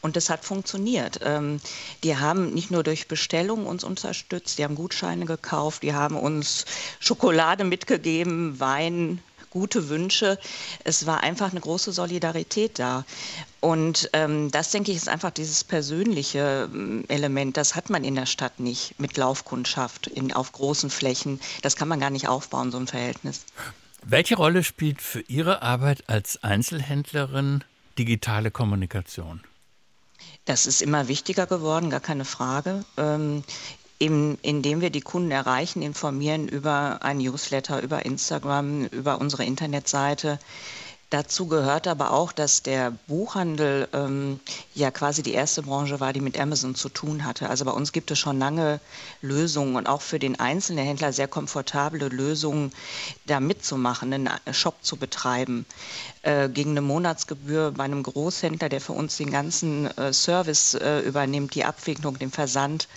Und 0.02 0.16
das 0.16 0.30
hat 0.30 0.46
funktioniert. 0.46 1.22
Ähm, 1.24 1.60
die 2.04 2.18
haben 2.18 2.54
nicht 2.54 2.70
nur 2.70 2.84
durch 2.84 3.08
Bestellung 3.08 3.66
uns 3.66 3.84
unterstützt, 3.84 4.60
die 4.60 4.64
haben 4.64 4.76
Gutscheine 4.76 5.26
gekauft, 5.26 5.82
die 5.82 5.96
haben 5.96 6.18
uns 6.18 6.66
Schokolade 7.00 7.63
Schokolade 7.64 7.66
mitgegeben, 7.66 8.60
Wein, 8.60 9.20
gute 9.50 9.90
Wünsche. 9.90 10.40
Es 10.84 11.06
war 11.06 11.22
einfach 11.22 11.52
eine 11.52 11.60
große 11.60 11.92
Solidarität 11.92 12.80
da. 12.80 13.06
Und 13.62 14.10
ähm, 14.14 14.52
das, 14.52 14.72
denke 14.72 14.92
ich, 14.92 14.98
ist 14.98 15.10
einfach 15.10 15.32
dieses 15.32 15.64
persönliche 15.64 16.70
ähm, 16.74 17.06
Element. 17.08 17.56
Das 17.56 17.76
hat 17.76 17.90
man 17.90 18.04
in 18.04 18.16
der 18.16 18.26
Stadt 18.26 18.60
nicht 18.60 19.00
mit 19.00 19.18
Laufkundschaft 19.18 20.08
in, 20.08 20.34
auf 20.34 20.52
großen 20.52 20.90
Flächen. 20.90 21.40
Das 21.62 21.76
kann 21.76 21.88
man 21.88 22.00
gar 22.00 22.10
nicht 22.10 22.28
aufbauen, 22.28 22.72
so 22.72 22.78
ein 22.78 22.88
Verhältnis. 22.88 23.46
Welche 24.06 24.36
Rolle 24.36 24.64
spielt 24.64 25.02
für 25.02 25.22
Ihre 25.22 25.62
Arbeit 25.62 26.04
als 26.08 26.44
Einzelhändlerin 26.44 27.64
digitale 27.98 28.52
Kommunikation? 28.52 29.42
Das 30.46 30.66
ist 30.66 30.82
immer 30.82 31.08
wichtiger 31.08 31.46
geworden, 31.48 31.90
gar 31.90 32.02
keine 32.02 32.26
Frage. 32.26 32.84
Eben 34.04 34.38
indem 34.42 34.82
wir 34.82 34.90
die 34.90 35.00
Kunden 35.00 35.32
erreichen, 35.32 35.82
informieren 35.82 36.50
über 36.50 37.00
ein 37.04 37.20
Newsletter, 37.20 37.82
über 37.82 38.06
Instagram, 38.06 38.88
über 38.88 39.22
unsere 39.22 39.46
Internetseite. 39.46 40.40
Dazu 41.10 41.48
gehört 41.48 41.88
aber 41.88 42.12
auch, 42.12 42.32
dass 42.34 42.64
der 42.64 42.92
Buchhandel 43.08 43.88
ähm, 43.94 44.40
ja 44.74 44.90
quasi 44.90 45.22
die 45.22 45.34
erste 45.34 45.62
Branche 45.62 46.00
war, 46.00 46.12
die 46.12 46.22
mit 46.22 46.38
Amazon 46.40 46.74
zu 46.74 46.90
tun 46.90 47.24
hatte. 47.24 47.50
Also 47.50 47.64
bei 47.66 47.72
uns 47.72 47.92
gibt 47.92 48.10
es 48.12 48.18
schon 48.18 48.40
lange 48.40 48.82
Lösungen 49.22 49.76
und 49.76 49.88
auch 49.88 50.02
für 50.02 50.18
den 50.18 50.40
einzelnen 50.40 50.84
Händler 50.84 51.14
sehr 51.14 51.28
komfortable 51.28 52.10
Lösungen, 52.10 52.74
da 53.28 53.40
mitzumachen, 53.40 54.12
einen 54.12 54.30
Shop 54.52 54.76
zu 54.82 54.98
betreiben. 54.98 55.68
Äh, 56.24 56.50
gegen 56.50 56.72
eine 56.72 56.82
Monatsgebühr 56.82 57.72
bei 57.72 57.84
einem 57.84 58.02
Großhändler, 58.02 58.70
der 58.70 58.82
für 58.82 58.94
uns 58.94 59.16
den 59.18 59.30
ganzen 59.30 59.96
äh, 59.98 60.14
Service 60.14 60.74
äh, 60.74 61.02
übernimmt, 61.02 61.54
die 61.54 61.64
Abwicklung, 61.64 62.18
den 62.18 62.32
Versand 62.32 62.88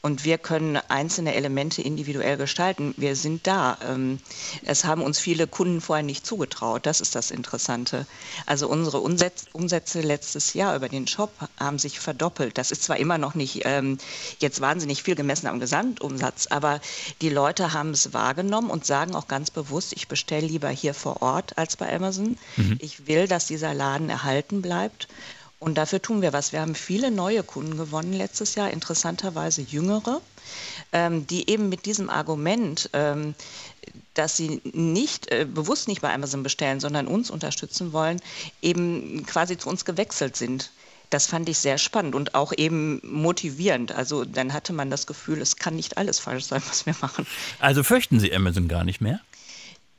und 0.00 0.24
wir 0.24 0.38
können 0.38 0.76
einzelne 0.88 1.34
Elemente 1.34 1.82
individuell 1.82 2.36
gestalten. 2.36 2.94
Wir 2.96 3.16
sind 3.16 3.46
da. 3.46 3.76
Ähm, 3.84 4.20
es 4.64 4.84
haben 4.84 5.02
uns 5.02 5.18
viele 5.18 5.46
Kunden 5.46 5.80
vorher 5.80 6.04
nicht 6.04 6.24
zugetraut. 6.24 6.86
Das 6.86 7.00
ist 7.00 7.14
das 7.14 7.30
Interessante. 7.30 8.06
Also 8.46 8.68
unsere 8.68 9.00
Umsätze 9.00 10.00
letztes 10.00 10.54
Jahr 10.54 10.76
über 10.76 10.88
den 10.88 11.06
Shop 11.08 11.32
haben 11.58 11.78
sich 11.78 11.98
verdoppelt. 11.98 12.58
Das 12.58 12.70
ist 12.70 12.84
zwar 12.84 12.98
immer 12.98 13.18
noch 13.18 13.34
nicht 13.34 13.62
ähm, 13.64 13.98
jetzt 14.38 14.60
wahnsinnig 14.60 15.02
viel 15.02 15.16
gemessen 15.16 15.48
am 15.48 15.58
Gesamtumsatz, 15.58 16.46
aber 16.46 16.80
die 17.20 17.30
Leute 17.30 17.72
haben 17.72 17.90
es 17.90 18.12
wahrgenommen 18.12 18.70
und 18.70 18.86
sagen 18.86 19.16
auch 19.16 19.26
ganz 19.26 19.50
bewusst, 19.50 19.92
ich 19.94 20.06
bestelle 20.06 20.46
lieber 20.46 20.68
hier 20.68 20.94
vor 20.94 21.22
Ort 21.22 21.58
als 21.58 21.76
bei 21.76 21.92
Amazon. 21.92 22.38
Mhm. 22.56 22.78
Ich 22.80 23.08
will, 23.08 23.26
dass 23.26 23.46
dieser 23.46 23.74
Laden 23.74 24.10
erhalten 24.10 24.62
bleibt. 24.62 25.08
Und 25.60 25.74
dafür 25.76 26.00
tun 26.00 26.22
wir 26.22 26.32
was. 26.32 26.52
Wir 26.52 26.60
haben 26.60 26.74
viele 26.74 27.10
neue 27.10 27.42
Kunden 27.42 27.76
gewonnen 27.76 28.12
letztes 28.12 28.54
Jahr, 28.54 28.70
interessanterweise 28.70 29.62
jüngere, 29.62 30.20
ähm, 30.92 31.26
die 31.26 31.50
eben 31.50 31.68
mit 31.68 31.84
diesem 31.84 32.10
Argument, 32.10 32.90
ähm, 32.92 33.34
dass 34.14 34.36
sie 34.36 34.60
nicht 34.64 35.30
äh, 35.32 35.44
bewusst 35.44 35.88
nicht 35.88 36.00
bei 36.00 36.12
Amazon 36.12 36.42
bestellen, 36.42 36.78
sondern 36.78 37.08
uns 37.08 37.30
unterstützen 37.30 37.92
wollen, 37.92 38.20
eben 38.62 39.26
quasi 39.26 39.58
zu 39.58 39.68
uns 39.68 39.84
gewechselt 39.84 40.36
sind. 40.36 40.70
Das 41.10 41.26
fand 41.26 41.48
ich 41.48 41.58
sehr 41.58 41.78
spannend 41.78 42.14
und 42.14 42.34
auch 42.34 42.52
eben 42.56 43.00
motivierend. 43.02 43.92
Also 43.92 44.24
dann 44.24 44.52
hatte 44.52 44.72
man 44.72 44.90
das 44.90 45.06
Gefühl, 45.06 45.40
es 45.40 45.56
kann 45.56 45.74
nicht 45.74 45.96
alles 45.96 46.18
falsch 46.18 46.44
sein, 46.44 46.62
was 46.68 46.86
wir 46.86 46.94
machen. 47.00 47.26
Also 47.58 47.82
fürchten 47.82 48.20
Sie 48.20 48.32
Amazon 48.34 48.68
gar 48.68 48.84
nicht 48.84 49.00
mehr? 49.00 49.20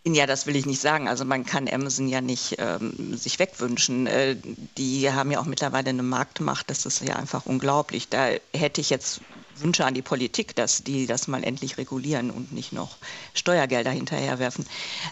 Ja, 0.06 0.26
das 0.26 0.48
will 0.48 0.56
ich 0.56 0.66
nicht 0.66 0.82
sagen. 0.82 1.08
Also 1.08 1.26
man 1.26 1.46
kann 1.46 1.68
Amazon 1.68 2.08
ja 2.08 2.22
nicht 2.22 2.56
ähm, 2.58 3.18
sich 3.18 3.38
wegwünschen. 3.38 4.08
Äh, 4.08 4.38
die 4.78 5.12
haben 5.12 5.30
ja 5.30 5.40
auch 5.40 5.46
mittlerweile 5.46 5.90
eine 5.90 6.04
Marktmacht. 6.04 6.70
Das 6.70 6.86
ist 6.86 7.02
ja 7.02 7.18
einfach 7.18 7.46
unglaublich. 7.46 8.08
Da 8.08 8.30
hätte 8.54 8.80
ich 8.82 8.90
jetzt 8.90 9.22
Wünsche 9.58 9.86
an 9.86 9.94
die 9.94 10.02
Politik, 10.02 10.56
dass 10.56 10.84
die 10.84 11.06
das 11.06 11.28
mal 11.28 11.44
endlich 11.44 11.78
regulieren 11.78 12.32
und 12.32 12.54
nicht 12.54 12.72
noch 12.72 12.98
Steuergelder 13.34 13.92
hinterherwerfen. 13.92 14.66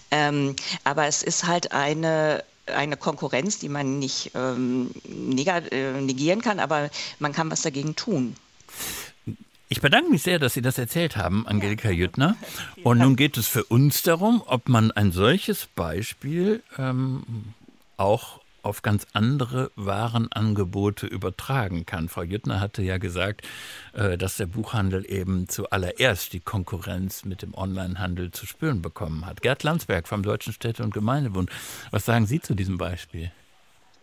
Ähm, 0.09 0.55
aber 0.85 1.05
es 1.05 1.21
ist 1.21 1.45
halt 1.45 1.73
eine 1.73 2.43
eine 2.67 2.97
Konkurrenz, 2.97 3.59
die 3.59 3.69
man 3.69 3.97
nicht 3.99 4.31
ähm, 4.35 4.91
äh, 5.05 6.01
negieren 6.01 6.41
kann, 6.41 6.59
aber 6.59 6.89
man 7.19 7.31
kann 7.31 7.49
was 7.49 7.61
dagegen 7.61 7.95
tun. 7.95 8.35
Ich 9.69 9.81
bedanke 9.81 10.09
mich 10.09 10.23
sehr, 10.23 10.39
dass 10.39 10.53
Sie 10.53 10.61
das 10.61 10.77
erzählt 10.77 11.17
haben, 11.17 11.45
Angelika 11.45 11.89
Jüttner. 11.89 12.37
Und 12.83 12.99
nun 12.99 13.17
geht 13.17 13.37
es 13.37 13.47
für 13.47 13.65
uns 13.65 14.01
darum, 14.01 14.41
ob 14.45 14.69
man 14.69 14.91
ein 14.91 15.11
solches 15.11 15.67
Beispiel 15.67 16.63
ähm, 16.77 17.23
auch 17.97 18.39
auf 18.63 18.81
ganz 18.81 19.07
andere 19.13 19.71
Warenangebote 19.75 21.07
übertragen 21.07 21.85
kann. 21.85 22.09
Frau 22.09 22.23
Jüttner 22.23 22.59
hatte 22.59 22.81
ja 22.81 22.97
gesagt, 22.97 23.47
äh, 23.93 24.17
dass 24.17 24.37
der 24.37 24.45
Buchhandel 24.45 25.09
eben 25.09 25.49
zuallererst 25.49 26.33
die 26.33 26.39
Konkurrenz 26.39 27.25
mit 27.25 27.41
dem 27.41 27.53
Onlinehandel 27.53 28.31
zu 28.31 28.45
spüren 28.45 28.81
bekommen 28.81 29.25
hat. 29.25 29.41
Gerd 29.41 29.63
Landsberg 29.63 30.07
vom 30.07 30.23
Deutschen 30.23 30.53
Städte- 30.53 30.83
und 30.83 30.93
Gemeindebund, 30.93 31.49
was 31.91 32.05
sagen 32.05 32.25
Sie 32.25 32.41
zu 32.41 32.55
diesem 32.55 32.77
Beispiel? 32.77 33.31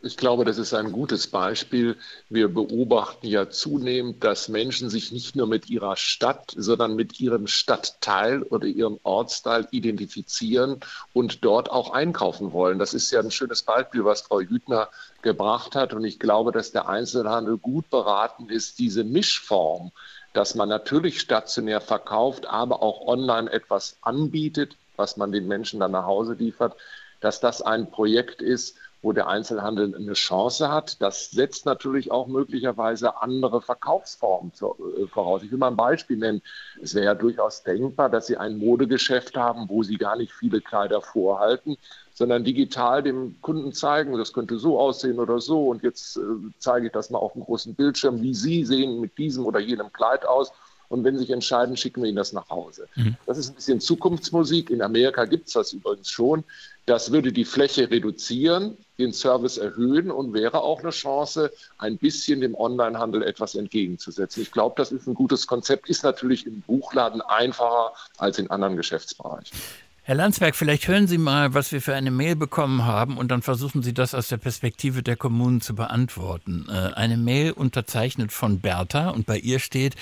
Ich 0.05 0.19
glaube, 0.19 0.45
das 0.45 0.59
ist 0.59 0.75
ein 0.75 0.93
gutes 0.93 1.29
Beispiel. 1.29 1.97
Wir 2.29 2.49
beobachten 2.49 3.27
ja 3.27 3.49
zunehmend, 3.49 4.23
dass 4.23 4.51
Menschen 4.51 4.91
sich 4.91 5.13
nicht 5.13 5.35
nur 5.35 5.47
mit 5.47 5.71
ihrer 5.71 5.97
Stadt, 5.97 6.53
sondern 6.55 6.95
mit 6.95 7.21
ihrem 7.21 7.47
Stadtteil 7.47 8.43
oder 8.43 8.67
ihrem 8.67 9.01
Ortsteil 9.03 9.67
identifizieren 9.71 10.81
und 11.15 11.43
dort 11.43 11.71
auch 11.71 11.95
einkaufen 11.95 12.53
wollen. 12.53 12.79
Das 12.79 12.93
ist 12.93 13.11
ja 13.13 13.21
ein 13.21 13.31
schönes 13.31 13.63
Beispiel, 13.63 14.05
was 14.05 14.21
Frau 14.21 14.41
Hübner 14.41 14.91
gebracht 15.23 15.75
hat. 15.75 15.95
Und 15.95 16.05
ich 16.05 16.19
glaube, 16.19 16.53
dass 16.53 16.71
der 16.71 16.87
Einzelhandel 16.87 17.57
gut 17.57 17.89
beraten 17.89 18.51
ist, 18.51 18.79
diese 18.79 19.05
Mischform, 19.05 19.91
dass 20.35 20.55
man 20.55 20.69
natürlich 20.69 21.19
stationär 21.19 21.81
verkauft, 21.81 22.45
aber 22.45 22.83
auch 22.83 23.07
online 23.07 23.51
etwas 23.51 23.97
anbietet, 24.03 24.77
was 24.97 25.17
man 25.17 25.33
den 25.33 25.49
Menschen 25.49 25.81
dann 25.81 25.93
nach 25.93 26.05
Hause 26.05 26.35
liefert, 26.35 26.77
dass 27.21 27.41
das 27.41 27.63
ein 27.63 27.91
Projekt 27.91 28.43
ist, 28.43 28.77
wo 29.05 29.13
der 29.13 29.29
Einzelhandel 29.29 29.95
eine 29.95 30.15
Chance 30.15 30.73
hat. 30.73 31.03
Das 31.03 31.31
setzt 31.31 31.67
natürlich 31.67 32.11
auch 32.11 32.27
möglicherweise 32.27 33.21
andere 33.21 33.61
Verkaufsformen 33.61 34.51
äh, 34.61 35.07
voraus. 35.07 35.43
Ich 35.43 35.51
will 35.51 35.59
mal 35.59 35.69
ein 35.69 35.77
Beispiel 35.77 36.17
nennen. 36.17 36.41
Es 36.83 36.95
wäre 36.95 37.05
ja 37.05 37.15
durchaus 37.15 37.63
denkbar, 37.63 38.09
dass 38.09 38.27
Sie 38.27 38.39
ein 38.39 38.57
Modegeschäft 38.57 39.37
haben, 39.37 39.69
wo 39.69 39.83
Sie 39.83 39.99
gar 39.99 40.17
nicht 40.17 40.33
viele 40.33 40.63
Kleider 40.63 41.03
vorhalten, 41.03 41.77
sondern 42.15 42.45
digital 42.45 43.03
dem 43.03 43.37
Kunden 43.43 43.75
zeigen, 43.75 44.17
das 44.17 44.33
könnte 44.33 44.59
so 44.59 44.81
aussehen 44.81 45.19
oder 45.19 45.39
so. 45.39 45.69
Und 45.69 45.83
jetzt 45.83 46.17
äh, 46.17 46.21
zeige 46.59 46.87
ich 46.87 46.93
das 46.93 47.11
mal 47.11 47.19
auf 47.19 47.35
dem 47.35 47.45
großen 47.45 47.75
Bildschirm, 47.75 48.23
wie 48.23 48.35
Sie 48.35 48.65
sehen 48.65 49.03
mit 49.03 49.19
diesem 49.19 49.45
oder 49.45 49.61
jenem 49.61 49.93
Kleid 49.93 50.25
aus. 50.25 50.51
Und 50.89 51.05
wenn 51.05 51.15
Sie 51.17 51.25
sich 51.25 51.31
entscheiden, 51.31 51.77
schicken 51.77 52.03
wir 52.03 52.09
Ihnen 52.09 52.17
das 52.17 52.33
nach 52.33 52.49
Hause. 52.49 52.89
Mhm. 52.95 53.17
Das 53.27 53.37
ist 53.37 53.51
ein 53.51 53.55
bisschen 53.57 53.81
Zukunftsmusik. 53.81 54.71
In 54.71 54.81
Amerika 54.81 55.27
gibt 55.27 55.49
es 55.49 55.53
das 55.53 55.75
übrigens 55.75 56.09
schon. 56.09 56.45
Das 56.87 57.13
würde 57.13 57.33
die 57.33 57.45
Fläche 57.45 57.91
reduzieren 57.91 58.79
den 58.99 59.13
Service 59.13 59.59
erhöhen 59.59 60.11
und 60.11 60.33
wäre 60.33 60.63
auch 60.63 60.81
eine 60.81 60.91
Chance, 60.91 61.53
ein 61.79 61.99
bisschen 61.99 62.41
dem 62.41 62.55
Onlinehandel 62.55 63.23
etwas 63.23 63.55
entgegenzusetzen. 63.55 64.43
Ich 64.43 64.53
glaube, 64.53 64.75
das 64.77 64.93
ist 64.93 65.07
ein 65.07 65.15
gutes 65.15 65.47
Konzept, 65.47 65.89
ist 65.89 66.05
natürlich 66.05 66.47
im 66.47 66.61
Buchladen 66.63 67.21
einfacher 67.21 67.93
als 68.19 68.39
in 68.39 68.51
anderen 68.51 68.77
Geschäftsbereichen. 68.77 69.59
Herr 70.07 70.17
Landsberg, 70.17 70.55
vielleicht 70.55 70.87
hören 70.87 71.07
Sie 71.07 71.17
mal, 71.17 71.55
was 71.55 71.73
wir 71.73 71.81
für 71.81 71.95
eine 71.95 72.11
Mail 72.11 72.37
bekommen 72.37 72.85
haben 72.85 73.17
und 73.17 73.29
dann 73.31 73.41
versuchen 73.41 73.83
Sie 73.83 73.95
das 73.95 74.15
aus 74.15 74.29
der 74.29 74.37
Perspektive 74.37 75.03
der 75.03 75.17
Kommunen 75.17 75.63
zu 75.63 75.75
beantworten. 75.75 76.67
Äh, 76.69 76.93
eine 76.95 77.17
Mail 77.17 77.53
unterzeichnet 77.53 78.31
von 78.31 78.61
Bertha 78.61 79.09
und 79.09 79.25
bei 79.25 79.39
ihr 79.39 79.61
steht, 79.61 79.97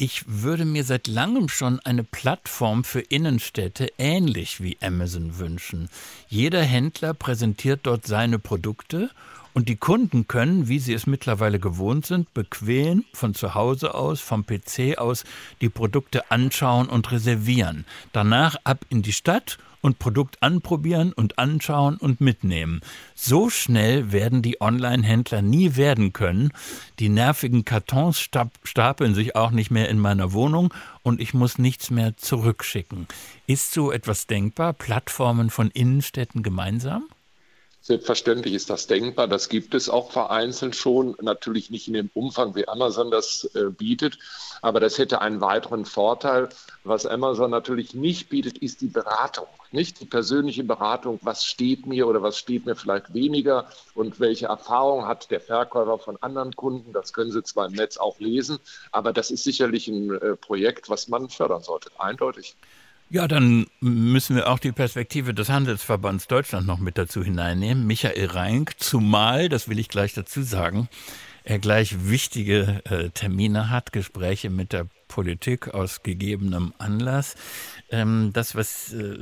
ich 0.00 0.24
würde 0.26 0.64
mir 0.64 0.82
seit 0.82 1.08
langem 1.08 1.50
schon 1.50 1.78
eine 1.80 2.04
Plattform 2.04 2.84
für 2.84 3.00
Innenstädte 3.00 3.92
ähnlich 3.98 4.62
wie 4.62 4.78
Amazon 4.80 5.38
wünschen. 5.38 5.90
Jeder 6.26 6.62
Händler 6.62 7.12
präsentiert 7.12 7.80
dort 7.82 8.06
seine 8.06 8.38
Produkte 8.38 9.10
und 9.52 9.68
die 9.68 9.76
Kunden 9.76 10.26
können, 10.26 10.68
wie 10.68 10.78
sie 10.78 10.94
es 10.94 11.06
mittlerweile 11.06 11.58
gewohnt 11.58 12.06
sind, 12.06 12.32
bequem 12.32 13.04
von 13.12 13.34
zu 13.34 13.54
Hause 13.54 13.94
aus, 13.94 14.20
vom 14.20 14.46
PC 14.46 14.96
aus 14.96 15.24
die 15.60 15.68
Produkte 15.68 16.30
anschauen 16.30 16.88
und 16.88 17.12
reservieren. 17.12 17.84
Danach 18.12 18.56
ab 18.64 18.86
in 18.88 19.02
die 19.02 19.12
Stadt 19.12 19.58
und 19.80 19.98
Produkt 19.98 20.42
anprobieren 20.42 21.12
und 21.12 21.38
anschauen 21.38 21.96
und 21.96 22.20
mitnehmen. 22.20 22.80
So 23.14 23.50
schnell 23.50 24.12
werden 24.12 24.42
die 24.42 24.60
Online-Händler 24.60 25.42
nie 25.42 25.76
werden 25.76 26.12
können. 26.12 26.52
Die 26.98 27.08
nervigen 27.08 27.64
Kartons 27.64 28.20
stapeln 28.62 29.14
sich 29.14 29.36
auch 29.36 29.50
nicht 29.50 29.70
mehr 29.70 29.88
in 29.88 29.98
meiner 29.98 30.32
Wohnung 30.32 30.72
und 31.02 31.20
ich 31.20 31.34
muss 31.34 31.58
nichts 31.58 31.90
mehr 31.90 32.16
zurückschicken. 32.16 33.06
Ist 33.46 33.72
so 33.72 33.90
etwas 33.92 34.26
denkbar? 34.26 34.72
Plattformen 34.72 35.50
von 35.50 35.70
Innenstädten 35.70 36.42
gemeinsam? 36.42 37.04
Selbstverständlich 37.90 38.54
ist 38.54 38.70
das 38.70 38.86
denkbar. 38.86 39.26
Das 39.26 39.48
gibt 39.48 39.74
es 39.74 39.90
auch 39.90 40.12
vereinzelt 40.12 40.76
schon. 40.76 41.16
Natürlich 41.20 41.70
nicht 41.70 41.88
in 41.88 41.94
dem 41.94 42.08
Umfang, 42.14 42.54
wie 42.54 42.68
Amazon 42.68 43.10
das 43.10 43.50
äh, 43.56 43.64
bietet. 43.68 44.16
Aber 44.62 44.78
das 44.78 44.96
hätte 44.96 45.20
einen 45.20 45.40
weiteren 45.40 45.84
Vorteil. 45.84 46.50
Was 46.84 47.04
Amazon 47.04 47.50
natürlich 47.50 47.92
nicht 47.92 48.28
bietet, 48.28 48.58
ist 48.58 48.80
die 48.80 48.86
Beratung. 48.86 49.48
Nicht 49.72 50.00
die 50.00 50.04
persönliche 50.04 50.62
Beratung. 50.62 51.18
Was 51.22 51.44
steht 51.44 51.86
mir 51.86 52.06
oder 52.06 52.22
was 52.22 52.38
steht 52.38 52.64
mir 52.64 52.76
vielleicht 52.76 53.12
weniger? 53.12 53.68
Und 53.96 54.20
welche 54.20 54.46
Erfahrung 54.46 55.08
hat 55.08 55.32
der 55.32 55.40
Verkäufer 55.40 55.98
von 55.98 56.16
anderen 56.20 56.54
Kunden? 56.54 56.92
Das 56.92 57.12
können 57.12 57.32
Sie 57.32 57.42
zwar 57.42 57.66
im 57.66 57.72
Netz 57.72 57.96
auch 57.96 58.20
lesen. 58.20 58.60
Aber 58.92 59.12
das 59.12 59.32
ist 59.32 59.42
sicherlich 59.42 59.88
ein 59.88 60.14
äh, 60.14 60.36
Projekt, 60.36 60.90
was 60.90 61.08
man 61.08 61.28
fördern 61.28 61.64
sollte. 61.64 61.90
Eindeutig. 61.98 62.54
Ja, 63.12 63.26
dann 63.26 63.66
müssen 63.80 64.36
wir 64.36 64.48
auch 64.48 64.60
die 64.60 64.70
Perspektive 64.70 65.34
des 65.34 65.48
Handelsverbands 65.48 66.28
Deutschland 66.28 66.64
noch 66.68 66.78
mit 66.78 66.96
dazu 66.96 67.24
hineinnehmen. 67.24 67.84
Michael 67.84 68.26
Reinck, 68.26 68.74
zumal, 68.78 69.48
das 69.48 69.68
will 69.68 69.80
ich 69.80 69.88
gleich 69.88 70.14
dazu 70.14 70.42
sagen, 70.42 70.88
er 71.42 71.58
gleich 71.58 72.08
wichtige 72.08 72.82
äh, 72.84 73.10
Termine 73.10 73.68
hat, 73.68 73.92
Gespräche 73.92 74.48
mit 74.48 74.72
der 74.72 74.86
Politik 75.08 75.74
aus 75.74 76.04
gegebenem 76.04 76.72
Anlass. 76.78 77.34
Ähm, 77.90 78.30
das, 78.32 78.54
was, 78.54 78.92
äh, 78.92 79.18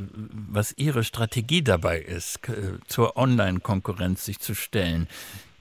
was 0.51 0.74
Ihre 0.76 1.03
Strategie 1.03 1.62
dabei 1.62 1.99
ist, 1.99 2.47
äh, 2.51 2.72
zur 2.89 3.16
Online-Konkurrenz 3.16 4.22
sich 4.22 4.39
zu 4.39 4.55
stellen, 4.55 5.09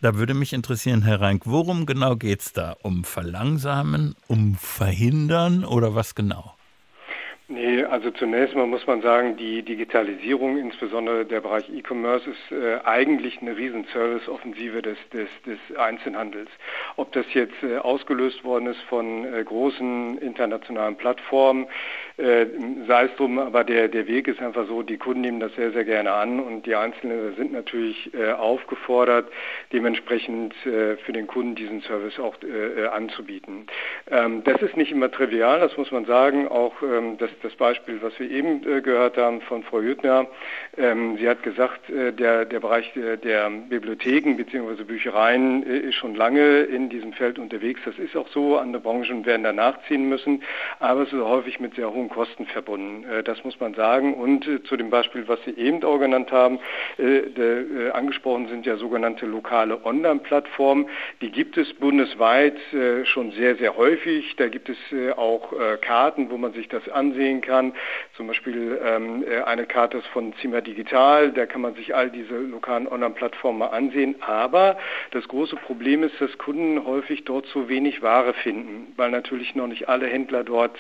da 0.02 0.16
würde 0.16 0.34
mich 0.34 0.52
interessieren, 0.52 1.02
Herr 1.04 1.22
Reinck, 1.22 1.44
worum 1.46 1.86
genau 1.86 2.18
geht 2.18 2.42
es 2.42 2.52
da? 2.52 2.76
Um 2.82 3.06
Verlangsamen, 3.06 4.16
um 4.28 4.56
Verhindern 4.56 5.64
oder 5.64 5.96
was 5.96 6.14
genau? 6.14 6.57
Nee, 7.50 7.82
also 7.86 8.12
zunächst 8.12 8.58
mal 8.58 8.68
muss 8.68 8.86
man 8.88 9.02
sagen, 9.02 9.38
die 9.38 9.64
Digitalisierung, 9.64 10.58
insbesondere 10.58 11.24
der 11.26 11.40
Bereich 11.40 11.70
E-Commerce, 11.70 12.30
ist 12.30 12.52
äh, 12.52 12.80
eigentlich 12.84 13.42
eine 13.42 13.56
Riesen-Service-Offensive 13.56 14.82
des, 14.82 14.98
des, 15.14 15.30
des 15.46 15.78
Einzelhandels. 15.78 16.50
Ob 16.98 17.14
das 17.14 17.26
jetzt 17.34 17.64
äh, 17.64 17.78
ausgelöst 17.78 18.44
worden 18.44 18.68
ist 18.68 18.82
von 18.90 19.24
äh, 19.34 19.46
großen 19.46 20.18
internationalen 20.18 20.98
Plattformen, 20.98 21.68
sei 22.18 23.06
es 23.06 23.16
drum, 23.16 23.40
aber 23.40 23.64
der, 23.64 23.88
der 23.88 24.08
Weg 24.08 24.28
ist 24.28 24.42
einfach 24.42 24.68
so, 24.68 24.82
die 24.82 24.98
Kunden 24.98 25.22
nehmen 25.22 25.40
das 25.40 25.54
sehr, 25.56 25.72
sehr 25.72 25.86
gerne 25.86 26.12
an 26.12 26.40
und 26.40 26.66
die 26.66 26.76
Einzelnen 26.76 27.36
sind 27.36 27.54
natürlich 27.54 28.12
äh, 28.14 28.32
aufgefordert, 28.32 29.28
dementsprechend 29.72 30.54
äh, 30.66 30.98
für 30.98 31.14
den 31.14 31.28
Kunden 31.28 31.56
diesen 31.56 31.82
Service 31.82 32.20
auch 32.20 32.36
anzubieten. 32.92 33.68
Ähm, 34.10 34.44
das 34.44 34.62
ist 34.62 34.78
nicht 34.78 34.92
immer 34.92 35.12
trivial, 35.12 35.60
das 35.60 35.78
muss 35.78 35.92
man 35.92 36.06
sagen, 36.06 36.48
auch 36.48 36.74
ähm, 36.82 37.18
das 37.18 37.30
das 37.42 37.56
Beispiel, 37.56 38.02
was 38.02 38.18
wir 38.20 38.30
eben 38.30 38.62
äh, 38.68 38.82
gehört 38.82 39.18
haben 39.18 39.42
von 39.42 39.64
Frau 39.64 39.82
Jüttner. 39.82 40.28
Ähm, 40.78 41.18
sie 41.18 41.28
hat 41.28 41.44
gesagt, 41.44 41.90
äh, 41.90 42.12
der, 42.12 42.46
der 42.46 42.60
Bereich 42.60 42.92
der, 42.94 43.18
der 43.18 43.50
Bibliotheken 43.50 44.36
bzw. 44.36 44.84
Büchereien 44.84 45.66
äh, 45.66 45.78
ist 45.80 45.96
schon 45.96 46.16
lange 46.16 46.64
in 46.64 46.90
diesem 46.90 47.14
Feld 47.14 47.40
unterwegs. 47.40 47.82
Das 47.86 47.98
ist 47.98 48.16
auch 48.16 48.28
so. 48.30 48.58
Andere 48.58 48.82
Branchen 48.82 49.26
werden 49.26 49.44
da 49.44 49.54
nachziehen 49.54 50.10
müssen. 50.10 50.44
Aber 50.80 51.04
es 51.04 51.14
ist 51.14 51.20
häufig 51.20 51.60
mit 51.60 51.76
sehr 51.76 51.94
hohen 51.94 52.07
Kosten 52.10 52.46
verbunden. 52.46 53.06
Äh, 53.10 53.24
das 53.24 53.44
muss 53.44 53.60
man 53.60 53.74
sagen. 53.74 54.14
Und 54.14 54.48
äh, 54.48 54.64
zu 54.64 54.78
dem 54.78 54.90
Beispiel, 54.90 55.28
was 55.28 55.40
Sie 55.46 55.52
eben 55.52 55.84
auch 55.84 56.00
genannt 56.00 56.32
haben, 56.32 56.60
äh, 56.98 57.90
angesprochen 57.92 58.48
sind 58.48 58.66
ja 58.66 58.78
sogenannte 58.78 59.26
lokale 59.26 59.84
Online-Plattformen. 59.86 60.90
Die 61.22 61.32
gibt 61.32 61.58
es 61.58 61.74
bundesweit 61.74 62.56
schon 63.04 63.32
sehr, 63.32 63.56
sehr 63.56 63.76
häufig. 63.78 64.36
Da 64.38 64.48
gibt 64.48 64.70
es 64.70 64.78
auch 65.16 65.54
Karten, 65.82 66.30
wo 66.30 66.38
man 66.38 66.54
sich 66.54 66.68
das 66.68 66.88
ansehen 66.90 67.18
sehen 67.28 67.42
kann. 67.42 67.74
Zum 68.16 68.28
Beispiel 68.28 68.80
ähm, 68.84 69.24
äh, 69.28 69.42
eine 69.42 69.66
Karte 69.66 70.02
von 70.14 70.34
Zimmer 70.42 70.62
Digital, 70.62 71.32
da 71.32 71.46
kann 71.46 71.62
man 71.62 71.76
sich 71.76 71.94
all 71.94 72.10
diese 72.10 72.38
lokalen 72.38 72.88
Online-Plattformen 72.88 73.60
mal 73.60 73.68
ansehen. 73.68 74.16
Aber 74.22 74.78
das 75.12 75.28
große 75.28 75.56
Problem 75.58 76.04
ist, 76.04 76.20
dass 76.22 76.38
Kunden 76.38 76.86
häufig 76.86 77.26
dort 77.26 77.48
zu 77.48 77.68
wenig 77.68 78.02
Ware 78.02 78.34
finden, 78.34 78.94
weil 78.96 79.12
natürlich 79.12 79.56
noch 79.56 79.68
nicht 79.68 79.90
alle 79.90 80.08
Händler 80.08 80.44
dort 80.44 80.78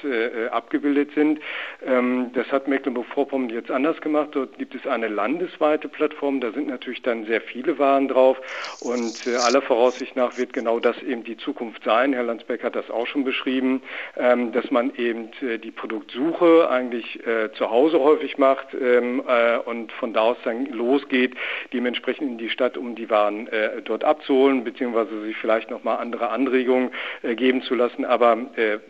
abgebildet 0.51 1.11
sind. 1.18 1.39
Ähm, 1.86 2.32
das 2.34 2.51
hat 2.51 2.68
Mecklenburg-Vorpommern 2.68 3.49
jetzt 3.49 3.72
anders 3.72 3.99
gemacht. 4.01 4.30
Dort 4.32 4.57
gibt 4.57 4.76
es 4.76 4.86
eine 4.86 5.07
landesweite 5.07 5.88
Plattform, 5.88 6.39
da 6.39 6.51
sind 6.51 6.68
natürlich 6.68 7.01
dann 7.01 7.26
sehr 7.26 7.41
viele 7.41 7.80
Waren 7.80 8.07
drauf 8.07 8.38
und 8.82 9.26
äh, 9.26 9.36
aller 9.36 9.61
Voraussicht 9.61 10.15
nach 10.15 10.38
wird 10.38 10.53
genau 10.53 10.80
das 10.80 11.01
eben 11.01 11.24
die 11.24 11.38
Zukunft 11.38 11.84
sein. 11.84 12.13
Herr 12.13 12.24
Landsbeck 12.24 12.63
hat 12.63 12.76
das 12.76 12.89
auch 12.89 13.07
schon 13.07 13.24
beschrieben, 13.24 13.82
ähm, 14.15 14.51
dass 14.51 14.70
man 14.72 14.93
eben 14.95 15.30
äh, 15.41 15.57
die 15.57 15.72
Produktsuche 15.72 16.28
Suche 16.38 16.70
eigentlich 16.70 17.26
äh, 17.26 17.51
zu 17.53 17.70
Hause 17.70 17.99
häufig 17.99 18.38
macht 18.38 18.68
ähm, 18.74 19.24
äh, 19.28 19.57
und 19.57 19.91
von 19.93 20.13
da 20.13 20.22
aus 20.22 20.38
dann 20.43 20.65
losgeht, 20.68 21.36
dementsprechend 21.74 22.30
in 22.30 22.38
die 22.38 22.49
Stadt, 22.49 22.78
um 22.78 22.95
die 22.95 23.09
Waren 23.09 23.49
dort 23.86 24.03
abzuholen, 24.03 24.63
beziehungsweise 24.63 25.22
sich 25.22 25.36
vielleicht 25.38 25.70
nochmal 25.70 25.97
andere 25.97 26.30
Anregungen 26.30 26.91
geben 27.24 27.61
zu 27.61 27.76
lassen. 27.76 28.05
Aber 28.05 28.38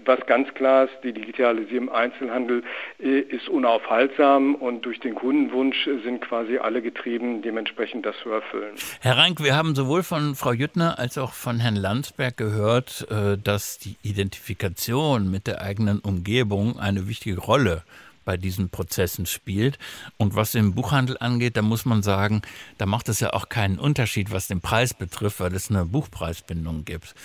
was 0.05 0.25
ganz 0.25 0.53
klar 0.53 0.86
ist, 0.86 0.93
die 1.03 1.13
Digitalisierung 1.13 1.88
im 1.88 1.89
äh, 2.22 3.20
ist 3.20 3.49
unaufhaltsam 3.49 4.55
und 4.55 4.86
durch 4.86 4.99
den 4.99 5.15
Kundenwunsch 5.15 5.88
sind 6.03 6.22
quasi 6.22 6.57
alle 6.57 6.82
getrieben, 6.82 7.41
dementsprechend 7.41 8.05
das 8.05 8.15
zu 8.24 8.30
erfüllen. 8.30 8.76
Herr 9.01 9.18
Rank, 9.18 9.43
wir 9.43 9.55
haben 9.55 9.76
sowohl 9.76 10.03
von 10.03 10.36
Frau 10.36 10.53
Jüttner 10.53 10.97
als 10.97 11.18
auch 11.18 11.34
von 11.34 11.59
Herrn 11.59 11.76
Landsberg 11.76 12.38
gehört, 12.38 13.07
dass 13.43 13.80
die 13.80 13.95
Identifikation 14.01 15.30
mit 15.30 15.47
der 15.47 15.61
eigenen 15.61 15.99
Umgebung 15.99 16.80
eine 16.80 17.07
wichtige 17.07 17.18
wichtige 17.18 17.41
Rolle 17.41 17.84
bei 18.26 18.38
diesen 18.38 18.70
Prozessen 18.70 19.26
spielt. 19.26 19.78
Und 20.18 20.36
was 20.36 20.51
den 20.51 20.76
Buchhandel 20.76 21.18
angeht, 21.20 21.55
da 21.55 21.61
muss 21.61 21.86
man 21.86 22.03
sagen, 22.03 22.41
da 22.78 22.86
macht 22.86 23.09
es 23.09 23.22
ja 23.22 23.34
auch 23.34 23.49
keinen 23.49 23.80
Unterschied, 23.80 24.32
was 24.32 24.47
den 24.47 24.59
Preis 24.59 24.93
betrifft, 24.93 25.39
weil 25.39 25.55
es 25.55 25.70
eine 25.70 25.86
Buchpreisbindung 25.86 26.84
gibt. 26.84 27.15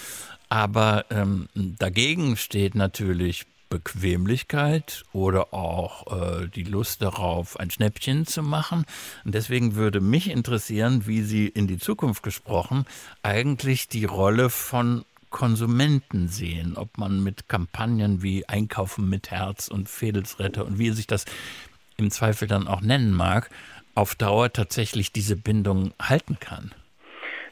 Aber 0.49 1.07
ähm, 1.11 1.49
dagegen 1.55 2.37
steht 2.37 2.75
natürlich 2.75 3.47
Bequemlichkeit 3.73 5.05
oder 5.15 5.55
auch 5.55 6.43
äh, 6.43 6.47
die 6.47 6.65
Lust 6.65 7.01
darauf, 7.01 7.59
ein 7.59 7.71
Schnäppchen 7.71 8.27
zu 8.27 8.43
machen. 8.43 8.85
Und 9.25 9.35
deswegen 9.35 9.77
würde 9.77 10.03
mich 10.03 10.31
interessieren, 10.31 11.07
wie 11.07 11.23
Sie 11.23 11.49
in 11.49 11.69
die 11.69 11.79
Zukunft 11.79 12.23
gesprochen 12.23 12.85
eigentlich 13.23 13.89
die 13.89 14.05
Rolle 14.05 14.51
von 14.51 15.07
Konsumenten 15.31 16.29
sehen, 16.29 16.77
ob 16.77 16.99
man 16.99 17.23
mit 17.23 17.49
Kampagnen 17.49 18.23
wie 18.23 18.47
Einkaufen 18.47 19.09
mit 19.09 19.31
Herz 19.31 19.69
und 19.69 19.89
Fädelsretter 19.89 20.67
und 20.67 20.79
wie 20.79 20.91
sich 20.91 21.07
das 21.07 21.25
im 21.97 22.11
Zweifel 22.11 22.47
dann 22.47 22.69
auch 22.69 22.83
nennen 22.83 23.15
mag, 23.15 23.49
auf 23.95 24.15
Dauer 24.15 24.53
tatsächlich 24.53 25.13
diese 25.13 25.37
Bindung 25.37 25.95
halten 25.99 26.37
kann. 26.39 26.73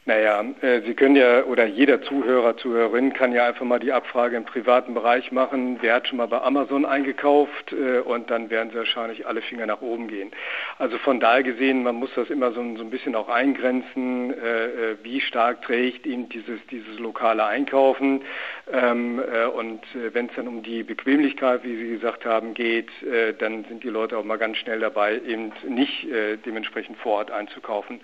Naja, 0.05 0.43
äh, 0.61 0.81
Sie 0.81 0.95
können 0.95 1.15
ja, 1.15 1.43
oder 1.43 1.67
jeder 1.67 2.01
Zuhörer, 2.01 2.57
Zuhörerin 2.57 3.13
kann 3.13 3.33
ja 3.33 3.45
einfach 3.45 3.65
mal 3.65 3.77
die 3.77 3.91
Abfrage 3.91 4.35
im 4.35 4.45
privaten 4.45 4.95
Bereich 4.95 5.31
machen. 5.31 5.77
Wer 5.81 5.93
hat 5.93 6.07
schon 6.07 6.17
mal 6.17 6.27
bei 6.27 6.41
Amazon 6.41 6.85
eingekauft? 6.85 7.71
Äh, 7.71 7.99
und 7.99 8.31
dann 8.31 8.49
werden 8.49 8.71
Sie 8.71 8.77
wahrscheinlich 8.77 9.27
alle 9.27 9.43
Finger 9.43 9.67
nach 9.67 9.81
oben 9.81 10.07
gehen. 10.07 10.31
Also 10.79 10.97
von 10.97 11.19
daher 11.19 11.43
gesehen, 11.43 11.83
man 11.83 11.97
muss 11.97 12.09
das 12.15 12.31
immer 12.31 12.51
so, 12.51 12.63
so 12.77 12.83
ein 12.83 12.89
bisschen 12.89 13.13
auch 13.13 13.29
eingrenzen, 13.29 14.33
äh, 14.33 14.65
äh 14.65 14.97
wie 15.03 15.21
stark 15.21 15.61
trägt 15.61 16.07
ihm 16.07 16.29
dieses, 16.29 16.59
dieses 16.71 16.97
lokale 16.97 17.45
Einkaufen. 17.45 18.23
Ähm, 18.73 19.19
äh, 19.19 19.45
und 19.45 19.83
äh, 19.93 20.15
wenn 20.15 20.29
es 20.29 20.35
dann 20.35 20.47
um 20.47 20.63
die 20.63 20.81
Bequemlichkeit, 20.81 21.63
wie 21.63 21.77
Sie 21.77 21.89
gesagt 21.89 22.25
haben, 22.25 22.55
geht, 22.55 22.89
dann 23.39 23.65
sind 23.65 23.83
die 23.83 23.89
Leute 23.89 24.17
auch 24.17 24.23
mal 24.23 24.37
ganz 24.37 24.57
schnell 24.57 24.79
dabei, 24.79 25.19
eben 25.25 25.51
nicht 25.67 26.07
dementsprechend 26.45 26.97
vor 26.97 27.17
Ort 27.17 27.31
einzukaufen. 27.31 28.01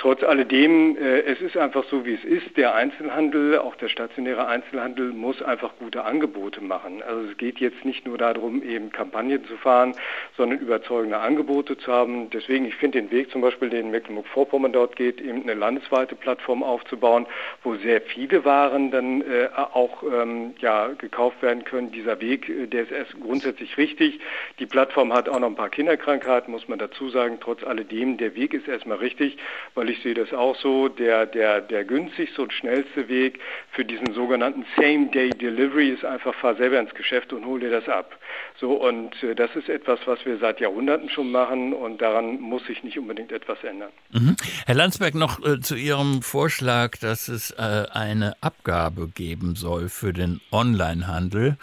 Trotz 0.00 0.22
alledem, 0.22 0.96
äh, 0.96 1.22
es 1.22 1.40
ist 1.40 1.56
einfach 1.56 1.82
so, 1.90 2.06
wie 2.06 2.14
es 2.14 2.22
ist. 2.22 2.56
Der 2.56 2.76
Einzelhandel, 2.76 3.58
auch 3.58 3.74
der 3.74 3.88
stationäre 3.88 4.46
Einzelhandel, 4.46 5.10
muss 5.10 5.42
einfach 5.42 5.72
gute 5.80 6.04
Angebote 6.04 6.60
machen. 6.62 7.02
Also 7.02 7.28
es 7.28 7.36
geht 7.36 7.58
jetzt 7.58 7.84
nicht 7.84 8.06
nur 8.06 8.16
darum, 8.16 8.62
eben 8.62 8.92
Kampagnen 8.92 9.44
zu 9.46 9.56
fahren, 9.56 9.96
sondern 10.36 10.60
überzeugende 10.60 11.18
Angebote 11.18 11.76
zu 11.78 11.92
haben. 11.92 12.30
Deswegen, 12.30 12.64
ich 12.64 12.76
finde 12.76 13.00
den 13.00 13.10
Weg 13.10 13.32
zum 13.32 13.40
Beispiel, 13.40 13.70
den 13.70 13.90
Mecklenburg-Vorpommern 13.90 14.72
dort 14.72 14.94
geht, 14.94 15.20
eben 15.20 15.42
eine 15.42 15.54
landesweite 15.54 16.14
Plattform 16.14 16.62
aufzubauen, 16.62 17.26
wo 17.64 17.74
sehr 17.74 18.00
viele 18.00 18.44
Waren 18.44 18.92
dann 18.92 19.22
äh, 19.22 19.48
auch 19.56 20.04
ähm, 20.04 20.54
ja, 20.60 20.90
gekauft 20.96 21.42
werden 21.42 21.64
können. 21.64 21.90
Dieser 21.90 22.20
Weg, 22.20 22.48
äh, 22.48 22.68
der 22.68 22.84
ist 22.84 22.92
erst 22.92 23.20
grundsätzlich 23.20 23.76
richtig. 23.76 24.20
Die 24.60 24.66
Plattform 24.66 25.12
hat 25.12 25.28
auch 25.28 25.40
noch 25.40 25.48
ein 25.48 25.56
paar 25.56 25.70
Kinderkrankheiten, 25.70 26.52
muss 26.52 26.68
man 26.68 26.78
dazu 26.78 27.08
sagen. 27.08 27.38
Trotz 27.40 27.64
alledem, 27.64 28.16
der 28.16 28.36
Weg 28.36 28.54
ist 28.54 28.68
erstmal 28.68 28.98
richtig, 28.98 29.38
weil 29.74 29.87
weil 29.88 29.94
ich 29.94 30.02
sehe 30.02 30.14
das 30.14 30.32
auch 30.32 30.56
so, 30.60 30.88
der, 30.88 31.26
der, 31.26 31.60
der 31.62 31.84
günstigste 31.84 32.42
und 32.42 32.52
schnellste 32.52 33.08
Weg 33.08 33.40
für 33.72 33.84
diesen 33.84 34.12
sogenannten 34.12 34.66
Same-Day-Delivery 34.76 35.90
ist 35.90 36.04
einfach, 36.04 36.34
fahr 36.34 36.56
selber 36.56 36.78
ins 36.78 36.94
Geschäft 36.94 37.32
und 37.32 37.46
hol 37.46 37.60
dir 37.60 37.70
das 37.70 37.88
ab. 37.88 38.18
So, 38.60 38.72
und 38.72 39.22
äh, 39.22 39.34
das 39.34 39.54
ist 39.56 39.68
etwas, 39.68 40.00
was 40.04 40.24
wir 40.26 40.38
seit 40.38 40.60
Jahrhunderten 40.60 41.08
schon 41.08 41.30
machen 41.30 41.72
und 41.72 42.02
daran 42.02 42.38
muss 42.40 42.66
sich 42.66 42.82
nicht 42.82 42.98
unbedingt 42.98 43.32
etwas 43.32 43.62
ändern. 43.64 43.90
Mhm. 44.12 44.36
Herr 44.66 44.74
Landsberg, 44.74 45.14
noch 45.14 45.44
äh, 45.44 45.60
zu 45.60 45.74
Ihrem 45.74 46.20
Vorschlag, 46.22 46.98
dass 46.98 47.28
es 47.28 47.52
äh, 47.52 47.86
eine 47.90 48.34
Abgabe 48.42 49.08
geben 49.08 49.54
soll 49.54 49.88
für 49.88 50.12
den 50.12 50.40
Onlinehandel. 50.52 51.56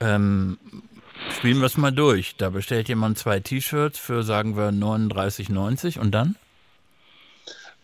Ähm, 0.00 0.58
spielen 1.36 1.58
wir 1.58 1.66
es 1.66 1.76
mal 1.76 1.92
durch. 1.92 2.34
Da 2.36 2.50
bestellt 2.50 2.88
jemand 2.88 3.18
zwei 3.18 3.38
T-Shirts 3.38 3.98
für, 3.98 4.24
sagen 4.24 4.56
wir, 4.56 4.70
39,90 4.70 6.00
und 6.00 6.10
dann? 6.12 6.36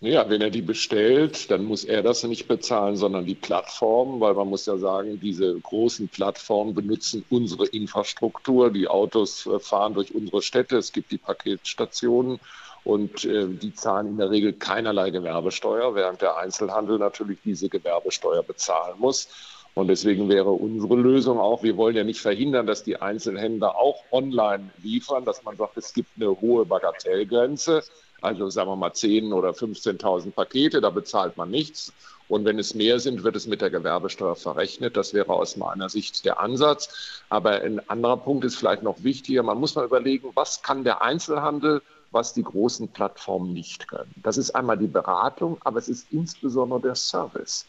Ja, 0.07 0.31
wenn 0.31 0.41
er 0.41 0.51
die 0.51 0.63
bestellt, 0.63 1.51
dann 1.51 1.65
muss 1.65 1.83
er 1.83 2.01
das 2.01 2.23
nicht 2.23 2.47
bezahlen, 2.47 2.95
sondern 2.95 3.27
die 3.27 3.35
Plattform, 3.35 4.21
weil 4.21 4.35
man 4.35 4.47
muss 4.47 4.65
ja 4.65 4.77
sagen, 4.79 5.19
diese 5.19 5.59
großen 5.59 6.07
Plattformen 6.07 6.77
benutzen 6.77 7.25
unsere 7.29 7.67
Infrastruktur. 7.67 8.71
Die 8.71 8.87
Autos 8.87 9.47
äh, 9.47 9.59
fahren 9.59 9.95
durch 9.95 10.15
unsere 10.15 10.43
Städte, 10.43 10.77
es 10.77 10.93
gibt 10.93 11.11
die 11.11 11.19
Paketstationen 11.19 12.39
und 12.85 13.25
äh, 13.25 13.49
die 13.49 13.75
zahlen 13.75 14.07
in 14.07 14.19
der 14.19 14.31
Regel 14.31 14.53
keinerlei 14.53 15.11
Gewerbesteuer, 15.11 15.97
während 15.97 16.23
der 16.23 16.37
Einzelhandel 16.37 17.01
natürlich 17.01 17.39
diese 17.45 17.69
Gewerbesteuer 17.69 18.45
bezahlen 18.45 19.01
muss. 19.01 19.29
Und 19.75 19.89
deswegen 19.89 20.29
wäre 20.29 20.53
unsere 20.53 20.95
Lösung 20.95 21.41
auch, 21.41 21.65
wir 21.65 21.77
wollen 21.77 21.97
ja 21.97 22.05
nicht 22.05 22.21
verhindern, 22.21 22.69
dass 22.69 22.85
die 22.85 22.97
Einzelhändler 22.97 23.75
auch 23.75 24.05
online 24.13 24.71
liefern, 24.85 25.25
dass 25.25 25.43
man 25.43 25.57
sagt, 25.57 25.77
es 25.77 25.93
gibt 25.93 26.11
eine 26.17 26.41
hohe 26.41 26.65
Bagatellgrenze 26.65 27.83
also 28.21 28.51
sagen 28.51 28.71
wir 28.71 28.77
mal 28.77 28.91
10.000 28.91 29.33
oder 29.35 29.51
15.000 29.51 30.33
Pakete, 30.33 30.81
da 30.81 30.91
bezahlt 30.91 31.37
man 31.37 31.51
nichts. 31.51 31.93
Und 32.29 32.45
wenn 32.45 32.59
es 32.59 32.75
mehr 32.75 32.99
sind, 32.99 33.23
wird 33.23 33.37
es 33.37 33.47
mit 33.47 33.61
der 33.61 33.71
Gewerbesteuer 33.71 34.35
verrechnet. 34.35 34.97
Das 34.97 35.15
wäre 35.15 35.33
aus 35.33 35.57
meiner 35.57 35.89
Sicht 35.89 36.25
der 36.25 36.41
Ansatz. 36.41 37.23
Aber 37.29 37.61
ein 37.61 37.89
anderer 37.89 38.17
Punkt 38.17 38.45
ist 38.45 38.57
vielleicht 38.57 38.83
noch 38.83 39.03
wichtiger. 39.05 39.45
Man 39.45 39.59
muss 39.59 39.77
mal 39.77 39.85
überlegen, 39.85 40.31
was 40.35 40.63
kann 40.63 40.83
der 40.83 41.03
Einzelhandel, 41.03 41.83
was 42.11 42.33
die 42.33 42.43
großen 42.43 42.89
Plattformen 42.89 43.53
nicht 43.53 43.87
können. 43.87 44.13
Das 44.17 44.39
ist 44.39 44.51
einmal 44.53 44.79
die 44.79 44.87
Beratung, 44.89 45.59
aber 45.63 45.79
es 45.79 45.89
ist 45.89 46.09
insbesondere 46.11 46.81
der 46.81 46.95
Service. 46.97 47.67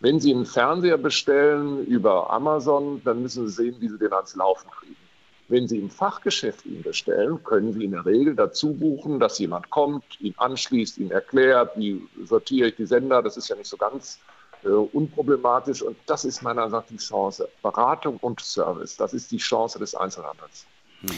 Wenn 0.00 0.20
Sie 0.20 0.32
einen 0.32 0.46
Fernseher 0.46 0.96
bestellen 0.96 1.84
über 1.86 2.30
Amazon, 2.30 3.02
dann 3.04 3.22
müssen 3.22 3.48
Sie 3.48 3.52
sehen, 3.52 3.76
wie 3.80 3.88
Sie 3.88 3.98
den 3.98 4.12
ans 4.12 4.36
Laufen 4.36 4.70
kriegen. 4.70 4.96
Wenn 5.48 5.66
Sie 5.66 5.78
im 5.78 5.90
Fachgeschäft 5.90 6.66
ihn 6.66 6.82
bestellen, 6.82 7.42
können 7.42 7.72
Sie 7.72 7.84
in 7.84 7.92
der 7.92 8.04
Regel 8.04 8.34
dazu 8.34 8.74
buchen, 8.74 9.18
dass 9.18 9.38
jemand 9.38 9.70
kommt, 9.70 10.04
ihn 10.20 10.34
anschließt, 10.36 10.98
ihn 10.98 11.10
erklärt, 11.10 11.72
wie 11.76 12.06
sortiere 12.24 12.68
ich 12.68 12.76
die 12.76 12.86
Sender. 12.86 13.22
Das 13.22 13.38
ist 13.38 13.48
ja 13.48 13.56
nicht 13.56 13.68
so 13.68 13.78
ganz 13.78 14.18
äh, 14.64 14.68
unproblematisch. 14.68 15.82
Und 15.82 15.96
das 16.06 16.26
ist 16.26 16.42
meiner 16.42 16.68
nach 16.68 16.84
die 16.90 16.98
Chance. 16.98 17.48
Beratung 17.62 18.18
und 18.18 18.40
Service, 18.40 18.96
das 18.96 19.14
ist 19.14 19.30
die 19.30 19.38
Chance 19.38 19.78
des 19.78 19.94
Einzelhandels. 19.94 20.66
Hm. 21.00 21.16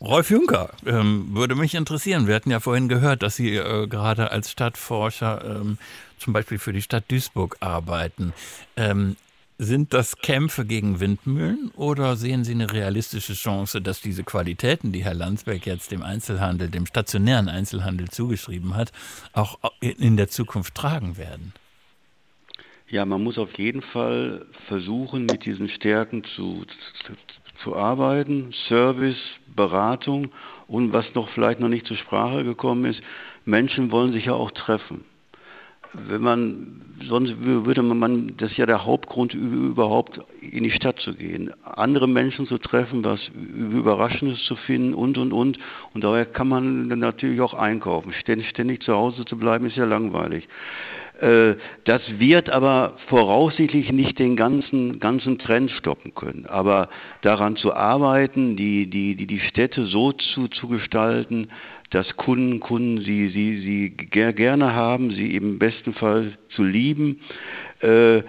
Rolf 0.00 0.28
Juncker, 0.28 0.70
ähm, 0.84 1.28
würde 1.30 1.54
mich 1.54 1.74
interessieren. 1.74 2.26
Wir 2.26 2.34
hatten 2.34 2.50
ja 2.50 2.60
vorhin 2.60 2.88
gehört, 2.88 3.22
dass 3.22 3.36
Sie 3.36 3.56
äh, 3.56 3.86
gerade 3.86 4.30
als 4.30 4.50
Stadtforscher 4.50 5.42
ähm, 5.42 5.78
zum 6.18 6.34
Beispiel 6.34 6.58
für 6.58 6.74
die 6.74 6.82
Stadt 6.82 7.04
Duisburg 7.08 7.56
arbeiten. 7.60 8.34
Ähm, 8.76 9.16
sind 9.58 9.94
das 9.94 10.16
Kämpfe 10.16 10.64
gegen 10.64 11.00
Windmühlen 11.00 11.70
oder 11.76 12.16
sehen 12.16 12.44
Sie 12.44 12.52
eine 12.52 12.72
realistische 12.72 13.34
Chance, 13.34 13.80
dass 13.80 14.00
diese 14.00 14.24
Qualitäten, 14.24 14.92
die 14.92 15.04
Herr 15.04 15.14
Landsberg 15.14 15.66
jetzt 15.66 15.92
dem 15.92 16.02
Einzelhandel, 16.02 16.68
dem 16.68 16.86
stationären 16.86 17.48
Einzelhandel 17.48 18.08
zugeschrieben 18.08 18.74
hat, 18.74 18.90
auch 19.32 19.58
in 19.80 20.16
der 20.16 20.28
Zukunft 20.28 20.74
tragen 20.74 21.16
werden? 21.16 21.52
Ja, 22.88 23.04
man 23.04 23.22
muss 23.22 23.38
auf 23.38 23.56
jeden 23.58 23.82
Fall 23.82 24.46
versuchen, 24.68 25.26
mit 25.26 25.44
diesen 25.44 25.68
Stärken 25.68 26.24
zu, 26.36 26.64
zu, 27.06 27.12
zu 27.62 27.76
arbeiten. 27.76 28.52
Service, 28.68 29.16
Beratung 29.54 30.30
und 30.66 30.92
was 30.92 31.06
noch 31.14 31.28
vielleicht 31.30 31.60
noch 31.60 31.68
nicht 31.68 31.86
zur 31.86 31.96
Sprache 31.96 32.44
gekommen 32.44 32.84
ist, 32.86 33.00
Menschen 33.44 33.90
wollen 33.90 34.12
sich 34.12 34.26
ja 34.26 34.34
auch 34.34 34.50
treffen 34.50 35.04
wenn 36.08 36.20
man, 36.20 36.80
sonst 37.08 37.34
würde 37.40 37.82
man, 37.82 38.36
das 38.36 38.50
ist 38.50 38.56
ja 38.56 38.66
der 38.66 38.84
Hauptgrund 38.84 39.34
überhaupt 39.34 40.20
in 40.40 40.64
die 40.64 40.70
Stadt 40.70 40.98
zu 41.00 41.14
gehen, 41.14 41.52
andere 41.62 42.08
Menschen 42.08 42.46
zu 42.46 42.58
treffen, 42.58 43.04
was 43.04 43.20
Überraschendes 43.56 44.44
zu 44.44 44.56
finden 44.56 44.94
und 44.94 45.18
und 45.18 45.32
und. 45.32 45.58
Und 45.92 46.04
daher 46.04 46.26
kann 46.26 46.48
man 46.48 46.88
natürlich 46.88 47.40
auch 47.40 47.54
einkaufen. 47.54 48.12
Ständig, 48.12 48.48
ständig 48.48 48.82
zu 48.82 48.94
Hause 48.94 49.24
zu 49.24 49.36
bleiben 49.36 49.66
ist 49.66 49.76
ja 49.76 49.84
langweilig. 49.84 50.48
Äh, 51.20 51.54
das 51.84 52.02
wird 52.18 52.50
aber 52.50 52.94
voraussichtlich 53.06 53.92
nicht 53.92 54.18
den 54.18 54.34
ganzen, 54.36 54.98
ganzen 54.98 55.38
Trend 55.38 55.70
stoppen 55.70 56.14
können. 56.14 56.46
Aber 56.46 56.88
daran 57.22 57.56
zu 57.56 57.72
arbeiten, 57.72 58.56
die, 58.56 58.90
die, 58.90 59.14
die, 59.14 59.26
die 59.26 59.40
Städte 59.40 59.86
so 59.86 60.12
zu, 60.12 60.48
zu 60.48 60.68
gestalten, 60.68 61.48
dass 61.94 62.16
Kunden, 62.16 62.58
Kunden 62.58 63.02
sie, 63.02 63.28
sie, 63.28 63.60
sie 63.60 63.90
gerne 63.90 64.74
haben, 64.74 65.12
sie 65.12 65.36
im 65.36 65.60
besten 65.60 65.94
Fall 65.94 66.36
zu 66.56 66.64
lieben, 66.64 67.20
äh, 67.80 68.22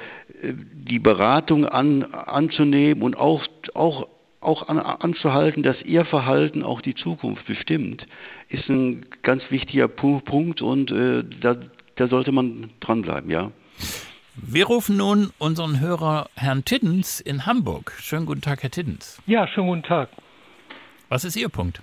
die 0.43 0.99
Beratung 0.99 1.65
an, 1.65 2.03
anzunehmen 2.03 3.01
und 3.01 3.17
auch, 3.17 3.43
auch, 3.73 4.07
auch 4.39 4.67
an, 4.67 4.77
anzuhalten, 4.77 5.63
dass 5.63 5.81
ihr 5.81 6.05
Verhalten 6.05 6.61
auch 6.61 6.81
die 6.81 6.93
Zukunft 6.93 7.47
bestimmt, 7.47 8.05
ist 8.49 8.69
ein 8.69 9.07
ganz 9.23 9.41
wichtiger 9.49 9.87
Punkt 9.87 10.61
und 10.61 10.91
äh, 10.91 11.23
da, 11.41 11.57
da 11.95 12.07
sollte 12.07 12.31
man 12.31 12.69
dranbleiben, 12.81 13.31
ja. 13.31 13.51
Wir 14.35 14.65
rufen 14.65 14.97
nun 14.97 15.31
unseren 15.39 15.79
Hörer 15.79 16.29
Herrn 16.35 16.65
Tiddens 16.65 17.19
in 17.19 17.47
Hamburg. 17.47 17.93
Schönen 17.99 18.27
guten 18.27 18.41
Tag, 18.41 18.61
Herr 18.61 18.69
Tiddens. 18.69 19.19
Ja, 19.25 19.47
schönen 19.47 19.67
guten 19.67 19.83
Tag. 19.83 20.09
Was 21.09 21.23
ist 21.23 21.35
Ihr 21.35 21.49
Punkt? 21.49 21.81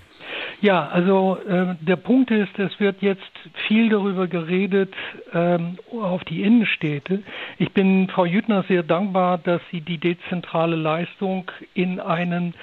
Ja, 0.60 0.88
also 0.88 1.38
äh, 1.48 1.74
der 1.80 1.96
Punkt 1.96 2.30
ist, 2.30 2.58
es 2.58 2.78
wird 2.78 3.02
jetzt 3.02 3.30
viel 3.66 3.88
darüber 3.88 4.26
geredet 4.26 4.94
ähm, 5.32 5.78
auf 5.90 6.24
die 6.24 6.42
Innenstädte. 6.42 7.22
Ich 7.58 7.72
bin 7.72 8.08
Frau 8.08 8.24
Jüttner 8.24 8.64
sehr 8.68 8.82
dankbar, 8.82 9.38
dass 9.38 9.60
sie 9.70 9.80
die 9.80 9.98
dezentrale 9.98 10.76
Leistung 10.76 11.50
in 11.74 12.00
einen, 12.00 12.54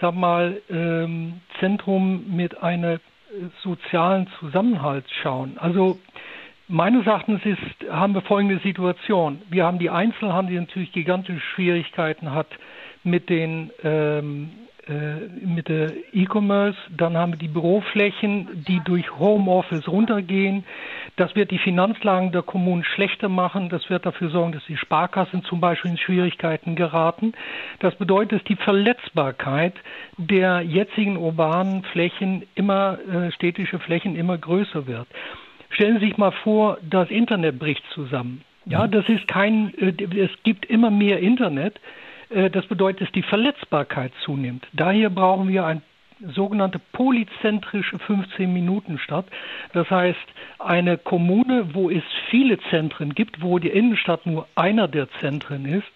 sag 0.00 0.14
mal, 0.14 0.60
ähm, 0.70 1.40
Zentrum 1.60 2.24
mit 2.34 2.62
einer 2.62 3.00
sozialen 3.62 4.28
Zusammenhalt 4.38 5.04
schauen. 5.22 5.56
Also 5.58 5.98
Meines 6.68 7.06
Erachtens 7.06 7.44
ist, 7.44 7.90
haben 7.90 8.14
wir 8.14 8.22
folgende 8.22 8.58
Situation. 8.60 9.42
Wir 9.50 9.66
haben 9.66 9.78
die 9.78 9.90
Einzelhandel, 9.90 10.54
die 10.54 10.60
natürlich 10.60 10.92
gigantische 10.92 11.38
Schwierigkeiten 11.54 12.32
hat 12.32 12.46
mit 13.04 13.28
den 13.28 13.70
ähm, 13.82 14.48
äh, 14.48 14.71
mit 14.88 15.68
der 15.68 15.92
E-Commerce, 16.12 16.76
dann 16.96 17.16
haben 17.16 17.32
wir 17.32 17.38
die 17.38 17.48
Büroflächen, 17.48 18.64
die 18.66 18.80
durch 18.84 19.16
Homeoffice 19.16 19.86
runtergehen. 19.86 20.64
Das 21.16 21.36
wird 21.36 21.50
die 21.50 21.58
Finanzlagen 21.58 22.32
der 22.32 22.42
Kommunen 22.42 22.82
schlechter 22.82 23.28
machen. 23.28 23.68
Das 23.68 23.88
wird 23.90 24.06
dafür 24.06 24.30
sorgen, 24.30 24.52
dass 24.52 24.64
die 24.66 24.76
Sparkassen 24.76 25.44
zum 25.44 25.60
Beispiel 25.60 25.92
in 25.92 25.98
Schwierigkeiten 25.98 26.74
geraten. 26.74 27.32
Das 27.78 27.94
bedeutet, 27.94 28.40
dass 28.40 28.44
die 28.44 28.56
Verletzbarkeit 28.56 29.74
der 30.16 30.62
jetzigen 30.62 31.16
urbanen 31.16 31.84
Flächen 31.84 32.44
immer, 32.54 32.98
äh, 33.08 33.30
städtische 33.30 33.78
Flächen 33.78 34.16
immer 34.16 34.36
größer 34.36 34.86
wird. 34.86 35.06
Stellen 35.70 36.00
Sie 36.00 36.06
sich 36.06 36.16
mal 36.16 36.32
vor, 36.32 36.78
das 36.82 37.08
Internet 37.10 37.58
bricht 37.58 37.84
zusammen. 37.94 38.42
Ja, 38.64 38.86
das 38.86 39.08
ist 39.08 39.26
kein, 39.28 39.74
äh, 39.78 39.92
es 40.18 40.30
gibt 40.44 40.66
immer 40.66 40.90
mehr 40.90 41.18
Internet. 41.20 41.78
Äh, 42.32 42.50
das 42.50 42.66
bedeutet, 42.66 43.02
dass 43.02 43.12
die 43.12 43.22
Verletzbarkeit 43.22 44.12
zunimmt. 44.24 44.66
Daher 44.72 45.10
brauchen 45.10 45.48
wir 45.48 45.64
ein 45.64 45.82
sogenannte 46.34 46.78
polyzentrische 46.92 47.96
15-Minuten-Stadt. 47.96 49.26
Das 49.72 49.90
heißt, 49.90 50.18
eine 50.60 50.96
Kommune, 50.96 51.74
wo 51.74 51.90
es 51.90 52.04
viele 52.30 52.58
Zentren 52.70 53.14
gibt, 53.14 53.42
wo 53.42 53.58
die 53.58 53.68
Innenstadt 53.68 54.24
nur 54.24 54.46
einer 54.54 54.86
der 54.86 55.08
Zentren 55.20 55.64
ist 55.66 55.90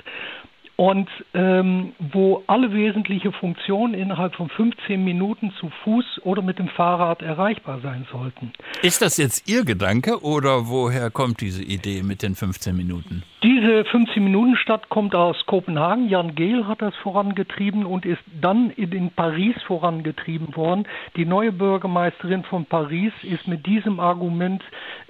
und 0.76 1.08
ähm, 1.32 1.92
wo 1.98 2.42
alle 2.46 2.72
wesentlichen 2.72 3.32
Funktionen 3.32 3.94
innerhalb 3.94 4.34
von 4.34 4.48
15 4.48 5.02
Minuten 5.02 5.52
zu 5.58 5.70
Fuß 5.84 6.20
oder 6.22 6.42
mit 6.42 6.58
dem 6.58 6.68
Fahrrad 6.68 7.22
erreichbar 7.22 7.80
sein 7.82 8.06
sollten. 8.12 8.52
Ist 8.82 9.00
das 9.00 9.16
jetzt 9.16 9.48
Ihr 9.48 9.64
Gedanke 9.64 10.22
oder 10.22 10.68
woher 10.68 11.10
kommt 11.10 11.40
diese 11.40 11.62
Idee 11.62 12.02
mit 12.02 12.22
den 12.22 12.34
15 12.34 12.76
Minuten? 12.76 13.22
Diese 13.42 13.82
15-Minuten-Stadt 13.82 14.88
kommt 14.88 15.14
aus 15.14 15.36
Kopenhagen. 15.44 16.08
Jan 16.08 16.34
Gehl 16.34 16.66
hat 16.66 16.80
das 16.80 16.96
vorangetrieben 16.96 17.84
und 17.84 18.06
ist 18.06 18.22
dann 18.40 18.70
in 18.70 19.10
Paris 19.10 19.54
vorangetrieben 19.66 20.56
worden. 20.56 20.88
Die 21.16 21.26
neue 21.26 21.52
Bürgermeisterin 21.52 22.44
von 22.44 22.64
Paris 22.64 23.12
ist 23.22 23.46
mit 23.46 23.66
diesem 23.66 24.00
Argument 24.00 24.62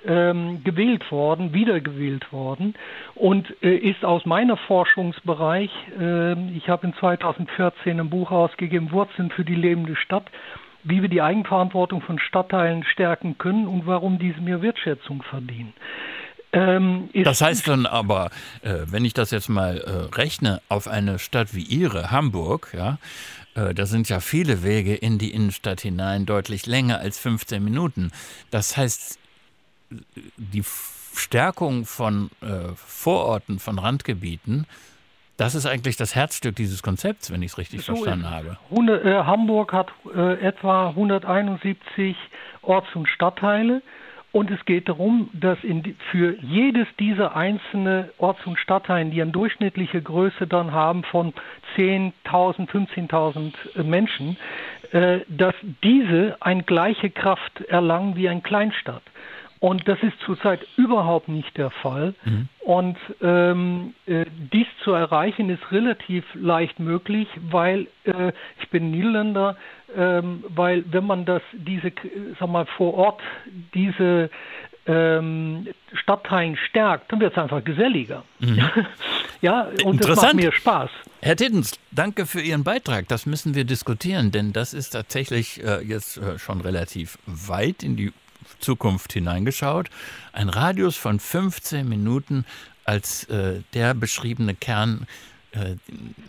ähm, 0.04 0.62
gewählt 0.64 1.08
worden, 1.12 1.54
wiedergewählt 1.54 2.32
worden 2.32 2.74
und 3.14 3.54
äh, 3.62 3.76
ist 3.76 4.04
aus 4.04 4.26
meiner 4.26 4.56
Forschungsbereich, 4.56 5.70
äh, 6.00 6.32
ich 6.50 6.68
habe 6.68 6.88
in 6.88 6.94
2014 6.94 8.00
ein 8.00 8.10
Buch 8.10 8.32
ausgegeben, 8.32 8.90
Wurzeln 8.90 9.30
für 9.30 9.44
die 9.44 9.54
lebende 9.54 9.94
Stadt, 9.94 10.26
wie 10.82 11.00
wir 11.00 11.08
die 11.08 11.22
Eigenverantwortung 11.22 12.00
von 12.02 12.18
Stadtteilen 12.18 12.82
stärken 12.84 13.38
können 13.38 13.68
und 13.68 13.86
warum 13.86 14.18
diese 14.18 14.40
mehr 14.40 14.62
Wertschätzung 14.62 15.22
verdienen. 15.22 15.74
Ähm, 16.56 17.10
das 17.12 17.42
heißt 17.42 17.68
dann 17.68 17.84
aber, 17.84 18.30
äh, 18.62 18.86
wenn 18.86 19.04
ich 19.04 19.12
das 19.12 19.30
jetzt 19.30 19.50
mal 19.50 19.76
äh, 19.78 20.14
rechne 20.14 20.62
auf 20.70 20.88
eine 20.88 21.18
Stadt 21.18 21.54
wie 21.54 21.62
Ihre, 21.62 22.10
Hamburg, 22.10 22.70
ja, 22.72 22.98
äh, 23.54 23.74
da 23.74 23.84
sind 23.84 24.08
ja 24.08 24.20
viele 24.20 24.62
Wege 24.62 24.94
in 24.94 25.18
die 25.18 25.32
Innenstadt 25.32 25.82
hinein 25.82 26.24
deutlich 26.24 26.64
länger 26.64 26.98
als 26.98 27.18
15 27.18 27.62
Minuten. 27.62 28.10
Das 28.50 28.76
heißt, 28.76 29.18
die 30.36 30.64
Stärkung 31.14 31.84
von 31.84 32.30
äh, 32.40 32.74
Vororten, 32.74 33.58
von 33.58 33.78
Randgebieten, 33.78 34.66
das 35.36 35.54
ist 35.54 35.66
eigentlich 35.66 35.98
das 35.98 36.14
Herzstück 36.14 36.56
dieses 36.56 36.82
Konzepts, 36.82 37.30
wenn 37.30 37.42
ich 37.42 37.52
es 37.52 37.58
richtig 37.58 37.82
so 37.82 37.96
verstanden 37.96 38.30
habe. 38.30 38.56
100, 38.70 39.04
äh, 39.04 39.24
Hamburg 39.24 39.74
hat 39.74 39.88
äh, 40.14 40.40
etwa 40.40 40.88
171 40.88 42.16
Orts- 42.62 42.94
und 42.94 43.06
Stadtteile. 43.10 43.82
Und 44.32 44.50
es 44.50 44.62
geht 44.66 44.88
darum, 44.88 45.30
dass 45.32 45.58
die, 45.62 45.96
für 46.10 46.36
jedes 46.42 46.86
dieser 46.98 47.34
einzelnen 47.36 48.10
Orts- 48.18 48.46
und 48.46 48.58
Stadtteilen, 48.58 49.10
die 49.10 49.22
eine 49.22 49.30
durchschnittliche 49.30 50.02
Größe 50.02 50.46
dann 50.46 50.72
haben 50.72 51.04
von 51.04 51.32
10.000, 51.76 52.68
15.000 52.68 53.52
äh, 53.76 53.82
Menschen, 53.82 54.36
äh, 54.92 55.20
dass 55.28 55.54
diese 55.82 56.36
eine 56.40 56.64
gleiche 56.64 57.10
Kraft 57.10 57.62
erlangen 57.62 58.16
wie 58.16 58.28
eine 58.28 58.42
Kleinstadt. 58.42 59.02
Und 59.58 59.88
das 59.88 59.98
ist 60.02 60.18
zurzeit 60.24 60.66
überhaupt 60.76 61.28
nicht 61.28 61.56
der 61.56 61.70
Fall. 61.70 62.14
Mhm. 62.24 62.48
Und 62.60 62.98
ähm, 63.22 63.94
äh, 64.06 64.26
dies 64.52 64.66
zu 64.84 64.92
erreichen 64.92 65.48
ist 65.50 65.72
relativ 65.72 66.24
leicht 66.34 66.78
möglich, 66.78 67.28
weil 67.50 67.86
äh, 68.04 68.32
ich 68.60 68.68
bin 68.70 68.90
Niederländer, 68.90 69.56
ähm, 69.96 70.44
weil 70.48 70.84
wenn 70.90 71.06
man 71.06 71.24
das 71.24 71.42
diese, 71.52 71.92
sag 72.38 72.48
mal 72.48 72.66
vor 72.66 72.94
Ort 72.94 73.22
diese 73.72 74.30
ähm, 74.86 75.66
Stadtteilen 75.94 76.56
stärkt, 76.68 77.10
dann 77.10 77.20
wird 77.20 77.32
es 77.32 77.38
einfach 77.38 77.64
geselliger. 77.64 78.24
Mhm. 78.40 78.62
ja, 79.40 79.68
und 79.84 80.06
das 80.06 80.20
macht 80.20 80.34
mir 80.34 80.52
Spaß. 80.52 80.90
Herr 81.22 81.36
Tiddens, 81.36 81.78
danke 81.90 82.26
für 82.26 82.40
Ihren 82.40 82.62
Beitrag. 82.62 83.08
Das 83.08 83.26
müssen 83.26 83.54
wir 83.54 83.64
diskutieren, 83.64 84.30
denn 84.30 84.52
das 84.52 84.74
ist 84.74 84.90
tatsächlich 84.90 85.62
äh, 85.64 85.82
jetzt 85.82 86.18
äh, 86.18 86.38
schon 86.38 86.60
relativ 86.60 87.18
weit 87.26 87.82
in 87.82 87.96
die 87.96 88.12
Zukunft 88.60 89.12
hineingeschaut. 89.12 89.90
Ein 90.32 90.48
Radius 90.48 90.96
von 90.96 91.20
15 91.20 91.88
Minuten 91.88 92.44
als 92.84 93.24
äh, 93.24 93.62
der 93.74 93.94
beschriebene 93.94 94.54
Kern 94.54 95.06
äh, 95.52 95.76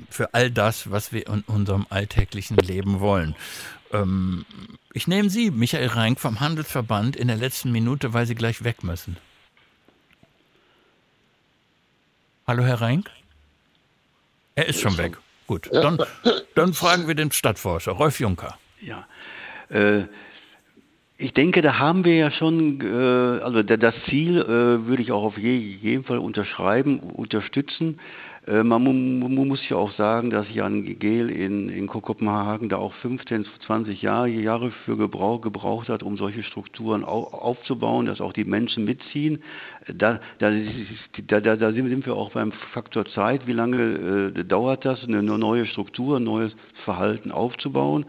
für 0.10 0.34
all 0.34 0.50
das, 0.52 0.90
was 0.92 1.12
wir 1.12 1.28
in 1.28 1.42
unserem 1.42 1.86
alltäglichen 1.90 2.58
Leben 2.58 3.00
wollen. 3.00 3.36
Ähm, 3.92 4.46
ich 4.94 5.08
nehme 5.08 5.30
Sie, 5.30 5.52
Michael 5.52 5.88
Reink 5.88 6.20
vom 6.20 6.40
Handelsverband, 6.40 7.16
in 7.16 7.28
der 7.28 7.38
letzten 7.38 7.72
Minute, 7.72 8.14
weil 8.14 8.26
Sie 8.26 8.36
gleich 8.36 8.64
weg 8.64 8.84
müssen. 8.84 9.18
Hallo, 12.48 12.64
Herr 12.64 12.82
Reink? 12.82 13.12
Er 14.56 14.68
ist 14.68 14.80
schon 14.80 14.98
weg. 14.98 15.18
Gut, 15.46 15.70
dann, 15.72 16.00
dann 16.56 16.74
fragen 16.74 17.08
wir 17.08 17.16
den 17.16 17.32
Stadtforscher, 17.32 17.94
Rolf 17.94 18.20
Juncker. 18.20 18.58
Ja, 18.82 19.08
äh, 19.70 20.06
ich 21.20 21.34
denke, 21.34 21.62
da 21.62 21.80
haben 21.80 22.06
wir 22.06 22.16
ja 22.16 22.32
schon, 22.32 22.80
äh, 22.82 23.44
also 23.44 23.64
das 23.64 23.96
Ziel 24.06 24.38
äh, 24.38 24.88
würde 24.88 25.02
ich 25.02 25.12
auch 25.12 25.24
auf 25.24 25.38
jeden 25.38 26.04
Fall 26.04 26.20
unterschreiben, 26.20 27.00
unterstützen. 27.00 28.00
Äh, 28.46 28.62
man, 28.62 28.84
man, 28.84 29.34
muss 29.34 29.68
ja 29.68 29.78
auch 29.78 29.92
sagen, 29.94 30.30
dass 30.30 30.46
Jan 30.54 31.00
Gehl 31.00 31.32
in, 31.32 31.70
in 31.70 31.88
Kopenhagen 31.88 32.70
da 32.70 32.78
auch 32.78 32.94
15, 33.02 33.48
20 33.66 34.04
Jahre, 34.04 34.28
Jahre 34.30 34.70
für 34.86 34.96
gebrauch, 34.96 35.42
gebraucht 35.42 35.90
hat, 35.90 36.04
um 36.04 36.18
solche 36.18 36.44
Strukturen 36.44 37.04
au, 37.04 37.24
aufzubauen, 37.24 38.06
dass 38.06 38.22
auch 38.22 38.34
die 38.34 38.46
Menschen 38.46 38.86
mitziehen. 38.86 39.42
Da, 39.92 40.20
da, 40.38 40.52
da, 41.28 41.40
da, 41.40 41.72
sind 41.72 42.06
wir 42.06 42.14
auch 42.14 42.32
beim 42.34 42.52
Faktor 42.74 43.06
Zeit. 43.08 43.48
Wie 43.48 43.54
lange 43.54 44.34
äh, 44.38 44.44
dauert 44.44 44.86
das, 44.86 45.04
eine 45.04 45.24
neue 45.24 45.66
Struktur, 45.66 46.18
ein 46.18 46.24
neues 46.26 46.56
Verhalten 46.86 47.32
aufzubauen? 47.32 48.06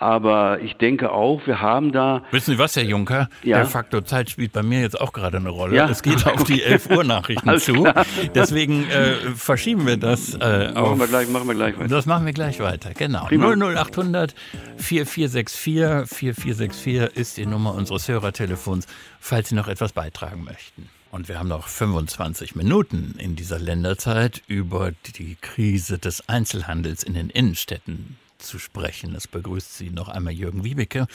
Aber 0.00 0.60
ich 0.60 0.76
denke 0.76 1.10
auch, 1.10 1.44
wir 1.46 1.60
haben 1.60 1.90
da. 1.90 2.22
Wissen 2.30 2.52
Sie 2.52 2.58
was, 2.58 2.76
Herr 2.76 2.84
Juncker? 2.84 3.28
Ja. 3.42 3.58
Der 3.58 3.66
Faktor 3.66 4.04
Zeit 4.04 4.30
spielt 4.30 4.52
bei 4.52 4.62
mir 4.62 4.80
jetzt 4.80 5.00
auch 5.00 5.12
gerade 5.12 5.38
eine 5.38 5.48
Rolle. 5.48 5.74
Ja. 5.74 5.88
Es 5.88 6.02
geht 6.02 6.24
auf 6.26 6.44
die 6.44 6.62
11 6.62 6.90
Uhr 6.90 7.02
Nachrichten 7.02 7.58
zu. 7.58 7.72
Klar. 7.72 8.06
Deswegen 8.32 8.88
äh, 8.88 9.14
verschieben 9.34 9.86
wir 9.86 9.96
das 9.96 10.34
äh, 10.34 10.70
auf. 10.74 10.90
Machen 10.90 11.00
wir, 11.00 11.06
gleich, 11.08 11.28
machen 11.28 11.48
wir 11.48 11.54
gleich 11.56 11.76
weiter. 11.78 11.88
Das 11.88 12.06
machen 12.06 12.26
wir 12.26 12.32
gleich 12.32 12.60
weiter, 12.60 12.94
genau. 12.94 13.24
Prima. 13.26 13.52
00800 13.52 14.34
4464 14.76 16.08
4464 16.08 17.16
ist 17.16 17.36
die 17.36 17.46
Nummer 17.46 17.74
unseres 17.74 18.06
Hörertelefons, 18.06 18.86
falls 19.18 19.48
Sie 19.48 19.56
noch 19.56 19.66
etwas 19.66 19.92
beitragen 19.92 20.44
möchten. 20.44 20.88
Und 21.10 21.28
wir 21.28 21.38
haben 21.38 21.48
noch 21.48 21.66
25 21.66 22.54
Minuten 22.54 23.16
in 23.18 23.34
dieser 23.34 23.58
Länderzeit 23.58 24.42
über 24.46 24.92
die 25.16 25.36
Krise 25.40 25.98
des 25.98 26.28
Einzelhandels 26.28 27.02
in 27.02 27.14
den 27.14 27.30
Innenstädten 27.30 28.16
zu 28.38 28.58
sprechen. 28.58 29.14
Es 29.14 29.28
begrüßt 29.28 29.76
Sie 29.76 29.90
noch 29.90 30.08
einmal 30.08 30.32
Jürgen 30.32 30.64
Wiebeke. 30.64 31.06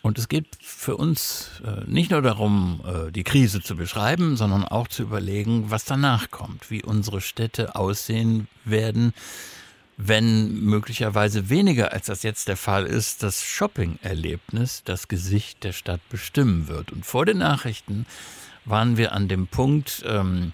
Und 0.00 0.18
es 0.18 0.28
geht 0.28 0.46
für 0.60 0.96
uns 0.96 1.60
äh, 1.64 1.84
nicht 1.90 2.10
nur 2.10 2.22
darum, 2.22 2.80
äh, 2.86 3.10
die 3.10 3.24
Krise 3.24 3.60
zu 3.60 3.76
beschreiben, 3.76 4.36
sondern 4.36 4.64
auch 4.64 4.88
zu 4.88 5.02
überlegen, 5.02 5.70
was 5.70 5.84
danach 5.84 6.30
kommt, 6.30 6.70
wie 6.70 6.84
unsere 6.84 7.20
Städte 7.20 7.74
aussehen 7.74 8.46
werden, 8.64 9.12
wenn 9.96 10.60
möglicherweise 10.60 11.48
weniger 11.48 11.92
als 11.92 12.06
das 12.06 12.22
jetzt 12.22 12.46
der 12.46 12.56
Fall 12.56 12.86
ist, 12.86 13.24
das 13.24 13.42
Shopping-Erlebnis 13.42 14.82
das 14.84 15.08
Gesicht 15.08 15.64
der 15.64 15.72
Stadt 15.72 16.00
bestimmen 16.08 16.68
wird. 16.68 16.92
Und 16.92 17.04
vor 17.04 17.26
den 17.26 17.38
Nachrichten 17.38 18.06
waren 18.64 18.96
wir 18.96 19.12
an 19.12 19.26
dem 19.26 19.48
Punkt, 19.48 20.04
ähm, 20.06 20.52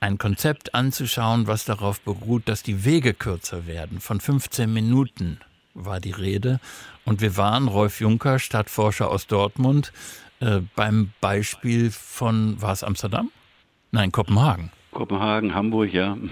ein 0.00 0.16
Konzept 0.16 0.74
anzuschauen, 0.74 1.46
was 1.46 1.66
darauf 1.66 2.00
beruht, 2.00 2.48
dass 2.48 2.62
die 2.62 2.84
Wege 2.84 3.12
kürzer 3.14 3.66
werden. 3.66 4.00
Von 4.00 4.20
15 4.20 4.72
Minuten 4.72 5.38
war 5.74 6.00
die 6.00 6.10
Rede. 6.10 6.58
Und 7.04 7.20
wir 7.20 7.36
waren, 7.36 7.68
Rolf 7.68 8.00
Juncker, 8.00 8.38
Stadtforscher 8.38 9.10
aus 9.10 9.26
Dortmund, 9.26 9.92
äh, 10.40 10.60
beim 10.74 11.12
Beispiel 11.20 11.90
von, 11.90 12.60
war 12.60 12.72
es 12.72 12.82
Amsterdam? 12.82 13.30
Nein, 13.92 14.10
Kopenhagen. 14.10 14.72
Kopenhagen, 14.92 15.54
Hamburg, 15.54 15.92
ja. 15.92 16.16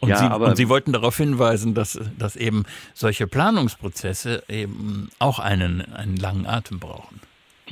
Und, 0.00 0.08
ja, 0.08 0.16
Sie, 0.16 0.26
und, 0.26 0.56
Sie, 0.56 0.68
wollten 0.68 0.92
darauf 0.92 1.16
hinweisen, 1.16 1.74
dass, 1.74 1.96
dass 2.18 2.34
eben 2.34 2.64
solche 2.92 3.28
Planungsprozesse 3.28 4.42
eben 4.48 5.10
auch 5.20 5.38
einen, 5.38 5.80
einen 5.92 6.16
langen 6.16 6.44
Atem 6.44 6.80
brauchen 6.80 7.20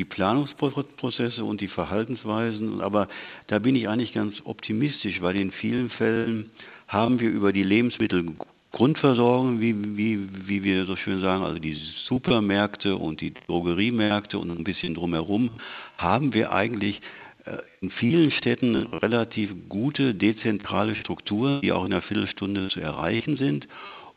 die 0.00 0.06
Planungsprozesse 0.06 1.44
und 1.44 1.60
die 1.60 1.68
Verhaltensweisen, 1.68 2.80
aber 2.80 3.06
da 3.48 3.58
bin 3.58 3.76
ich 3.76 3.86
eigentlich 3.86 4.14
ganz 4.14 4.34
optimistisch, 4.44 5.20
weil 5.20 5.36
in 5.36 5.52
vielen 5.52 5.90
Fällen 5.90 6.50
haben 6.88 7.20
wir 7.20 7.28
über 7.28 7.52
die 7.52 7.62
Lebensmittelgrundversorgung, 7.62 9.60
wie, 9.60 9.98
wie, 9.98 10.26
wie 10.48 10.64
wir 10.64 10.86
so 10.86 10.96
schön 10.96 11.20
sagen, 11.20 11.44
also 11.44 11.58
die 11.58 11.76
Supermärkte 12.06 12.96
und 12.96 13.20
die 13.20 13.34
Drogeriemärkte 13.46 14.38
und 14.38 14.50
ein 14.50 14.64
bisschen 14.64 14.94
drumherum, 14.94 15.50
haben 15.98 16.32
wir 16.32 16.50
eigentlich 16.50 17.02
äh, 17.44 17.58
in 17.82 17.90
vielen 17.90 18.30
Städten 18.30 18.76
relativ 18.76 19.50
gute 19.68 20.14
dezentrale 20.14 20.96
Strukturen, 20.96 21.60
die 21.60 21.72
auch 21.72 21.84
in 21.84 21.92
einer 21.92 22.00
Viertelstunde 22.00 22.70
zu 22.70 22.80
erreichen 22.80 23.36
sind 23.36 23.68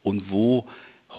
und 0.01 0.31
wo 0.31 0.65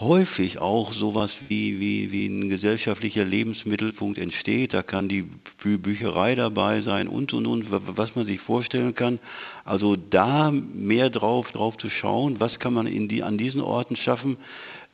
häufig 0.01 0.59
auch 0.59 0.93
sowas 0.93 1.31
wie, 1.49 1.79
wie, 1.79 2.11
wie 2.11 2.27
ein 2.27 2.49
gesellschaftlicher 2.49 3.25
Lebensmittelpunkt 3.25 4.19
entsteht. 4.19 4.75
Da 4.75 4.83
kann 4.83 5.09
die 5.09 5.23
Bücherei 5.63 6.35
dabei 6.35 6.83
sein 6.83 7.07
und 7.07 7.33
und 7.33 7.47
und, 7.47 7.67
was 7.71 8.15
man 8.17 8.27
sich 8.27 8.41
vorstellen 8.41 8.95
kann. 8.95 9.21
Also 9.65 9.97
da 9.97 10.51
mehr 10.51 11.11
drauf, 11.11 11.51
drauf 11.53 11.77
zu 11.79 11.91
schauen, 11.91 12.41
was 12.41 12.59
kann 12.59 12.75
man 12.75 12.87
in 12.87 13.09
die, 13.09 13.23
an 13.23 13.39
diesen 13.39 13.61
Orten 13.61 13.97
schaffen, 13.97 14.37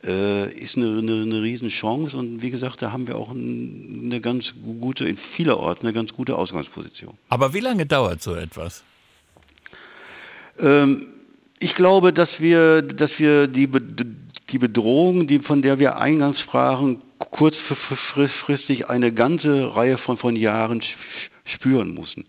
äh, 0.03 0.51
ist 0.53 0.77
eine, 0.77 0.99
eine, 0.99 1.23
eine 1.23 1.41
Riesenchance. 1.41 2.15
Und 2.15 2.41
wie 2.41 2.51
gesagt, 2.51 2.81
da 2.81 2.91
haben 2.91 3.07
wir 3.07 3.17
auch 3.17 3.31
eine 3.31 4.21
ganz 4.21 4.53
gute, 4.79 5.05
in 5.05 5.17
vieler 5.35 5.57
Orten 5.57 5.87
eine 5.87 5.93
ganz 5.93 6.13
gute 6.13 6.35
Ausgangsposition. 6.35 7.17
Aber 7.29 7.53
wie 7.53 7.59
lange 7.59 7.85
dauert 7.85 8.21
so 8.21 8.35
etwas? 8.35 8.83
Ähm, 10.59 11.07
Ich 11.63 11.75
glaube, 11.75 12.11
dass 12.11 12.29
wir, 12.39 12.81
dass 12.81 13.11
wir 13.19 13.45
die, 13.47 13.69
die 14.51 14.59
Bedrohung, 14.59 15.27
die, 15.27 15.39
von 15.39 15.61
der 15.61 15.79
wir 15.79 15.97
eingangs 15.97 16.39
sprachen, 16.41 17.01
kurzfristig 17.19 18.89
eine 18.89 19.13
ganze 19.13 19.75
Reihe 19.75 19.97
von, 19.97 20.17
von 20.17 20.35
Jahren 20.35 20.81
spüren 21.45 21.93
müssen, 21.93 22.25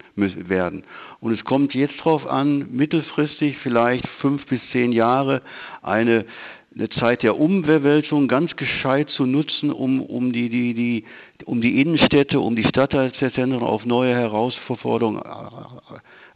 werden. 0.48 0.84
Und 1.20 1.32
es 1.32 1.44
kommt 1.44 1.74
jetzt 1.74 1.98
darauf 1.98 2.26
an, 2.26 2.68
mittelfristig 2.72 3.58
vielleicht 3.58 4.06
fünf 4.20 4.46
bis 4.46 4.60
zehn 4.70 4.92
Jahre 4.92 5.42
eine, 5.82 6.26
eine 6.74 6.88
Zeit 6.90 7.22
der 7.22 7.38
Umwälzung 7.38 8.28
ganz 8.28 8.56
gescheit 8.56 9.08
zu 9.10 9.26
nutzen, 9.26 9.70
um, 9.70 10.00
um, 10.00 10.32
die, 10.32 10.48
die, 10.48 10.74
die, 10.74 11.04
um 11.44 11.60
die 11.60 11.80
Innenstädte, 11.80 12.40
um 12.40 12.56
die 12.56 12.64
Stadtteilzentren 12.64 13.62
auf 13.62 13.84
neue 13.84 14.14
Herausforderungen 14.14 15.22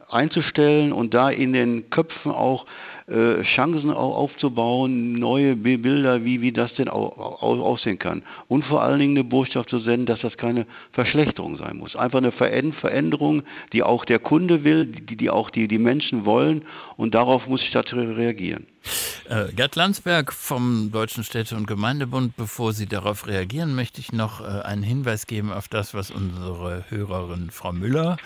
einzustellen 0.08 0.92
und 0.92 1.14
da 1.14 1.30
in 1.30 1.52
den 1.52 1.90
Köpfen 1.90 2.30
auch 2.30 2.66
äh, 3.08 3.42
Chancen 3.54 3.90
aufzubauen, 3.92 5.12
neue 5.12 5.54
Bilder, 5.54 6.24
wie, 6.24 6.40
wie 6.40 6.50
das 6.50 6.74
denn 6.74 6.88
aussehen 6.88 8.00
kann. 8.00 8.22
Und 8.48 8.64
vor 8.64 8.82
allen 8.82 8.98
Dingen 8.98 9.16
eine 9.16 9.24
Botschaft 9.24 9.70
zu 9.70 9.78
senden, 9.78 10.06
dass 10.06 10.20
das 10.20 10.36
keine 10.36 10.66
Verschlechterung 10.90 11.56
sein 11.56 11.76
muss. 11.76 11.94
Einfach 11.94 12.18
eine 12.18 12.32
Veränderung, 12.32 13.44
die 13.72 13.84
auch 13.84 14.04
der 14.04 14.18
Kunde 14.18 14.64
will, 14.64 14.86
die, 14.86 15.16
die 15.16 15.30
auch 15.30 15.50
die, 15.50 15.68
die 15.68 15.78
Menschen 15.78 16.24
wollen 16.24 16.62
und 16.96 17.14
darauf 17.14 17.46
muss 17.46 17.60
die 17.60 17.68
Stadt 17.68 17.92
reagieren. 17.92 18.66
Äh, 19.28 19.52
Gerd 19.52 19.76
Landsberg 19.76 20.32
vom 20.32 20.90
Deutschen 20.90 21.22
Städte- 21.22 21.56
und 21.56 21.66
Gemeindebund, 21.66 22.36
bevor 22.36 22.72
Sie 22.72 22.86
darauf 22.86 23.28
reagieren, 23.28 23.74
möchte 23.74 24.00
ich 24.00 24.12
noch 24.12 24.40
äh, 24.40 24.62
einen 24.62 24.82
Hinweis 24.82 25.26
geben 25.26 25.52
auf 25.52 25.68
das, 25.68 25.94
was 25.94 26.10
unsere 26.10 26.84
Hörerin 26.88 27.50
Frau 27.50 27.72
Müller 27.72 28.16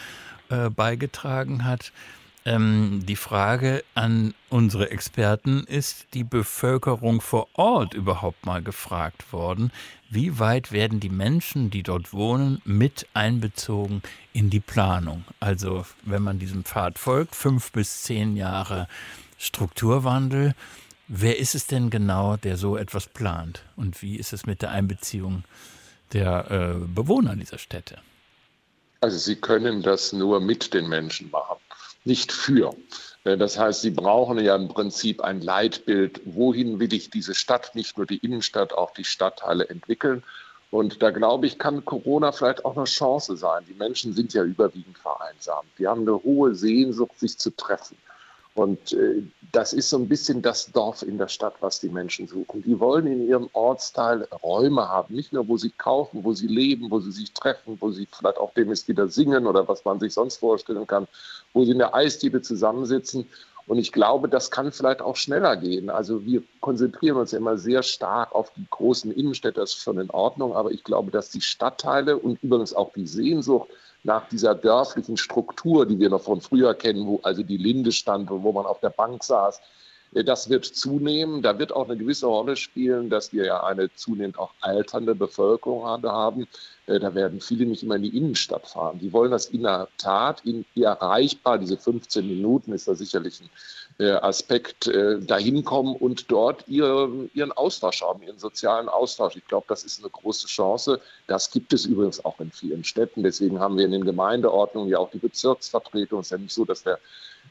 äh, 0.48 0.70
beigetragen 0.70 1.64
hat. 1.64 1.92
Ähm, 2.50 3.04
die 3.06 3.14
Frage 3.14 3.84
an 3.94 4.34
unsere 4.48 4.90
Experten, 4.90 5.62
ist 5.68 6.06
die 6.14 6.24
Bevölkerung 6.24 7.20
vor 7.20 7.46
Ort 7.52 7.94
überhaupt 7.94 8.44
mal 8.44 8.60
gefragt 8.60 9.32
worden? 9.32 9.70
Wie 10.08 10.40
weit 10.40 10.72
werden 10.72 10.98
die 10.98 11.10
Menschen, 11.10 11.70
die 11.70 11.84
dort 11.84 12.12
wohnen, 12.12 12.60
mit 12.64 13.06
einbezogen 13.14 14.02
in 14.32 14.50
die 14.50 14.58
Planung? 14.58 15.24
Also 15.38 15.86
wenn 16.02 16.24
man 16.24 16.40
diesem 16.40 16.64
Pfad 16.64 16.98
folgt, 16.98 17.36
fünf 17.36 17.70
bis 17.70 18.02
zehn 18.02 18.36
Jahre 18.36 18.88
Strukturwandel, 19.38 20.56
wer 21.06 21.38
ist 21.38 21.54
es 21.54 21.68
denn 21.68 21.88
genau, 21.88 22.36
der 22.36 22.56
so 22.56 22.76
etwas 22.76 23.06
plant? 23.06 23.62
Und 23.76 24.02
wie 24.02 24.16
ist 24.16 24.32
es 24.32 24.44
mit 24.44 24.60
der 24.60 24.72
Einbeziehung 24.72 25.44
der 26.12 26.50
äh, 26.50 26.84
Bewohner 26.84 27.36
dieser 27.36 27.58
Städte? 27.58 27.98
Also 29.02 29.18
Sie 29.18 29.36
können 29.36 29.82
das 29.82 30.12
nur 30.12 30.40
mit 30.40 30.74
den 30.74 30.88
Menschen 30.88 31.30
machen 31.30 31.60
nicht 32.04 32.32
für. 32.32 32.74
Äh, 33.24 33.36
das 33.36 33.58
heißt, 33.58 33.82
sie 33.82 33.90
brauchen 33.90 34.38
ja 34.38 34.56
im 34.56 34.68
Prinzip 34.68 35.20
ein 35.20 35.40
Leitbild, 35.40 36.20
wohin 36.24 36.80
will 36.80 36.92
ich 36.92 37.10
diese 37.10 37.34
Stadt, 37.34 37.74
nicht 37.74 37.96
nur 37.96 38.06
die 38.06 38.18
Innenstadt, 38.18 38.72
auch 38.72 38.92
die 38.92 39.04
Stadtteile 39.04 39.68
entwickeln. 39.68 40.22
Und 40.70 41.02
da 41.02 41.10
glaube 41.10 41.46
ich, 41.46 41.58
kann 41.58 41.84
Corona 41.84 42.30
vielleicht 42.30 42.64
auch 42.64 42.76
eine 42.76 42.84
Chance 42.84 43.36
sein. 43.36 43.64
Die 43.68 43.74
Menschen 43.74 44.12
sind 44.12 44.32
ja 44.34 44.44
überwiegend 44.44 44.98
vereinsamt. 44.98 45.68
Die 45.78 45.86
haben 45.88 46.02
eine 46.02 46.22
hohe 46.22 46.54
Sehnsucht, 46.54 47.18
sich 47.18 47.36
zu 47.38 47.50
treffen. 47.50 47.96
Und 48.54 48.92
äh, 48.92 49.22
das 49.52 49.72
ist 49.72 49.90
so 49.90 49.96
ein 49.96 50.08
bisschen 50.08 50.42
das 50.42 50.70
Dorf 50.72 51.02
in 51.02 51.18
der 51.18 51.28
Stadt, 51.28 51.54
was 51.60 51.80
die 51.80 51.88
Menschen 51.88 52.26
suchen. 52.26 52.62
Die 52.62 52.78
wollen 52.78 53.06
in 53.06 53.26
ihrem 53.26 53.48
Ortsteil 53.52 54.26
Räume 54.42 54.88
haben, 54.88 55.14
nicht 55.14 55.32
nur, 55.32 55.48
wo 55.48 55.56
sie 55.56 55.70
kaufen, 55.70 56.24
wo 56.24 56.32
sie 56.32 56.46
leben, 56.46 56.90
wo 56.90 57.00
sie 57.00 57.12
sich 57.12 57.32
treffen, 57.32 57.78
wo 57.80 57.90
sie 57.90 58.06
vielleicht 58.10 58.38
auch 58.38 58.52
demnächst 58.54 58.88
wieder 58.88 59.08
singen 59.08 59.46
oder 59.46 59.66
was 59.68 59.84
man 59.84 60.00
sich 60.00 60.14
sonst 60.14 60.38
vorstellen 60.38 60.86
kann, 60.86 61.06
wo 61.52 61.64
sie 61.64 61.72
in 61.72 61.78
der 61.78 61.94
Eisdiele 61.94 62.42
zusammensitzen. 62.42 63.28
Und 63.66 63.78
ich 63.78 63.92
glaube, 63.92 64.28
das 64.28 64.50
kann 64.50 64.72
vielleicht 64.72 65.00
auch 65.00 65.14
schneller 65.14 65.56
gehen. 65.56 65.90
Also 65.90 66.24
wir 66.24 66.42
konzentrieren 66.60 67.18
uns 67.18 67.32
immer 67.32 67.56
sehr 67.56 67.84
stark 67.84 68.34
auf 68.34 68.52
die 68.56 68.66
großen 68.68 69.12
Innenstädte, 69.12 69.60
das 69.60 69.70
ist 69.70 69.82
schon 69.82 70.00
in 70.00 70.10
Ordnung. 70.10 70.56
Aber 70.56 70.72
ich 70.72 70.82
glaube, 70.82 71.12
dass 71.12 71.30
die 71.30 71.40
Stadtteile 71.40 72.16
und 72.16 72.42
übrigens 72.42 72.74
auch 72.74 72.92
die 72.92 73.06
Sehnsucht 73.06 73.68
nach 74.02 74.28
dieser 74.28 74.54
dörflichen 74.54 75.16
Struktur, 75.16 75.86
die 75.86 75.98
wir 75.98 76.10
noch 76.10 76.22
von 76.22 76.40
früher 76.40 76.74
kennen, 76.74 77.06
wo 77.06 77.20
also 77.22 77.42
die 77.42 77.56
Linde 77.56 77.92
stand 77.92 78.30
und 78.30 78.42
wo 78.42 78.52
man 78.52 78.66
auf 78.66 78.80
der 78.80 78.90
Bank 78.90 79.22
saß, 79.22 79.60
äh, 80.14 80.24
das 80.24 80.48
wird 80.48 80.64
zunehmen. 80.64 81.42
Da 81.42 81.58
wird 81.58 81.72
auch 81.72 81.88
eine 81.88 81.96
gewisse 81.96 82.26
Rolle 82.26 82.56
spielen, 82.56 83.10
dass 83.10 83.32
wir 83.32 83.44
ja 83.46 83.64
eine 83.64 83.92
zunehmend 83.94 84.38
auch 84.38 84.52
alternde 84.60 85.14
Bevölkerung 85.14 85.84
haben. 85.84 86.46
Äh, 86.86 86.98
da 86.98 87.14
werden 87.14 87.40
viele 87.40 87.66
nicht 87.66 87.82
immer 87.82 87.96
in 87.96 88.02
die 88.02 88.16
Innenstadt 88.16 88.66
fahren. 88.66 88.98
Die 88.98 89.12
wollen 89.12 89.30
das 89.30 89.46
in 89.46 89.62
der 89.62 89.88
Tat 89.98 90.42
in, 90.44 90.64
erreichbar, 90.74 91.58
diese 91.58 91.76
15 91.76 92.26
Minuten 92.26 92.72
ist 92.72 92.88
da 92.88 92.94
sicherlich 92.94 93.40
ein 93.40 93.50
Aspekt, 94.00 94.90
dahin 95.20 95.64
kommen 95.64 95.94
und 95.94 96.30
dort 96.30 96.66
ihren, 96.68 97.30
ihren 97.34 97.52
Austausch 97.52 98.02
haben, 98.02 98.22
ihren 98.22 98.38
sozialen 98.38 98.88
Austausch. 98.88 99.36
Ich 99.36 99.46
glaube, 99.46 99.66
das 99.68 99.84
ist 99.84 100.00
eine 100.00 100.10
große 100.10 100.46
Chance. 100.46 101.00
Das 101.26 101.50
gibt 101.50 101.72
es 101.72 101.84
übrigens 101.84 102.24
auch 102.24 102.40
in 102.40 102.50
vielen 102.50 102.84
Städten. 102.84 103.22
Deswegen 103.22 103.60
haben 103.60 103.76
wir 103.76 103.84
in 103.84 103.92
den 103.92 104.04
Gemeindeordnungen 104.04 104.88
ja 104.88 104.98
auch 104.98 105.10
die 105.10 105.18
Bezirksvertretung. 105.18 106.20
Es 106.20 106.26
ist 106.26 106.30
ja 106.32 106.38
nicht 106.38 106.54
so, 106.54 106.64
dass 106.64 106.82
der 106.82 106.98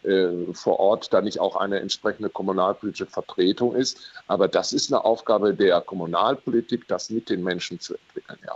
äh, 0.03 0.53
vor 0.53 0.79
Ort 0.79 1.11
da 1.13 1.21
nicht 1.21 1.39
auch 1.39 1.57
eine 1.57 1.79
entsprechende 1.79 2.29
kommunalpolitische 2.29 3.05
Vertretung 3.05 3.75
ist. 3.75 3.99
Aber 4.27 4.47
das 4.47 4.71
ist 4.71 4.91
eine 4.91 5.03
Aufgabe 5.03 5.53
der 5.53 5.81
Kommunalpolitik, 5.81 6.87
das 6.87 7.09
mit 7.09 7.29
den 7.29 7.43
Menschen 7.43 7.79
zu 7.79 7.95
entwickeln, 7.95 8.39
ja. 8.45 8.55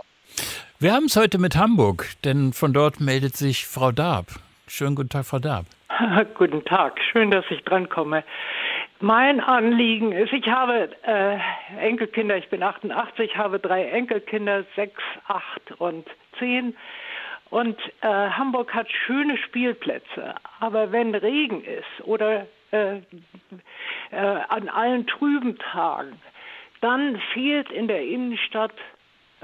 Wir 0.80 0.92
haben 0.92 1.04
es 1.04 1.16
heute 1.16 1.38
mit 1.38 1.54
Hamburg, 1.54 2.08
denn 2.24 2.52
von 2.52 2.72
dort 2.72 3.00
meldet 3.00 3.36
sich 3.36 3.66
Frau 3.66 3.92
Darb. 3.92 4.40
Schönen 4.76 4.96
guten 4.96 5.08
Tag, 5.08 5.24
Frau 5.24 5.38
Darb. 5.38 5.66
guten 6.34 6.64
Tag, 6.64 6.98
schön, 7.12 7.30
dass 7.30 7.44
ich 7.48 7.62
drankomme. 7.62 8.24
Mein 8.98 9.38
Anliegen 9.38 10.10
ist, 10.10 10.32
ich 10.32 10.48
habe 10.48 10.90
äh, 11.04 11.38
Enkelkinder, 11.78 12.36
ich 12.36 12.48
bin 12.48 12.60
88, 12.60 13.36
habe 13.36 13.60
drei 13.60 13.84
Enkelkinder, 13.84 14.64
sechs, 14.74 15.00
acht 15.28 15.70
und 15.78 16.08
zehn. 16.40 16.74
Und 17.50 17.78
äh, 18.00 18.08
Hamburg 18.08 18.74
hat 18.74 18.90
schöne 18.90 19.38
Spielplätze, 19.38 20.34
aber 20.58 20.90
wenn 20.90 21.14
Regen 21.14 21.62
ist 21.62 22.04
oder 22.04 22.48
äh, 22.72 22.96
äh, 22.96 23.02
an 24.48 24.68
allen 24.68 25.06
trüben 25.06 25.56
Tagen, 25.56 26.20
dann 26.80 27.22
fehlt 27.32 27.70
in 27.70 27.86
der 27.86 28.02
Innenstadt 28.02 28.74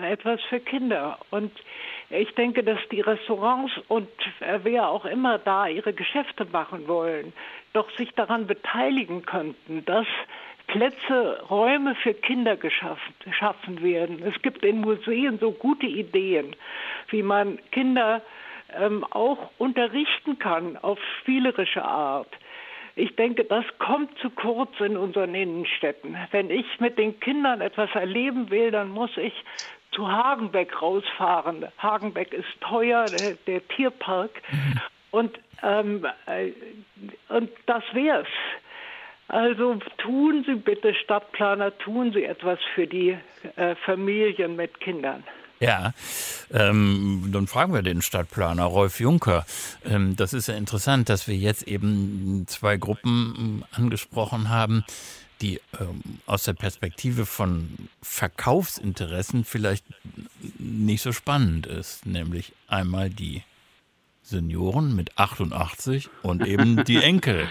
etwas 0.02 0.40
für 0.48 0.60
Kinder. 0.60 1.18
Und 1.30 1.52
ich 2.10 2.34
denke, 2.34 2.62
dass 2.62 2.78
die 2.90 3.00
Restaurants 3.00 3.72
und 3.88 4.08
äh, 4.40 4.60
wer 4.62 4.88
auch 4.88 5.04
immer 5.04 5.38
da 5.38 5.68
ihre 5.68 5.92
Geschäfte 5.92 6.44
machen 6.46 6.88
wollen, 6.88 7.32
doch 7.72 7.90
sich 7.96 8.12
daran 8.14 8.46
beteiligen 8.46 9.24
könnten, 9.24 9.84
dass 9.84 10.06
Plätze, 10.66 11.42
Räume 11.50 11.94
für 11.96 12.14
Kinder 12.14 12.56
geschaffen, 12.56 13.14
geschaffen 13.24 13.82
werden. 13.82 14.22
Es 14.22 14.40
gibt 14.42 14.64
in 14.64 14.80
Museen 14.80 15.38
so 15.38 15.50
gute 15.50 15.86
Ideen, 15.86 16.54
wie 17.08 17.22
man 17.22 17.58
Kinder 17.72 18.22
ähm, 18.76 19.04
auch 19.10 19.50
unterrichten 19.58 20.38
kann 20.38 20.76
auf 20.76 20.98
spielerische 21.20 21.84
Art. 21.84 22.28
Ich 22.96 23.16
denke, 23.16 23.44
das 23.44 23.64
kommt 23.78 24.16
zu 24.18 24.30
kurz 24.30 24.78
in 24.80 24.96
unseren 24.96 25.34
Innenstädten. 25.34 26.16
Wenn 26.30 26.50
ich 26.50 26.66
mit 26.80 26.98
den 26.98 27.18
Kindern 27.18 27.60
etwas 27.60 27.90
erleben 27.94 28.50
will, 28.50 28.70
dann 28.70 28.90
muss 28.90 29.16
ich 29.16 29.32
zu 29.92 30.06
Hagenbeck 30.10 30.80
rausfahren. 30.80 31.66
Hagenbeck 31.78 32.32
ist 32.32 32.48
teuer, 32.60 33.06
der, 33.06 33.34
der 33.46 33.66
Tierpark. 33.68 34.30
Mhm. 34.50 34.80
Und, 35.10 35.38
ähm, 35.62 36.06
äh, 36.26 36.52
und 37.28 37.50
das 37.66 37.82
wär's. 37.92 38.28
Also 39.28 39.78
tun 39.98 40.44
Sie 40.46 40.56
bitte, 40.56 40.94
Stadtplaner, 40.94 41.76
tun 41.78 42.12
Sie 42.12 42.24
etwas 42.24 42.58
für 42.74 42.86
die 42.86 43.16
äh, 43.56 43.76
Familien 43.84 44.56
mit 44.56 44.80
Kindern. 44.80 45.22
Ja, 45.60 45.92
ähm, 46.52 47.28
dann 47.32 47.46
fragen 47.46 47.74
wir 47.74 47.82
den 47.82 48.00
Stadtplaner 48.00 48.64
Rolf 48.64 48.98
Juncker. 48.98 49.44
Ähm, 49.84 50.16
das 50.16 50.32
ist 50.32 50.48
ja 50.48 50.54
interessant, 50.54 51.10
dass 51.10 51.28
wir 51.28 51.36
jetzt 51.36 51.68
eben 51.68 52.44
zwei 52.48 52.78
Gruppen 52.78 53.34
ähm, 53.38 53.64
angesprochen 53.72 54.48
haben, 54.48 54.84
die 55.40 55.60
ähm, 55.78 56.02
aus 56.26 56.44
der 56.44 56.52
Perspektive 56.52 57.26
von 57.26 57.88
Verkaufsinteressen 58.02 59.44
vielleicht 59.44 59.84
nicht 60.58 61.02
so 61.02 61.12
spannend 61.12 61.66
ist, 61.66 62.06
nämlich 62.06 62.52
einmal 62.68 63.10
die 63.10 63.42
Senioren 64.22 64.94
mit 64.94 65.18
88 65.18 66.08
und 66.22 66.46
eben 66.46 66.84
die 66.84 66.96
Enkel. 67.02 67.48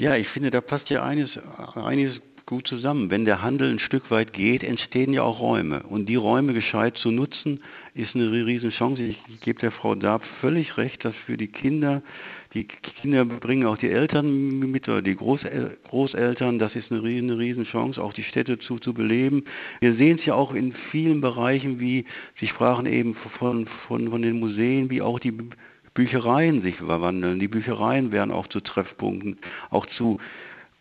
Ja, 0.00 0.16
ich 0.16 0.28
finde, 0.28 0.50
da 0.50 0.62
passt 0.62 0.88
ja 0.88 1.04
eines, 1.04 1.28
einiges 1.74 2.22
gut 2.46 2.66
zusammen. 2.66 3.10
Wenn 3.10 3.26
der 3.26 3.42
Handel 3.42 3.70
ein 3.70 3.78
Stück 3.78 4.10
weit 4.10 4.32
geht, 4.32 4.64
entstehen 4.64 5.12
ja 5.12 5.22
auch 5.22 5.40
Räume. 5.40 5.82
Und 5.82 6.06
die 6.06 6.16
Räume 6.16 6.54
gescheit 6.54 6.96
zu 6.96 7.10
nutzen, 7.10 7.62
ist 7.92 8.14
eine 8.14 8.32
Riesenchance. 8.32 9.02
Ich, 9.02 9.18
ich 9.28 9.40
gebe 9.40 9.60
der 9.60 9.72
Frau 9.72 9.94
Darb 9.94 10.24
völlig 10.40 10.78
recht, 10.78 11.04
dass 11.04 11.14
für 11.26 11.36
die 11.36 11.48
Kinder, 11.48 12.02
die 12.52 12.64
Kinder 12.64 13.24
bringen 13.24 13.66
auch 13.66 13.78
die 13.78 13.90
Eltern 13.90 14.58
mit 14.58 14.88
oder 14.88 15.02
die 15.02 15.14
Großel 15.14 15.78
Großeltern, 15.88 16.58
das 16.58 16.74
ist 16.74 16.90
eine, 16.90 17.06
eine 17.06 17.38
Riesenchance, 17.38 18.02
auch 18.02 18.12
die 18.12 18.24
Städte 18.24 18.58
zu, 18.58 18.78
zu 18.78 18.92
beleben. 18.92 19.44
Wir 19.78 19.94
sehen 19.94 20.18
es 20.18 20.26
ja 20.26 20.34
auch 20.34 20.52
in 20.52 20.72
vielen 20.90 21.20
Bereichen, 21.20 21.78
wie 21.78 22.06
Sie 22.40 22.48
sprachen 22.48 22.86
eben 22.86 23.14
von, 23.38 23.66
von, 23.86 24.10
von 24.10 24.22
den 24.22 24.40
Museen, 24.40 24.90
wie 24.90 25.00
auch 25.00 25.20
die 25.20 25.34
Büchereien 25.94 26.62
sich 26.62 26.76
verwandeln. 26.76 27.38
Die 27.38 27.48
Büchereien 27.48 28.10
werden 28.10 28.30
auch 28.32 28.48
zu 28.48 28.60
Treffpunkten, 28.60 29.38
auch 29.70 29.86
zu 29.86 30.18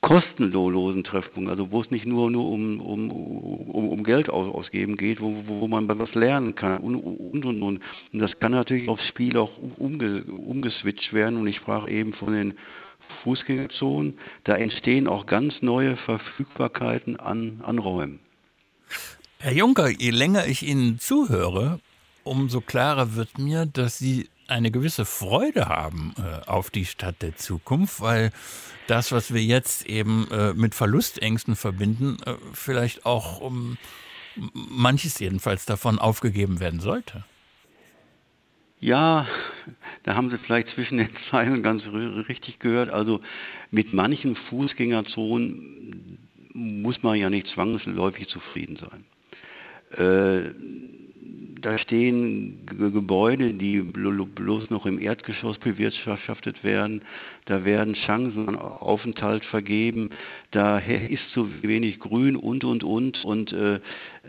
kostenlosen 0.01 1.03
Treffpunkten, 1.03 1.49
also 1.49 1.71
wo 1.71 1.81
es 1.81 1.91
nicht 1.91 2.05
nur, 2.05 2.31
nur 2.31 2.49
um, 2.49 2.79
um, 2.79 3.11
um, 3.11 3.89
um 3.89 4.03
Geld 4.03 4.29
aus, 4.29 4.53
ausgeben 4.53 4.95
geht, 4.95 5.19
wo, 5.19 5.43
wo 5.45 5.67
man 5.67 5.87
was 5.87 6.13
lernen 6.15 6.55
kann 6.55 6.79
und, 6.79 6.95
und, 6.95 7.45
und, 7.45 7.61
und. 7.61 7.81
Und 8.13 8.19
das 8.19 8.39
kann 8.39 8.53
natürlich 8.53 8.87
aufs 8.87 9.05
Spiel 9.07 9.37
auch 9.37 9.51
umge, 9.77 10.23
umgeswitcht 10.23 11.11
werden 11.13 11.37
und 11.37 11.47
ich 11.47 11.57
sprach 11.57 11.87
eben 11.87 12.13
von 12.13 12.33
den 12.33 12.53
Fußgängerzonen, 13.23 14.17
da 14.43 14.55
entstehen 14.55 15.07
auch 15.07 15.25
ganz 15.25 15.61
neue 15.61 15.97
Verfügbarkeiten 15.97 17.19
an, 17.19 17.61
an 17.65 17.79
Räumen. 17.79 18.19
Herr 19.39 19.53
Juncker, 19.53 19.89
je 19.89 20.11
länger 20.11 20.47
ich 20.47 20.67
Ihnen 20.67 20.99
zuhöre, 20.99 21.79
umso 22.23 22.61
klarer 22.61 23.15
wird 23.15 23.37
mir, 23.37 23.65
dass 23.65 23.97
Sie 23.97 24.29
eine 24.49 24.71
gewisse 24.71 25.05
Freude 25.05 25.67
haben 25.67 26.13
äh, 26.17 26.47
auf 26.47 26.69
die 26.69 26.85
Stadt 26.85 27.21
der 27.21 27.35
Zukunft, 27.35 28.01
weil 28.01 28.31
das, 28.87 29.11
was 29.11 29.33
wir 29.33 29.43
jetzt 29.43 29.85
eben 29.87 30.27
äh, 30.31 30.53
mit 30.53 30.75
Verlustängsten 30.75 31.55
verbinden, 31.55 32.17
äh, 32.25 32.33
vielleicht 32.53 33.05
auch 33.05 33.39
um 33.39 33.77
manches 34.53 35.19
jedenfalls 35.19 35.65
davon 35.65 35.99
aufgegeben 35.99 36.59
werden 36.59 36.79
sollte. 36.79 37.23
Ja, 38.79 39.27
da 40.03 40.15
haben 40.15 40.29
Sie 40.29 40.37
vielleicht 40.37 40.69
zwischen 40.69 40.97
den 40.97 41.09
Zeilen 41.29 41.63
ganz 41.63 41.83
richtig 42.27 42.59
gehört. 42.59 42.89
Also 42.89 43.21
mit 43.71 43.93
manchen 43.93 44.35
Fußgängerzonen 44.35 46.17
muss 46.53 47.03
man 47.03 47.15
ja 47.17 47.29
nicht 47.29 47.47
zwangsläufig 47.47 48.27
zufrieden 48.29 48.77
sein. 48.77 49.05
Äh, 49.91 50.53
da 51.61 51.77
stehen 51.77 52.65
Gebäude, 52.65 53.53
die 53.53 53.81
bloß 53.81 54.69
noch 54.69 54.85
im 54.85 54.99
Erdgeschoss 54.99 55.57
bewirtschaftet 55.57 56.63
werden. 56.63 57.01
Da 57.49 57.65
werden 57.65 57.95
Chancen 57.95 58.55
Aufenthalt 58.59 59.43
vergeben. 59.43 60.11
Da 60.51 60.77
ist 60.77 61.27
zu 61.31 61.49
wenig 61.63 61.99
Grün 61.99 62.35
und, 62.35 62.63
und, 62.63 62.83
und. 62.83 63.25
Und 63.25 63.51
äh, 63.53 63.79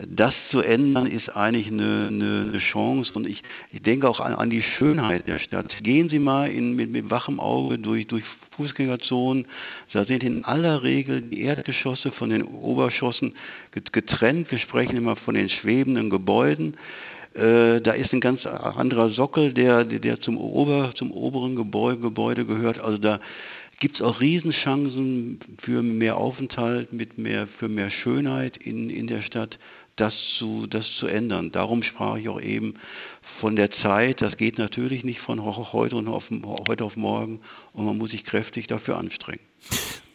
das 0.07 0.33
zu 0.49 0.61
ändern, 0.61 1.05
ist 1.05 1.29
eigentlich 1.29 1.67
eine, 1.67 2.07
eine, 2.07 2.57
Chance. 2.57 3.11
Und 3.13 3.27
ich, 3.27 3.43
ich 3.71 3.83
denke 3.83 4.09
auch 4.09 4.19
an, 4.19 4.33
an, 4.33 4.49
die 4.49 4.63
Schönheit 4.63 5.27
der 5.27 5.37
Stadt. 5.37 5.71
Gehen 5.83 6.09
Sie 6.09 6.17
mal 6.17 6.49
in, 6.49 6.75
mit, 6.75 6.89
mit 6.89 7.11
wachem 7.11 7.39
Auge 7.39 7.77
durch, 7.77 8.07
durch 8.07 8.23
Fußgängerzonen. 8.57 9.45
Da 9.93 10.03
sind 10.05 10.23
in 10.23 10.43
aller 10.43 10.81
Regel 10.81 11.21
die 11.21 11.41
Erdgeschosse 11.41 12.11
von 12.13 12.31
den 12.31 12.41
Obergeschossen 12.41 13.35
getrennt. 13.91 14.49
Wir 14.49 14.57
sprechen 14.57 14.97
immer 14.97 15.15
von 15.15 15.35
den 15.35 15.49
schwebenden 15.49 16.09
Gebäuden. 16.09 16.75
Äh, 17.33 17.79
da 17.81 17.93
ist 17.93 18.11
ein 18.13 18.19
ganz 18.19 18.45
anderer 18.45 19.09
Sockel, 19.11 19.53
der, 19.53 19.85
der 19.85 20.19
zum, 20.21 20.37
Ober, 20.37 20.93
zum 20.95 21.11
oberen 21.11 21.55
Gebäude, 21.55 21.99
Gebäude 22.01 22.45
gehört. 22.45 22.79
Also 22.79 22.97
da 22.97 23.19
gibt 23.79 23.95
es 23.95 24.01
auch 24.01 24.19
Riesenchancen 24.19 25.39
für 25.61 25.81
mehr 25.81 26.17
Aufenthalt, 26.17 26.93
mit 26.93 27.17
mehr, 27.17 27.47
für 27.57 27.67
mehr 27.67 27.89
Schönheit 27.89 28.57
in, 28.57 28.89
in 28.89 29.07
der 29.07 29.21
Stadt, 29.21 29.57
das 29.95 30.13
zu, 30.37 30.67
das 30.67 30.85
zu 30.97 31.07
ändern. 31.07 31.51
Darum 31.51 31.83
sprach 31.83 32.17
ich 32.17 32.29
auch 32.29 32.41
eben 32.41 32.75
von 33.41 33.57
der 33.57 33.71
Zeit. 33.71 34.21
Das 34.21 34.37
geht 34.37 34.57
natürlich 34.57 35.03
nicht 35.03 35.19
von 35.19 35.43
heute, 35.43 35.97
und 35.97 36.07
auf, 36.07 36.23
heute 36.69 36.85
auf 36.85 36.95
morgen 36.95 37.41
und 37.73 37.85
man 37.85 37.97
muss 37.97 38.11
sich 38.11 38.23
kräftig 38.23 38.67
dafür 38.67 38.97
anstrengen. 38.97 39.41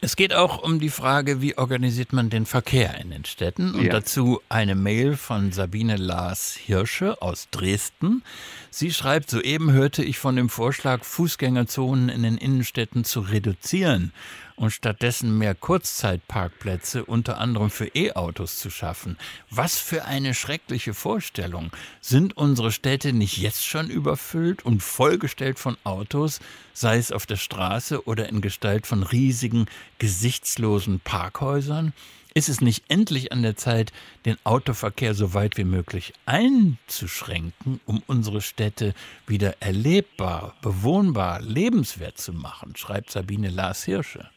Es 0.01 0.14
geht 0.14 0.35
auch 0.35 0.62
um 0.62 0.79
die 0.79 0.91
Frage, 0.91 1.41
wie 1.41 1.57
organisiert 1.57 2.12
man 2.12 2.31
den 2.31 2.47
Verkehr 2.47 3.01
in 3.01 3.11
den 3.11 3.24
Städten. 3.24 3.74
Und 3.74 3.85
ja. 3.85 3.93
dazu 3.93 4.41
eine 4.49 4.74
Mail 4.74 5.16
von 5.16 5.53
Sabine 5.53 5.97
Lars 5.97 6.55
Hirsche 6.55 7.20
aus 7.22 7.49
Dresden. 7.51 8.22
Sie 8.70 8.93
schreibt, 8.93 9.31
soeben 9.31 9.72
hörte 9.72 10.05
ich 10.05 10.18
von 10.18 10.37
dem 10.37 10.49
Vorschlag, 10.49 11.03
Fußgängerzonen 11.03 12.09
in 12.09 12.22
den 12.22 12.37
Innenstädten 12.37 13.05
zu 13.05 13.20
reduzieren 13.20 14.12
und 14.57 14.70
stattdessen 14.70 15.38
mehr 15.38 15.54
Kurzzeitparkplätze 15.54 17.04
unter 17.04 17.38
anderem 17.38 17.70
für 17.70 17.86
E-Autos 17.94 18.59
zu 18.59 18.70
schaffen. 18.70 19.16
Was 19.50 19.78
für 19.78 20.04
eine 20.04 20.34
schreckliche 20.34 20.94
Vorstellung. 20.94 21.70
Sind 22.00 22.36
unsere 22.36 22.72
Städte 22.72 23.12
nicht 23.12 23.38
jetzt 23.38 23.64
schon 23.64 23.90
überfüllt 23.90 24.64
und 24.64 24.82
vollgestellt 24.82 25.59
von 25.59 25.76
Autos, 25.84 26.40
sei 26.72 26.96
es 26.96 27.12
auf 27.12 27.26
der 27.26 27.36
Straße 27.36 28.07
oder 28.07 28.28
in 28.28 28.40
Gestalt 28.40 28.86
von 28.86 29.02
riesigen, 29.02 29.66
gesichtslosen 29.98 31.00
Parkhäusern? 31.00 31.92
Ist 32.36 32.50
es 32.50 32.61
nicht 32.61 32.84
endlich 32.88 33.32
an 33.32 33.42
der 33.42 33.57
Zeit, 33.57 33.94
den 34.26 34.36
Autoverkehr 34.44 35.14
so 35.14 35.32
weit 35.32 35.57
wie 35.57 35.64
möglich 35.64 36.12
einzuschränken, 36.26 37.80
um 37.86 38.02
unsere 38.07 38.42
Städte 38.42 38.92
wieder 39.26 39.54
erlebbar, 39.61 40.54
bewohnbar, 40.61 41.40
lebenswert 41.40 42.18
zu 42.18 42.34
machen, 42.34 42.76
schreibt 42.76 43.11
Sabine 43.11 43.48
Lars 43.48 43.84
Hirsche. 43.84 44.28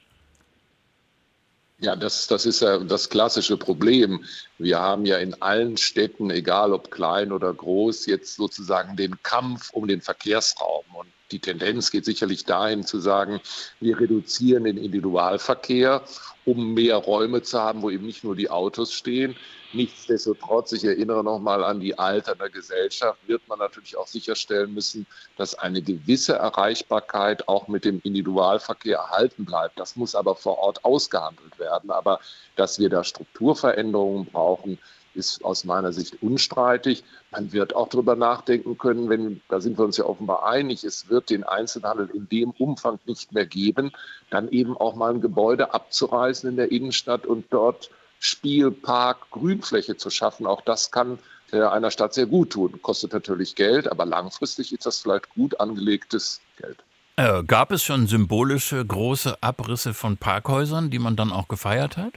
Ja, 1.81 1.95
das, 1.95 2.27
das 2.27 2.45
ist 2.45 2.61
ja 2.61 2.79
das 2.79 3.09
klassische 3.09 3.55
Problem. 3.55 4.25
Wir 4.57 4.79
haben 4.79 5.05
ja 5.05 5.17
in 5.17 5.41
allen 5.41 5.77
Städten, 5.77 6.29
egal 6.29 6.73
ob 6.73 6.91
klein 6.91 7.31
oder 7.31 7.53
groß, 7.53 8.05
jetzt 8.05 8.35
sozusagen 8.35 8.97
den 8.97 9.23
Kampf 9.23 9.69
um 9.71 9.87
den 9.87 10.01
Verkehrsraum. 10.01 10.83
Und 10.93 11.07
die 11.31 11.39
Tendenz 11.39 11.91
geht 11.91 12.05
sicherlich 12.05 12.45
dahin 12.45 12.83
zu 12.83 12.99
sagen, 12.99 13.39
wir 13.79 13.99
reduzieren 13.99 14.63
den 14.63 14.77
Individualverkehr, 14.77 16.03
um 16.45 16.73
mehr 16.73 16.95
Räume 16.95 17.41
zu 17.41 17.59
haben, 17.59 17.81
wo 17.81 17.89
eben 17.89 18.05
nicht 18.05 18.23
nur 18.23 18.35
die 18.35 18.49
Autos 18.49 18.93
stehen, 18.93 19.35
Nichtsdestotrotz, 19.71 20.71
ich 20.71 20.83
erinnere 20.83 21.23
nochmal 21.23 21.63
an 21.63 21.79
die 21.79 21.97
alternde 21.97 22.49
Gesellschaft, 22.49 23.19
wird 23.27 23.47
man 23.47 23.59
natürlich 23.59 23.95
auch 23.97 24.07
sicherstellen 24.07 24.73
müssen, 24.73 25.05
dass 25.37 25.53
eine 25.53 25.83
gewisse 25.83 26.33
Erreichbarkeit 26.33 27.47
auch 27.47 27.67
mit 27.67 27.85
dem 27.85 28.01
Individualverkehr 28.03 28.97
erhalten 28.97 29.45
bleibt. 29.45 29.79
Das 29.79 29.95
muss 29.95 30.15
aber 30.15 30.35
vor 30.35 30.57
Ort 30.57 30.83
ausgehandelt 30.83 31.59
werden. 31.59 31.91
Aber 31.91 32.19
dass 32.55 32.79
wir 32.79 32.89
da 32.89 33.03
Strukturveränderungen 33.03 34.25
brauchen, 34.25 34.79
ist 35.13 35.43
aus 35.43 35.63
meiner 35.63 35.93
Sicht 35.93 36.21
unstreitig. 36.21 37.03
Man 37.31 37.51
wird 37.51 37.75
auch 37.75 37.89
darüber 37.89 38.15
nachdenken 38.15 38.77
können, 38.77 39.09
wenn, 39.09 39.41
da 39.49 39.59
sind 39.59 39.77
wir 39.77 39.85
uns 39.85 39.97
ja 39.97 40.05
offenbar 40.05 40.45
einig, 40.45 40.83
es 40.83 41.09
wird 41.09 41.29
den 41.29 41.43
Einzelhandel 41.43 42.09
in 42.13 42.27
dem 42.29 42.51
Umfang 42.51 42.99
nicht 43.05 43.33
mehr 43.33 43.45
geben, 43.45 43.91
dann 44.29 44.49
eben 44.49 44.77
auch 44.77 44.95
mal 44.95 45.13
ein 45.13 45.21
Gebäude 45.21 45.73
abzureißen 45.73 46.49
in 46.49 46.55
der 46.55 46.71
Innenstadt 46.71 47.25
und 47.25 47.45
dort 47.49 47.89
Spielpark, 48.19 49.29
Grünfläche 49.31 49.97
zu 49.97 50.09
schaffen. 50.09 50.45
Auch 50.45 50.61
das 50.61 50.91
kann 50.91 51.19
einer 51.51 51.91
Stadt 51.91 52.13
sehr 52.13 52.27
gut 52.27 52.51
tun. 52.51 52.79
Kostet 52.81 53.13
natürlich 53.13 53.55
Geld, 53.55 53.91
aber 53.91 54.05
langfristig 54.05 54.71
ist 54.71 54.85
das 54.85 54.99
vielleicht 54.99 55.29
gut 55.33 55.59
angelegtes 55.59 56.41
Geld. 56.57 56.77
Äh, 57.15 57.43
gab 57.43 57.71
es 57.71 57.83
schon 57.83 58.07
symbolische 58.07 58.85
große 58.85 59.41
Abrisse 59.41 59.93
von 59.93 60.17
Parkhäusern, 60.17 60.89
die 60.89 60.99
man 60.99 61.15
dann 61.15 61.31
auch 61.31 61.47
gefeiert 61.47 61.97
hat? 61.97 62.13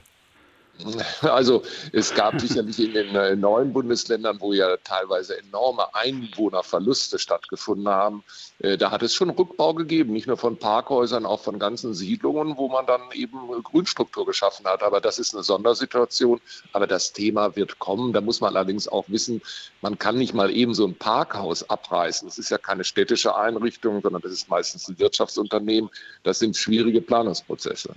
Also 1.21 1.63
es 1.91 2.13
gab 2.13 2.39
sicherlich 2.41 2.79
in 2.79 2.93
den 2.93 3.15
äh, 3.15 3.35
neuen 3.35 3.73
Bundesländern, 3.73 4.39
wo 4.39 4.53
ja 4.53 4.75
teilweise 4.77 5.37
enorme 5.37 5.93
Einwohnerverluste 5.93 7.19
stattgefunden 7.19 7.87
haben, 7.87 8.23
äh, 8.59 8.77
da 8.77 8.91
hat 8.91 9.03
es 9.03 9.13
schon 9.13 9.29
Rückbau 9.29 9.73
gegeben, 9.73 10.13
nicht 10.13 10.27
nur 10.27 10.37
von 10.37 10.57
Parkhäusern, 10.57 11.25
auch 11.25 11.41
von 11.41 11.59
ganzen 11.59 11.93
Siedlungen, 11.93 12.57
wo 12.57 12.69
man 12.69 12.85
dann 12.85 13.01
eben 13.13 13.61
Grünstruktur 13.63 14.25
geschaffen 14.25 14.65
hat. 14.65 14.83
Aber 14.83 14.99
das 14.99 15.19
ist 15.19 15.33
eine 15.33 15.43
Sondersituation. 15.43 16.41
Aber 16.71 16.87
das 16.87 17.13
Thema 17.13 17.55
wird 17.55 17.79
kommen. 17.79 18.13
Da 18.13 18.21
muss 18.21 18.41
man 18.41 18.55
allerdings 18.55 18.87
auch 18.87 19.05
wissen, 19.07 19.41
man 19.81 19.97
kann 19.99 20.17
nicht 20.17 20.33
mal 20.33 20.51
eben 20.51 20.73
so 20.73 20.85
ein 20.85 20.95
Parkhaus 20.95 21.69
abreißen. 21.69 22.27
Das 22.27 22.37
ist 22.37 22.49
ja 22.49 22.57
keine 22.57 22.83
städtische 22.83 23.35
Einrichtung, 23.35 24.01
sondern 24.01 24.21
das 24.21 24.31
ist 24.31 24.49
meistens 24.49 24.87
ein 24.87 24.97
Wirtschaftsunternehmen. 24.99 25.89
Das 26.23 26.39
sind 26.39 26.57
schwierige 26.57 27.01
Planungsprozesse. 27.01 27.93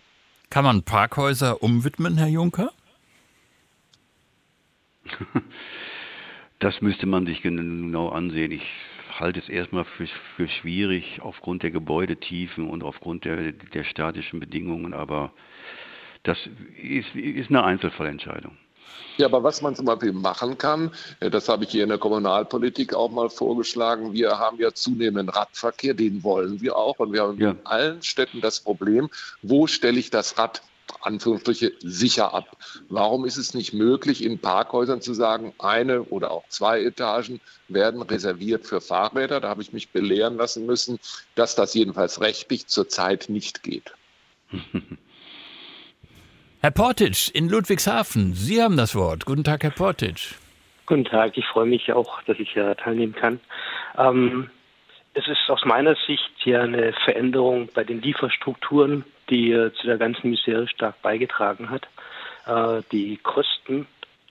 Kann 0.51 0.65
man 0.65 0.83
Parkhäuser 0.83 1.63
umwidmen, 1.63 2.17
Herr 2.17 2.29
Juncker? 2.29 2.71
Das 6.59 6.81
müsste 6.81 7.05
man 7.05 7.27
sich 7.27 7.43
genau 7.43 8.09
ansehen. 8.09 8.51
Ich 8.51 8.67
halte 9.21 9.41
es 9.41 9.49
erstmal 9.49 9.85
für, 9.85 10.07
für 10.37 10.49
schwierig 10.49 11.21
aufgrund 11.21 11.63
der 11.63 11.71
Gebäudetiefen 11.71 12.69
und 12.69 12.83
aufgrund 12.83 13.25
der, 13.27 13.53
der 13.53 13.85
statischen 13.85 14.41
Bedingungen, 14.41 14.95
aber 14.95 15.33
das 16.23 16.39
ist, 16.81 17.15
ist 17.15 17.51
eine 17.51 17.63
Einzelfallentscheidung. 17.63 18.57
Ja, 19.17 19.27
aber 19.27 19.43
was 19.43 19.63
man 19.63 19.75
zum 19.75 19.87
Beispiel 19.87 20.13
machen 20.13 20.59
kann, 20.59 20.91
das 21.21 21.49
habe 21.49 21.65
ich 21.65 21.71
hier 21.71 21.85
in 21.85 21.89
der 21.89 21.99
Kommunalpolitik 21.99 22.95
auch 22.95 23.11
mal 23.11 23.31
vorgeschlagen. 23.31 24.13
Wir 24.13 24.39
haben 24.39 24.59
ja 24.59 24.73
zunehmenden 24.73 25.31
Radverkehr, 25.31 25.95
den 25.95 26.23
wollen 26.23 26.61
wir 26.61 26.77
auch. 26.77 26.99
Und 26.99 27.13
wir 27.13 27.23
haben 27.23 27.41
ja. 27.41 27.53
in 27.53 27.59
allen 27.65 28.03
Städten 28.03 28.41
das 28.41 28.61
Problem, 28.61 29.09
wo 29.43 29.67
stelle 29.67 29.99
ich 29.99 30.11
das 30.11 30.39
Rad 30.39 30.63
Anführungsstriche 31.01 31.73
sicher 31.81 32.35
ab. 32.35 32.57
Warum 32.89 33.25
ist 33.25 33.37
es 33.37 33.55
nicht 33.55 33.73
möglich, 33.73 34.23
in 34.23 34.39
Parkhäusern 34.39 35.01
zu 35.01 35.15
sagen, 35.15 35.53
eine 35.59 36.03
oder 36.05 36.31
auch 36.31 36.49
zwei 36.49 36.83
Etagen 36.83 37.41
werden 37.69 38.03
reserviert 38.03 38.67
für 38.67 38.81
Fahrräder? 38.81 39.41
Da 39.41 39.49
habe 39.49 39.63
ich 39.63 39.73
mich 39.73 39.91
belehren 39.91 40.37
lassen 40.37 40.67
müssen, 40.67 40.99
dass 41.35 41.55
das 41.55 41.75
jedenfalls 41.75 42.21
rechtlich 42.21 42.67
zurzeit 42.67 43.29
nicht 43.29 43.63
geht. 43.63 43.93
Herr 46.67 46.73
Portitsch 46.73 47.31
in 47.33 47.49
Ludwigshafen, 47.49 48.35
Sie 48.35 48.61
haben 48.61 48.77
das 48.77 48.97
Wort. 48.97 49.25
Guten 49.25 49.45
Tag, 49.45 49.63
Herr 49.63 49.71
Portitsch. 49.71 50.35
Guten 50.85 51.05
Tag, 51.05 51.39
ich 51.39 51.47
freue 51.47 51.67
mich 51.67 51.93
auch, 51.93 52.21
dass 52.23 52.41
ich 52.41 52.55
hier 52.55 52.77
teilnehmen 52.77 53.15
kann. 53.15 53.39
Ähm, 53.97 54.51
Es 55.15 55.29
ist 55.29 55.49
aus 55.49 55.65
meiner 55.65 55.95
Sicht 56.09 56.29
ja 56.45 56.63
eine 56.63 56.93
Veränderung 57.05 57.69
bei 57.73 57.85
den 57.85 58.03
Lieferstrukturen, 58.03 59.05
die 59.31 59.53
äh, 59.53 59.73
zu 59.75 59.87
der 59.87 59.97
ganzen 59.97 60.31
Misere 60.31 60.67
stark 60.67 61.01
beigetragen 61.03 61.71
hat. 61.71 61.87
Äh, 62.47 62.83
die 62.91 63.19
Kosten, 63.19 63.87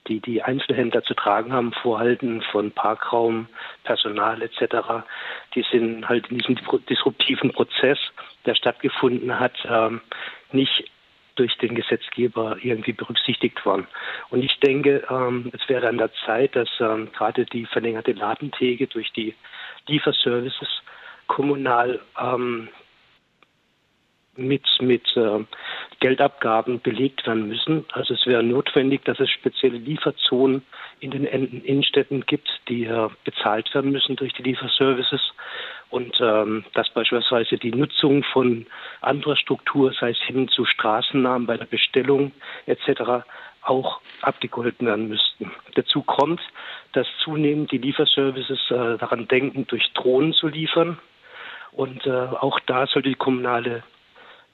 die 0.06 0.20
die 0.20 0.42
Einzelhändler 0.42 1.04
zu 1.04 1.14
tragen 1.14 1.54
haben, 1.54 1.72
Vorhalten 1.72 2.42
von 2.52 2.70
Parkraum, 2.70 3.48
Personal 3.84 4.42
etc., 4.42 5.06
die 5.54 5.64
sind 5.72 6.06
halt 6.06 6.30
in 6.30 6.36
diesem 6.36 6.58
disruptiven 6.86 7.54
Prozess, 7.54 7.98
der 8.44 8.54
stattgefunden 8.54 9.40
hat, 9.40 9.54
ähm, 9.66 10.02
nicht 10.52 10.84
durch 11.36 11.56
den 11.58 11.74
Gesetzgeber 11.74 12.56
irgendwie 12.60 12.92
berücksichtigt 12.92 13.64
worden. 13.64 13.86
Und 14.30 14.42
ich 14.42 14.58
denke, 14.60 15.06
ähm, 15.08 15.50
es 15.52 15.68
wäre 15.68 15.88
an 15.88 15.98
der 15.98 16.10
Zeit, 16.24 16.56
dass 16.56 16.68
ähm, 16.80 17.10
gerade 17.12 17.44
die 17.46 17.66
verlängerte 17.66 18.12
Ladentheke 18.12 18.86
durch 18.86 19.12
die 19.12 19.34
Lieferservices 19.86 20.68
kommunal 21.26 22.00
ähm, 22.20 22.68
mit, 24.36 24.66
mit 24.80 25.16
äh, 25.16 25.44
Geldabgaben 26.00 26.80
belegt 26.80 27.26
werden 27.26 27.48
müssen. 27.48 27.84
Also 27.92 28.14
es 28.14 28.26
wäre 28.26 28.42
notwendig, 28.42 29.04
dass 29.04 29.18
es 29.18 29.30
spezielle 29.30 29.78
Lieferzonen 29.78 30.62
in 31.00 31.10
den 31.10 31.24
Innenstädten 31.24 32.24
gibt, 32.26 32.48
die 32.68 32.84
äh, 32.84 33.08
bezahlt 33.24 33.74
werden 33.74 33.92
müssen 33.92 34.16
durch 34.16 34.32
die 34.34 34.42
Lieferservices 34.42 35.20
und 35.90 36.18
ähm, 36.20 36.64
dass 36.74 36.88
beispielsweise 36.90 37.58
die 37.58 37.70
Nutzung 37.70 38.24
von 38.24 38.66
anderer 39.00 39.36
Struktur, 39.36 39.92
sei 39.98 40.10
es 40.10 40.18
hin 40.18 40.48
zu 40.48 40.64
Straßennamen 40.64 41.46
bei 41.46 41.56
der 41.56 41.66
Bestellung 41.66 42.32
etc., 42.66 43.24
auch 43.62 44.00
abgegolten 44.22 44.86
werden 44.86 45.08
müssten. 45.08 45.50
Dazu 45.74 46.02
kommt, 46.02 46.40
dass 46.92 47.06
zunehmend 47.22 47.72
die 47.72 47.78
Lieferservices 47.78 48.60
äh, 48.70 48.96
daran 48.98 49.28
denken, 49.28 49.66
durch 49.66 49.92
Drohnen 49.92 50.32
zu 50.32 50.48
liefern. 50.48 50.98
Und 51.72 52.06
äh, 52.06 52.10
auch 52.10 52.60
da 52.60 52.86
sollte 52.86 53.08
die 53.08 53.16
kommunale 53.16 53.82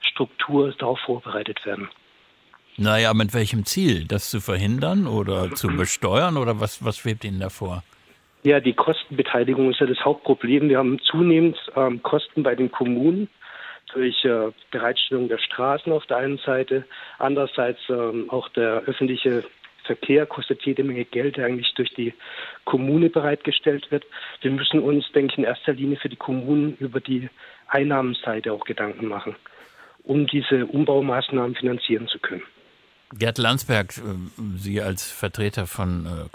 Struktur 0.01 0.73
darauf 0.73 0.99
vorbereitet 1.01 1.65
werden. 1.65 1.89
Naja, 2.77 3.13
mit 3.15 3.35
welchem 3.35 3.65
Ziel? 3.67 4.07
Das 4.07 4.31
zu 4.31 4.41
verhindern 4.41 5.07
oder 5.07 5.55
zu 5.55 5.69
besteuern 5.77 6.37
oder 6.37 6.61
was, 6.61 6.85
was 6.85 6.99
schwebt 6.99 7.25
Ihnen 7.25 7.41
davor? 7.41 7.83
Ja, 8.43 8.59
die 8.59 8.73
Kostenbeteiligung 8.73 9.71
ist 9.71 9.81
ja 9.81 9.87
das 9.87 10.05
Hauptproblem. 10.05 10.69
Wir 10.69 10.79
haben 10.79 10.99
zunehmend 11.01 11.57
ähm, 11.77 12.03
Kosten 12.03 12.43
bei 12.43 12.57
den 12.57 12.73
Kommunen 12.73 13.29
durch 13.93 14.25
äh, 14.25 14.51
Bereitstellung 14.71 15.29
der 15.29 15.39
Straßen 15.39 15.93
auf 15.93 16.07
der 16.07 16.17
einen 16.17 16.39
Seite, 16.39 16.85
andererseits 17.19 17.81
ähm, 17.89 18.29
auch 18.31 18.49
der 18.51 18.83
öffentliche 18.87 19.45
Verkehr 19.85 20.27
kostet 20.27 20.63
jede 20.65 20.85
Menge 20.85 21.05
Geld, 21.05 21.37
der 21.37 21.47
eigentlich 21.47 21.73
durch 21.75 21.93
die 21.95 22.15
Kommune 22.65 23.11
bereitgestellt 23.11 23.91
wird. 23.91 24.05
Wir 24.41 24.51
müssen 24.51 24.81
uns, 24.81 25.05
denke 25.13 25.33
ich, 25.33 25.39
in 25.39 25.45
erster 25.45 25.73
Linie 25.73 25.97
für 25.97 26.09
die 26.09 26.17
Kommunen 26.17 26.77
über 26.79 27.01
die 27.01 27.29
Einnahmenseite 27.69 28.53
auch 28.53 28.65
Gedanken 28.65 29.07
machen, 29.07 29.35
um 30.05 30.27
diese 30.27 30.67
Umbaumaßnahmen 30.67 31.55
finanzieren 31.55 32.09
zu 32.09 32.19
können. 32.19 32.43
Gerd 33.15 33.39
Landsberg, 33.39 33.97
äh, 33.99 34.01
Sie 34.57 34.81
als 34.81 35.11
Vertreter 35.11 35.67
von 35.67 36.07
äh, 36.07 36.29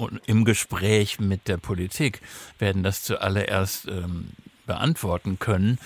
Kommunen 0.00 0.20
im 0.26 0.44
Gespräch 0.44 1.20
mit 1.20 1.46
der 1.46 1.58
Politik 1.58 2.22
werden 2.58 2.82
das 2.82 3.02
zuallererst 3.02 3.86
ähm, 3.86 4.28
beantworten 4.66 5.38
können. 5.38 5.78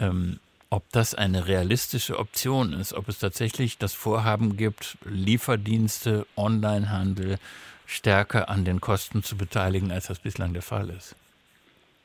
Ähm, 0.00 0.40
ob 0.70 0.90
das 0.90 1.14
eine 1.14 1.46
realistische 1.46 2.18
Option 2.18 2.72
ist, 2.72 2.94
ob 2.94 3.08
es 3.08 3.18
tatsächlich 3.18 3.78
das 3.78 3.92
Vorhaben 3.92 4.56
gibt, 4.56 4.96
Lieferdienste, 5.04 6.26
Onlinehandel 6.34 7.38
stärker 7.86 8.48
an 8.48 8.64
den 8.64 8.80
Kosten 8.80 9.22
zu 9.22 9.36
beteiligen, 9.36 9.92
als 9.92 10.06
das 10.06 10.18
bislang 10.18 10.54
der 10.54 10.62
Fall 10.62 10.90
ist. 10.90 11.14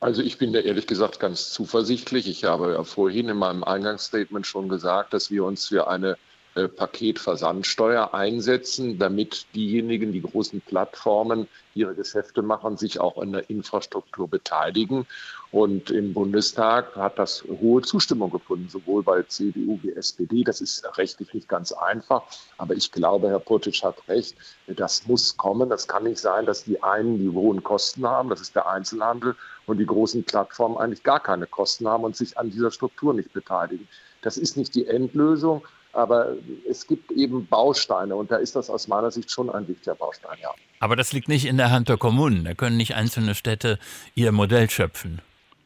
Also 0.00 0.22
ich 0.22 0.38
bin 0.38 0.52
da 0.52 0.60
ehrlich 0.60 0.86
gesagt 0.86 1.18
ganz 1.18 1.50
zuversichtlich. 1.50 2.28
Ich 2.28 2.44
habe 2.44 2.74
ja 2.74 2.84
vorhin 2.84 3.28
in 3.30 3.36
meinem 3.36 3.64
Eingangsstatement 3.64 4.46
schon 4.46 4.68
gesagt, 4.68 5.12
dass 5.12 5.30
wir 5.30 5.44
uns 5.44 5.66
für 5.66 5.88
eine 5.88 6.16
äh, 6.58 6.68
Paketversandsteuer 6.68 8.12
einsetzen, 8.12 8.98
damit 8.98 9.46
diejenigen, 9.54 10.12
die 10.12 10.22
großen 10.22 10.60
Plattformen 10.60 11.46
ihre 11.74 11.94
Geschäfte 11.94 12.42
machen, 12.42 12.76
sich 12.76 12.98
auch 12.98 13.16
an 13.16 13.32
der 13.32 13.48
Infrastruktur 13.48 14.28
beteiligen. 14.28 15.06
Und 15.50 15.90
im 15.90 16.12
Bundestag 16.12 16.94
hat 16.96 17.18
das 17.18 17.44
hohe 17.44 17.80
Zustimmung 17.82 18.30
gefunden, 18.30 18.68
sowohl 18.68 19.02
bei 19.02 19.22
CDU 19.22 19.78
wie 19.82 19.92
SPD. 19.92 20.44
Das 20.44 20.60
ist 20.60 20.84
rechtlich 20.98 21.32
nicht 21.32 21.48
ganz 21.48 21.72
einfach, 21.72 22.24
aber 22.58 22.74
ich 22.74 22.92
glaube, 22.92 23.28
Herr 23.30 23.38
Puttisch 23.38 23.82
hat 23.82 23.96
recht. 24.08 24.34
Das 24.66 25.06
muss 25.06 25.36
kommen. 25.36 25.70
Das 25.70 25.88
kann 25.88 26.04
nicht 26.04 26.18
sein, 26.18 26.44
dass 26.44 26.64
die 26.64 26.82
einen 26.82 27.18
die 27.18 27.30
hohen 27.30 27.62
Kosten 27.62 28.06
haben, 28.06 28.28
das 28.28 28.40
ist 28.40 28.56
der 28.56 28.68
Einzelhandel, 28.68 29.36
und 29.66 29.78
die 29.78 29.86
großen 29.86 30.24
Plattformen 30.24 30.76
eigentlich 30.76 31.02
gar 31.02 31.20
keine 31.20 31.46
Kosten 31.46 31.86
haben 31.86 32.04
und 32.04 32.16
sich 32.16 32.36
an 32.36 32.50
dieser 32.50 32.70
Struktur 32.70 33.14
nicht 33.14 33.32
beteiligen. 33.32 33.88
Das 34.22 34.36
ist 34.36 34.56
nicht 34.56 34.74
die 34.74 34.86
Endlösung, 34.86 35.62
aber 35.92 36.34
es 36.68 36.86
gibt 36.86 37.10
eben 37.12 37.46
Bausteine 37.46 38.14
und 38.14 38.30
da 38.30 38.36
ist 38.36 38.56
das 38.56 38.70
aus 38.70 38.88
meiner 38.88 39.10
Sicht 39.10 39.30
schon 39.30 39.50
ein 39.50 39.66
wichtiger 39.66 39.94
Baustein, 39.94 40.38
ja. 40.42 40.50
Aber 40.80 40.96
das 40.96 41.12
liegt 41.12 41.28
nicht 41.28 41.46
in 41.46 41.56
der 41.56 41.70
Hand 41.70 41.88
der 41.88 41.96
Kommunen. 41.96 42.44
Da 42.44 42.54
können 42.54 42.76
nicht 42.76 42.94
einzelne 42.94 43.34
Städte 43.34 43.78
ihr 44.14 44.32
Modell 44.32 44.70
schöpfen. 44.70 45.20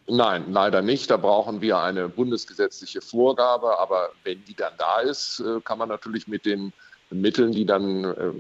Nein, 0.08 0.52
leider 0.52 0.82
nicht. 0.82 1.10
Da 1.10 1.16
brauchen 1.16 1.60
wir 1.60 1.78
eine 1.78 2.08
bundesgesetzliche 2.08 3.00
Vorgabe. 3.00 3.78
Aber 3.78 4.10
wenn 4.24 4.44
die 4.44 4.54
dann 4.54 4.72
da 4.78 5.00
ist, 5.00 5.40
äh, 5.40 5.60
kann 5.60 5.78
man 5.78 5.88
natürlich 5.88 6.26
mit 6.26 6.44
den 6.44 6.72
Mitteln, 7.10 7.52
die 7.52 7.66
dann 7.66 8.04
äh, 8.04 8.32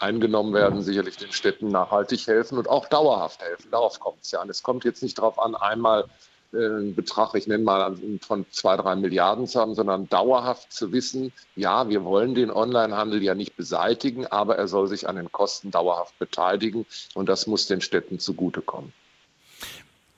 eingenommen 0.00 0.52
werden, 0.52 0.82
sicherlich 0.82 1.16
den 1.16 1.32
Städten 1.32 1.68
nachhaltig 1.68 2.26
helfen 2.26 2.58
und 2.58 2.68
auch 2.68 2.88
dauerhaft 2.88 3.40
helfen. 3.42 3.70
Darauf 3.70 4.00
kommt 4.00 4.22
es 4.22 4.30
ja 4.32 4.40
an. 4.40 4.50
Es 4.50 4.62
kommt 4.62 4.84
jetzt 4.84 5.02
nicht 5.02 5.18
darauf 5.18 5.38
an, 5.38 5.54
einmal 5.54 6.04
einen 6.52 6.94
Betrag, 6.94 7.34
ich 7.34 7.46
nenne 7.46 7.64
mal 7.64 7.96
von 8.22 8.46
zwei, 8.50 8.76
drei 8.76 8.94
Milliarden 8.96 9.46
zu 9.46 9.60
haben, 9.60 9.74
sondern 9.74 10.08
dauerhaft 10.08 10.72
zu 10.72 10.92
wissen, 10.92 11.32
ja, 11.56 11.88
wir 11.88 12.04
wollen 12.04 12.34
den 12.34 12.50
Onlinehandel 12.50 13.22
ja 13.22 13.34
nicht 13.34 13.56
beseitigen, 13.56 14.26
aber 14.26 14.56
er 14.56 14.68
soll 14.68 14.88
sich 14.88 15.08
an 15.08 15.16
den 15.16 15.30
Kosten 15.30 15.70
dauerhaft 15.70 16.18
beteiligen 16.18 16.86
und 17.14 17.28
das 17.28 17.46
muss 17.46 17.66
den 17.66 17.80
Städten 17.80 18.18
zugutekommen. 18.18 18.92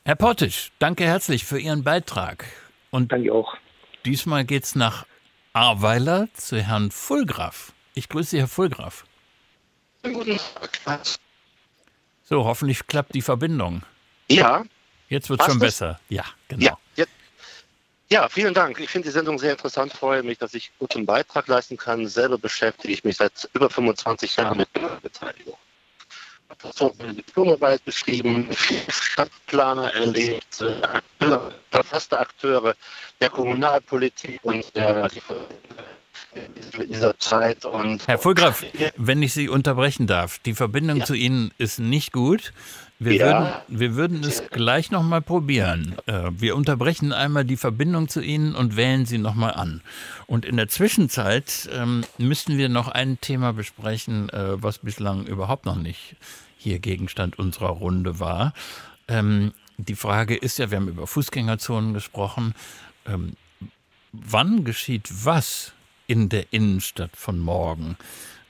Herr 0.04 0.16
Pottisch, 0.16 0.72
danke 0.78 1.04
herzlich 1.04 1.44
für 1.44 1.58
Ihren 1.58 1.84
Beitrag. 1.84 2.46
Und 2.90 3.12
danke 3.12 3.32
auch. 3.32 3.56
Diesmal 4.04 4.44
geht 4.44 4.64
es 4.64 4.74
nach 4.74 5.06
Ahrweiler 5.52 6.28
zu 6.34 6.60
Herrn 6.60 6.90
Fulgraf. 6.90 7.72
Ich 7.94 8.08
grüße 8.08 8.30
Sie, 8.30 8.38
Herr 8.38 8.48
Fulgraf. 8.48 9.04
Guten 10.02 10.38
Tag. 10.84 11.00
So, 12.24 12.44
hoffentlich 12.44 12.86
klappt 12.86 13.14
die 13.14 13.22
Verbindung. 13.22 13.82
Ja, 14.30 14.64
Jetzt 15.10 15.28
wird 15.28 15.40
es 15.40 15.46
schon 15.46 15.58
besser. 15.58 16.00
Ja, 16.08 16.24
genau. 16.48 16.64
Ja, 16.64 16.78
jetzt, 16.94 17.10
ja, 18.08 18.28
vielen 18.28 18.54
Dank. 18.54 18.80
Ich 18.80 18.90
finde 18.90 19.08
die 19.08 19.12
Sendung 19.12 19.38
sehr 19.38 19.52
interessant. 19.52 19.92
Freue 19.92 20.22
mich, 20.22 20.38
dass 20.38 20.54
ich 20.54 20.70
guten 20.78 21.04
Beitrag 21.04 21.46
leisten 21.46 21.76
kann. 21.76 22.08
Selber 22.08 22.38
beschäftige 22.38 22.94
ich 22.94 23.04
mich 23.04 23.16
seit 23.16 23.48
über 23.52 23.68
25 23.68 24.36
Jahren 24.36 24.58
mit 24.58 24.72
Bürgerbeteiligung. 24.72 25.56
Ich 26.44 26.64
habe 26.64 26.74
so 26.74 26.94
eine 26.98 27.14
Diplomarbeit 27.14 27.84
beschrieben, 27.84 28.48
Stadtplaner 28.88 29.94
erlebt, 29.94 30.62
Akteure, 30.82 31.52
verfasste 31.70 32.18
Akteure 32.18 32.74
der 33.20 33.30
Kommunalpolitik 33.30 34.40
und 34.42 34.74
der 34.74 35.08
dieser 36.88 37.18
Zeit. 37.18 37.64
Und 37.64 38.06
Herr 38.06 38.18
Fulgraf, 38.18 38.64
wenn 38.96 39.22
ich 39.22 39.32
Sie 39.32 39.48
unterbrechen 39.48 40.06
darf, 40.06 40.38
die 40.40 40.54
Verbindung 40.54 40.98
ja. 40.98 41.04
zu 41.04 41.14
Ihnen 41.14 41.52
ist 41.58 41.78
nicht 41.78 42.12
gut. 42.12 42.52
Wir, 43.02 43.14
ja. 43.14 43.26
würden, 43.26 43.80
wir 43.80 43.94
würden 43.96 44.24
es 44.24 44.42
gleich 44.50 44.90
nochmal 44.90 45.22
probieren. 45.22 45.96
Äh, 46.04 46.32
wir 46.34 46.54
unterbrechen 46.54 47.14
einmal 47.14 47.46
die 47.46 47.56
Verbindung 47.56 48.08
zu 48.08 48.20
Ihnen 48.20 48.54
und 48.54 48.76
wählen 48.76 49.06
Sie 49.06 49.16
nochmal 49.16 49.54
an. 49.54 49.80
Und 50.26 50.44
in 50.44 50.58
der 50.58 50.68
Zwischenzeit 50.68 51.70
ähm, 51.72 52.04
müssten 52.18 52.58
wir 52.58 52.68
noch 52.68 52.88
ein 52.88 53.18
Thema 53.22 53.54
besprechen, 53.54 54.28
äh, 54.28 54.62
was 54.62 54.78
bislang 54.80 55.24
überhaupt 55.26 55.64
noch 55.64 55.76
nicht 55.76 56.16
hier 56.58 56.78
Gegenstand 56.78 57.38
unserer 57.38 57.70
Runde 57.70 58.20
war. 58.20 58.52
Ähm, 59.08 59.52
die 59.78 59.96
Frage 59.96 60.36
ist 60.36 60.58
ja, 60.58 60.70
wir 60.70 60.76
haben 60.76 60.88
über 60.88 61.06
Fußgängerzonen 61.06 61.94
gesprochen. 61.94 62.54
Ähm, 63.06 63.32
wann 64.12 64.62
geschieht 64.64 65.08
was 65.24 65.72
in 66.06 66.28
der 66.28 66.52
Innenstadt 66.52 67.16
von 67.16 67.38
morgen? 67.38 67.96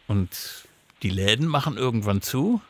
Und 0.08 0.66
die 1.04 1.10
Läden 1.10 1.46
machen 1.46 1.76
irgendwann 1.76 2.20
zu 2.20 2.60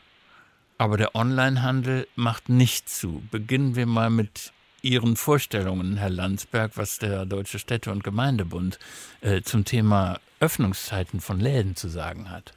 aber 0.81 0.97
der 0.97 1.15
Onlinehandel 1.15 2.07
macht 2.15 2.49
nicht 2.49 2.89
zu. 2.89 3.21
Beginnen 3.29 3.75
wir 3.75 3.85
mal 3.85 4.09
mit 4.09 4.51
Ihren 4.81 5.15
Vorstellungen, 5.15 5.97
Herr 5.97 6.09
Landsberg, 6.09 6.71
was 6.73 6.97
der 6.97 7.27
Deutsche 7.27 7.59
Städte- 7.59 7.91
und 7.91 8.03
Gemeindebund 8.03 8.79
äh, 9.21 9.43
zum 9.43 9.63
Thema 9.63 10.19
Öffnungszeiten 10.39 11.19
von 11.21 11.39
Läden 11.39 11.75
zu 11.75 11.87
sagen 11.87 12.31
hat. 12.31 12.53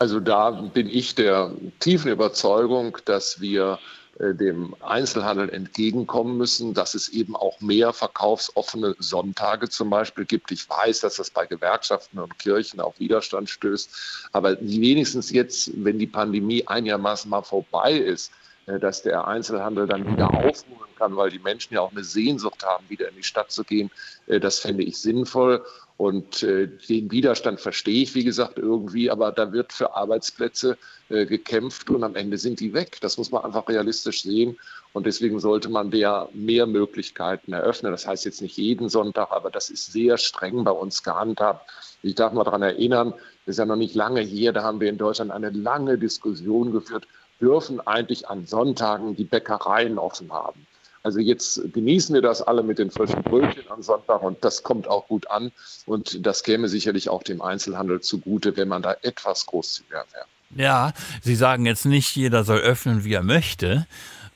Also 0.00 0.18
da 0.18 0.50
bin 0.50 0.88
ich 0.88 1.14
der 1.14 1.52
tiefen 1.78 2.10
Überzeugung, 2.10 2.98
dass 3.04 3.40
wir 3.40 3.78
dem 4.20 4.74
Einzelhandel 4.80 5.48
entgegenkommen 5.50 6.36
müssen, 6.36 6.74
dass 6.74 6.94
es 6.94 7.08
eben 7.08 7.36
auch 7.36 7.60
mehr 7.60 7.92
verkaufsoffene 7.92 8.96
Sonntage 8.98 9.68
zum 9.68 9.90
Beispiel 9.90 10.24
gibt. 10.24 10.50
Ich 10.50 10.68
weiß, 10.68 11.00
dass 11.00 11.16
das 11.16 11.30
bei 11.30 11.46
Gewerkschaften 11.46 12.18
und 12.18 12.38
Kirchen 12.38 12.80
auf 12.80 12.98
Widerstand 12.98 13.48
stößt, 13.48 14.28
aber 14.32 14.60
wenigstens 14.60 15.30
jetzt, 15.30 15.70
wenn 15.84 15.98
die 15.98 16.08
Pandemie 16.08 16.66
einigermaßen 16.66 17.30
mal 17.30 17.42
vorbei 17.42 17.92
ist, 17.92 18.32
äh, 18.68 18.78
dass 18.78 19.02
der 19.02 19.26
Einzelhandel 19.26 19.86
dann 19.86 20.06
wieder 20.06 20.28
aufholen 20.28 20.90
kann, 20.96 21.16
weil 21.16 21.30
die 21.30 21.38
Menschen 21.38 21.74
ja 21.74 21.80
auch 21.80 21.92
eine 21.92 22.04
Sehnsucht 22.04 22.64
haben, 22.64 22.84
wieder 22.88 23.08
in 23.08 23.16
die 23.16 23.22
Stadt 23.22 23.50
zu 23.50 23.64
gehen. 23.64 23.90
Äh, 24.26 24.40
das 24.40 24.58
fände 24.58 24.82
ich 24.82 24.98
sinnvoll. 24.98 25.64
Und 25.98 26.44
äh, 26.44 26.68
den 26.88 27.10
Widerstand 27.10 27.60
verstehe 27.60 28.04
ich, 28.04 28.14
wie 28.14 28.22
gesagt, 28.22 28.56
irgendwie, 28.56 29.10
aber 29.10 29.32
da 29.32 29.52
wird 29.52 29.72
für 29.72 29.96
Arbeitsplätze 29.96 30.78
äh, 31.08 31.26
gekämpft 31.26 31.90
und 31.90 32.04
am 32.04 32.14
Ende 32.14 32.38
sind 32.38 32.60
die 32.60 32.72
weg. 32.72 32.98
Das 33.00 33.18
muss 33.18 33.32
man 33.32 33.44
einfach 33.44 33.68
realistisch 33.68 34.22
sehen. 34.22 34.56
Und 34.92 35.06
deswegen 35.06 35.40
sollte 35.40 35.68
man 35.68 35.90
der 35.90 36.28
mehr 36.32 36.68
Möglichkeiten 36.68 37.52
eröffnen. 37.52 37.90
Das 37.90 38.06
heißt 38.06 38.24
jetzt 38.26 38.40
nicht 38.40 38.56
jeden 38.56 38.88
Sonntag, 38.88 39.32
aber 39.32 39.50
das 39.50 39.70
ist 39.70 39.92
sehr 39.92 40.18
streng 40.18 40.62
bei 40.62 40.70
uns 40.70 41.02
gehandhabt. 41.02 41.68
Ich 42.04 42.14
darf 42.14 42.32
mal 42.32 42.44
daran 42.44 42.62
erinnern, 42.62 43.12
das 43.44 43.54
ist 43.54 43.58
ja 43.58 43.66
noch 43.66 43.74
nicht 43.74 43.96
lange 43.96 44.20
hier, 44.20 44.52
da 44.52 44.62
haben 44.62 44.78
wir 44.78 44.90
in 44.90 44.98
Deutschland 44.98 45.32
eine 45.32 45.50
lange 45.50 45.98
Diskussion 45.98 46.70
geführt, 46.70 47.08
dürfen 47.40 47.80
eigentlich 47.80 48.28
an 48.28 48.46
Sonntagen 48.46 49.16
die 49.16 49.24
Bäckereien 49.24 49.98
offen 49.98 50.32
haben. 50.32 50.64
Also 51.02 51.20
jetzt 51.20 51.60
genießen 51.72 52.14
wir 52.14 52.22
das 52.22 52.42
alle 52.42 52.62
mit 52.62 52.78
den 52.78 52.90
frischen 52.90 53.22
Brötchen 53.22 53.64
am 53.70 53.82
Sonntag 53.82 54.22
und 54.22 54.44
das 54.44 54.62
kommt 54.62 54.88
auch 54.88 55.06
gut 55.06 55.30
an 55.30 55.52
und 55.86 56.26
das 56.26 56.42
käme 56.42 56.68
sicherlich 56.68 57.08
auch 57.08 57.22
dem 57.22 57.40
Einzelhandel 57.40 58.00
zugute, 58.00 58.56
wenn 58.56 58.68
man 58.68 58.82
da 58.82 58.96
etwas 59.02 59.46
großzügiger 59.46 60.04
wäre. 60.12 60.26
Ja, 60.56 60.92
Sie 61.22 61.34
sagen 61.34 61.66
jetzt 61.66 61.84
nicht, 61.84 62.16
jeder 62.16 62.44
soll 62.44 62.58
öffnen, 62.58 63.04
wie 63.04 63.12
er 63.12 63.22
möchte. 63.22 63.86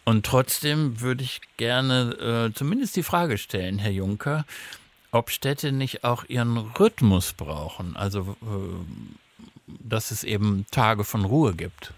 Und 0.05 0.27
trotzdem 0.27 1.01
würde 1.01 1.23
ich 1.23 1.41
gerne 1.57 2.51
äh, 2.51 2.55
zumindest 2.55 2.97
die 2.97 3.05
Frage 3.05 3.39
stellen, 3.39 3.79
Herr 3.79 3.93
Juncker, 3.93 4.45
ob 5.13 5.31
Städte 5.31 5.73
nicht 5.73 6.05
auch 6.05 6.25
ihren 6.29 6.59
Rhythmus 6.59 7.35
brauchen, 7.35 7.97
also 7.97 8.37
äh, 8.43 9.67
dass 9.67 10.11
es 10.11 10.25
eben 10.25 10.67
Tage 10.71 11.05
von 11.05 11.25
Ruhe 11.25 11.55
gibt. 11.55 11.93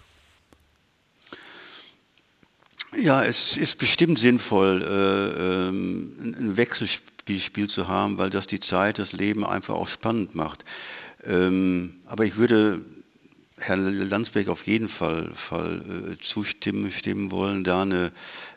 Ja, 2.97 3.23
es 3.25 3.35
ist 3.57 3.77
bestimmt 3.77 4.19
sinnvoll, 4.19 4.81
äh, 4.81 5.67
ähm, 5.67 6.35
ein 6.37 6.57
Wechselspiel 6.57 7.67
zu 7.69 7.87
haben, 7.87 8.17
weil 8.17 8.29
das 8.29 8.47
die 8.47 8.59
Zeit, 8.61 8.99
das 8.99 9.11
Leben 9.11 9.45
einfach 9.45 9.73
auch 9.73 9.89
spannend 9.89 10.33
macht. 10.33 10.63
Ähm, 11.23 11.95
aber 12.05 12.25
ich 12.25 12.37
würde 12.37 12.81
Herrn 13.57 14.09
Landsberg 14.09 14.47
auf 14.47 14.65
jeden 14.65 14.89
Fall, 14.89 15.33
Fall 15.49 16.17
äh, 16.19 16.23
zustimmen 16.33 16.91
stimmen 16.91 17.31
wollen, 17.31 17.63
da 17.63 17.81
eine, 17.81 18.11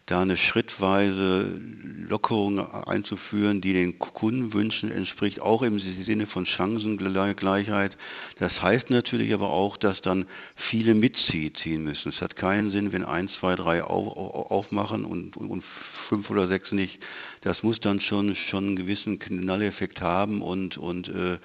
da 0.09 0.23
eine 0.23 0.39
schrittweise 0.39 1.61
Lockerung 2.09 2.59
einzuführen, 2.59 3.61
die 3.61 3.75
den 3.75 3.99
Kundenwünschen 3.99 4.91
entspricht, 4.91 5.39
auch 5.39 5.63
im 5.63 5.79
Sinne 5.79 6.27
von 6.27 6.47
Chancengleichheit. 6.47 7.97
Das 8.39 8.63
heißt 8.63 8.89
natürlich 8.89 9.35
aber 9.35 9.51
auch, 9.51 9.77
dass 9.77 10.01
dann 10.01 10.27
viele 10.71 10.95
mitziehen 10.95 11.85
müssen. 11.85 12.09
Es 12.09 12.23
hat 12.23 12.37
keinen 12.37 12.71
Sinn, 12.71 12.93
wenn 12.93 13.05
eins, 13.05 13.31
zwei, 13.39 13.55
drei 13.55 13.85
auf, 13.85 14.17
aufmachen 14.51 15.05
und, 15.05 15.37
und 15.37 15.63
fünf 16.09 16.31
oder 16.31 16.49
sechs 16.49 16.73
nicht. 16.73 16.99
Das 17.43 17.63
muss 17.63 17.79
dann 17.79 18.01
schon, 18.01 18.35
schon 18.51 18.69
einen 18.69 18.77
gewissen 18.77 19.19
Knalleffekt 19.19 20.01
haben 20.01 20.41
und, 20.41 20.79
und 20.79 21.09
äh, 21.09 21.39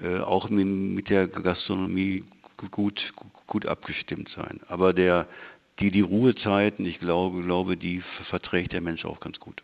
äh 0.00 0.20
auch 0.20 0.48
mit, 0.48 0.66
mit 0.66 1.10
der 1.10 1.26
Gastronomie 1.26 2.24
gut, 2.70 3.12
gut 3.46 3.66
abgestimmt 3.66 4.28
sein. 4.34 4.60
Aber 4.68 4.92
der, 4.92 5.26
die, 5.80 5.90
die 5.90 6.00
Ruhezeiten, 6.00 6.84
ich 6.86 6.98
glaube, 7.00 7.42
glaube, 7.42 7.76
die 7.76 8.02
verträgt 8.28 8.72
der 8.72 8.80
Mensch 8.80 9.04
auch 9.04 9.20
ganz 9.20 9.38
gut. 9.38 9.62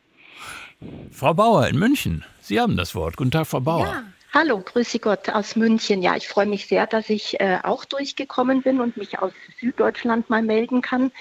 Frau 1.11 1.35
Bauer 1.35 1.69
in 1.69 1.79
München, 1.79 2.25
Sie 2.41 2.61
haben 2.61 2.77
das 2.77 2.95
Wort. 2.95 3.17
Guten 3.17 3.31
Tag, 3.31 3.47
Frau 3.47 3.61
Bauer. 3.61 3.87
Ja. 3.87 4.03
Hallo, 4.35 4.61
grüße 4.61 4.99
Gott 4.99 5.29
aus 5.29 5.57
München. 5.57 6.01
Ja, 6.01 6.17
ich 6.17 6.27
freue 6.27 6.47
mich 6.47 6.67
sehr, 6.67 6.87
dass 6.87 7.11
ich 7.11 7.39
äh, 7.39 7.59
auch 7.63 7.85
durchgekommen 7.85 8.63
bin 8.63 8.81
und 8.81 8.97
mich 8.97 9.19
aus 9.19 9.33
Süddeutschland 9.61 10.31
mal 10.31 10.43
melden 10.43 10.81
kann. 10.81 11.13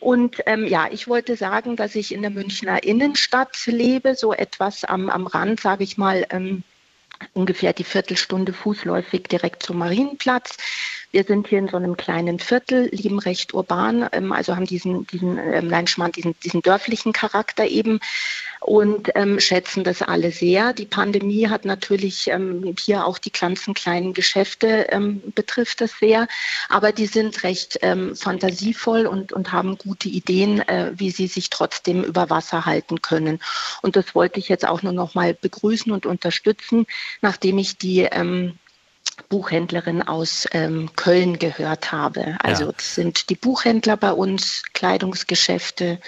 Und 0.00 0.42
ähm, 0.46 0.66
ja, 0.66 0.88
ich 0.90 1.06
wollte 1.06 1.36
sagen, 1.36 1.76
dass 1.76 1.94
ich 1.94 2.12
in 2.12 2.22
der 2.22 2.30
Münchner 2.30 2.82
Innenstadt 2.82 3.66
lebe, 3.66 4.16
so 4.16 4.32
etwas 4.32 4.84
am, 4.84 5.10
am 5.10 5.26
Rand, 5.26 5.60
sage 5.60 5.84
ich 5.84 5.96
mal, 5.96 6.26
ähm, 6.30 6.64
ungefähr 7.32 7.72
die 7.72 7.84
Viertelstunde 7.84 8.52
fußläufig 8.52 9.24
direkt 9.24 9.62
zum 9.62 9.78
Marienplatz. 9.78 10.56
Wir 11.12 11.24
sind 11.24 11.48
hier 11.48 11.58
in 11.58 11.68
so 11.68 11.76
einem 11.76 11.96
kleinen 11.96 12.38
Viertel, 12.38 12.88
leben 12.92 13.18
recht 13.18 13.52
urban, 13.52 14.08
ähm, 14.12 14.32
also 14.32 14.54
haben 14.54 14.66
diesen, 14.66 15.06
diesen, 15.08 15.38
ähm, 15.38 15.68
nein, 15.68 15.86
Schmarrn, 15.86 16.12
diesen, 16.12 16.38
diesen 16.40 16.62
dörflichen 16.62 17.12
Charakter 17.12 17.66
eben 17.66 18.00
und 18.60 19.10
ähm, 19.14 19.40
schätzen 19.40 19.84
das 19.84 20.02
alle 20.02 20.30
sehr. 20.30 20.74
Die 20.74 20.84
Pandemie 20.84 21.48
hat 21.48 21.64
natürlich 21.64 22.28
ähm, 22.28 22.74
hier 22.78 23.06
auch 23.06 23.18
die 23.18 23.32
ganzen 23.32 23.72
kleinen 23.72 24.12
Geschäfte 24.12 24.86
ähm, 24.90 25.22
betrifft 25.34 25.80
das 25.80 25.92
sehr, 25.98 26.28
aber 26.68 26.92
die 26.92 27.06
sind 27.06 27.42
recht 27.42 27.78
ähm, 27.80 28.14
fantasievoll 28.14 29.06
und, 29.06 29.32
und 29.32 29.52
haben 29.52 29.78
gute 29.78 30.08
Ideen, 30.08 30.60
äh, 30.68 30.92
wie 30.94 31.10
sie 31.10 31.26
sich 31.26 31.48
trotzdem 31.48 32.04
über 32.04 32.28
Wasser 32.28 32.66
halten 32.66 33.00
können. 33.00 33.40
Und 33.80 33.96
das 33.96 34.14
wollte 34.14 34.38
ich 34.38 34.48
jetzt 34.48 34.68
auch 34.68 34.82
nur 34.82 34.92
noch 34.92 35.14
mal 35.14 35.32
begrüßen 35.32 35.90
und 35.90 36.04
unterstützen, 36.04 36.86
nachdem 37.22 37.56
ich 37.56 37.78
die 37.78 38.00
ähm, 38.00 38.58
Buchhändlerin 39.30 40.02
aus 40.02 40.46
ähm, 40.52 40.90
Köln 40.96 41.38
gehört 41.38 41.92
habe. 41.92 42.36
Also 42.42 42.66
ja. 42.66 42.72
das 42.72 42.94
sind 42.94 43.30
die 43.30 43.36
Buchhändler 43.36 43.96
bei 43.96 44.12
uns, 44.12 44.62
Kleidungsgeschäfte 44.74 45.98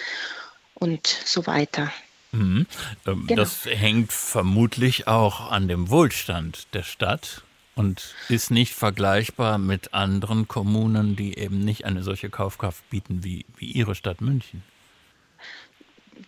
und 0.74 1.06
so 1.06 1.46
weiter. 1.46 1.90
Mhm. 2.32 2.66
Ähm, 3.06 3.26
genau. 3.26 3.42
Das 3.42 3.64
hängt 3.66 4.12
vermutlich 4.12 5.06
auch 5.06 5.50
an 5.50 5.68
dem 5.68 5.90
Wohlstand 5.90 6.66
der 6.74 6.82
Stadt 6.82 7.42
und 7.74 8.14
ist 8.28 8.50
nicht 8.50 8.74
vergleichbar 8.74 9.58
mit 9.58 9.94
anderen 9.94 10.48
Kommunen, 10.48 11.16
die 11.16 11.38
eben 11.38 11.64
nicht 11.64 11.84
eine 11.84 12.02
solche 12.02 12.30
Kaufkraft 12.30 12.88
bieten 12.90 13.22
wie, 13.22 13.44
wie 13.56 13.66
Ihre 13.66 13.94
Stadt 13.94 14.20
München. 14.20 14.62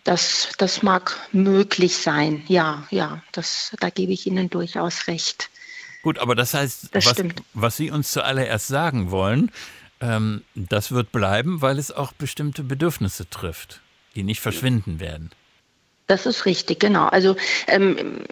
Das, 0.05 0.53
das 0.59 0.83
mag 0.83 1.19
möglich 1.33 1.97
sein, 1.97 2.43
ja, 2.49 2.87
ja, 2.91 3.23
das, 3.33 3.75
da 3.81 3.89
gebe 3.91 4.13
ich 4.13 4.27
Ihnen 4.27 4.51
durchaus 4.51 5.07
recht. 5.07 5.49
Gut, 6.03 6.19
aber 6.19 6.35
das 6.35 6.53
heißt, 6.53 6.95
das 6.95 7.07
was, 7.07 7.25
was, 7.55 7.77
Sie 7.79 7.91
uns 7.91 8.13
zuallererst 8.13 8.67
sagen 8.67 9.11
wollen, 9.11 9.51
ähm, 10.01 10.43
das 10.55 10.93
wird 10.93 11.13
bleiben, 11.13 11.63
weil 11.63 11.79
es 11.79 11.91
auch 11.91 12.13
bestimmte 12.13 12.63
Bedürfnisse 12.63 13.31
trifft, 13.31 13.81
die 14.15 14.23
nicht 14.23 14.41
verschwinden 14.41 15.01
werden. 15.01 15.31
Das 16.07 16.27
ist 16.27 16.47
richtig, 16.47 16.81
genau. 16.81 17.07
Also 17.07 17.37
ähm, 17.67 18.25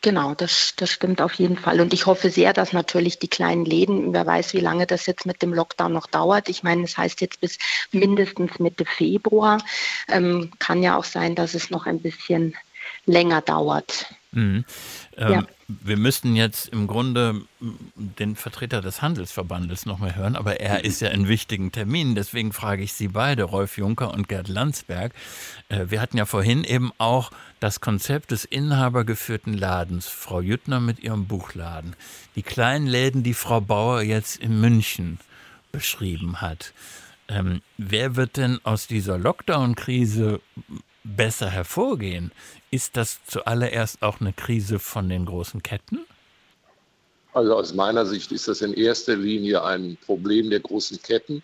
Genau, 0.00 0.34
das, 0.34 0.74
das 0.76 0.90
stimmt 0.90 1.20
auf 1.20 1.34
jeden 1.34 1.56
Fall. 1.56 1.80
Und 1.80 1.92
ich 1.92 2.06
hoffe 2.06 2.30
sehr, 2.30 2.52
dass 2.52 2.72
natürlich 2.72 3.18
die 3.18 3.28
kleinen 3.28 3.64
Läden, 3.64 4.12
wer 4.12 4.24
weiß, 4.24 4.54
wie 4.54 4.60
lange 4.60 4.86
das 4.86 5.06
jetzt 5.06 5.26
mit 5.26 5.42
dem 5.42 5.52
Lockdown 5.52 5.92
noch 5.92 6.06
dauert. 6.06 6.48
Ich 6.48 6.62
meine, 6.62 6.84
es 6.84 6.92
das 6.92 6.98
heißt 6.98 7.20
jetzt 7.20 7.40
bis 7.40 7.58
mindestens 7.90 8.60
Mitte 8.60 8.84
Februar. 8.84 9.58
Ähm, 10.08 10.52
kann 10.60 10.84
ja 10.84 10.96
auch 10.96 11.04
sein, 11.04 11.34
dass 11.34 11.54
es 11.54 11.70
noch 11.70 11.86
ein 11.86 12.00
bisschen 12.00 12.54
länger 13.06 13.42
dauert. 13.42 14.06
Mhm. 14.30 14.64
Ähm, 15.16 15.32
ja. 15.32 15.46
Wir 15.70 15.98
müssten 15.98 16.34
jetzt 16.34 16.68
im 16.68 16.86
Grunde 16.86 17.42
den 17.94 18.36
Vertreter 18.36 18.80
des 18.80 19.02
Handelsverbandes 19.02 19.84
noch 19.84 19.98
mal 19.98 20.16
hören, 20.16 20.34
aber 20.34 20.60
er 20.60 20.82
ist 20.82 21.02
ja 21.02 21.08
in 21.08 21.28
wichtigen 21.28 21.72
Terminen. 21.72 22.14
Deswegen 22.14 22.54
frage 22.54 22.82
ich 22.82 22.94
Sie 22.94 23.08
beide, 23.08 23.42
Rolf 23.42 23.76
Juncker 23.76 24.14
und 24.14 24.28
Gerd 24.28 24.48
Landsberg. 24.48 25.12
Äh, 25.68 25.86
wir 25.88 26.00
hatten 26.00 26.16
ja 26.16 26.24
vorhin 26.24 26.64
eben 26.64 26.90
auch 26.96 27.30
das 27.60 27.82
Konzept 27.82 28.30
des 28.30 28.46
inhabergeführten 28.46 29.52
Ladens, 29.52 30.08
Frau 30.08 30.40
Jüttner 30.40 30.80
mit 30.80 31.00
ihrem 31.00 31.26
Buchladen. 31.26 31.96
Die 32.34 32.42
kleinen 32.42 32.86
Läden, 32.86 33.22
die 33.22 33.34
Frau 33.34 33.60
Bauer 33.60 34.00
jetzt 34.00 34.36
in 34.40 34.58
München 34.62 35.18
beschrieben 35.70 36.40
hat. 36.40 36.72
Ähm, 37.28 37.60
wer 37.76 38.16
wird 38.16 38.38
denn 38.38 38.58
aus 38.64 38.86
dieser 38.86 39.18
Lockdown-Krise 39.18 40.40
besser 41.04 41.50
hervorgehen? 41.50 42.32
Ist 42.70 42.96
das 42.96 43.20
zuallererst 43.26 44.02
auch 44.02 44.20
eine 44.20 44.32
Krise 44.32 44.78
von 44.78 45.08
den 45.08 45.26
großen 45.26 45.62
Ketten? 45.62 46.06
Also 47.32 47.54
aus 47.54 47.74
meiner 47.74 48.04
Sicht 48.06 48.32
ist 48.32 48.48
das 48.48 48.62
in 48.62 48.74
erster 48.74 49.16
Linie 49.16 49.62
ein 49.62 49.96
Problem 50.04 50.50
der 50.50 50.60
großen 50.60 51.00
Ketten. 51.02 51.42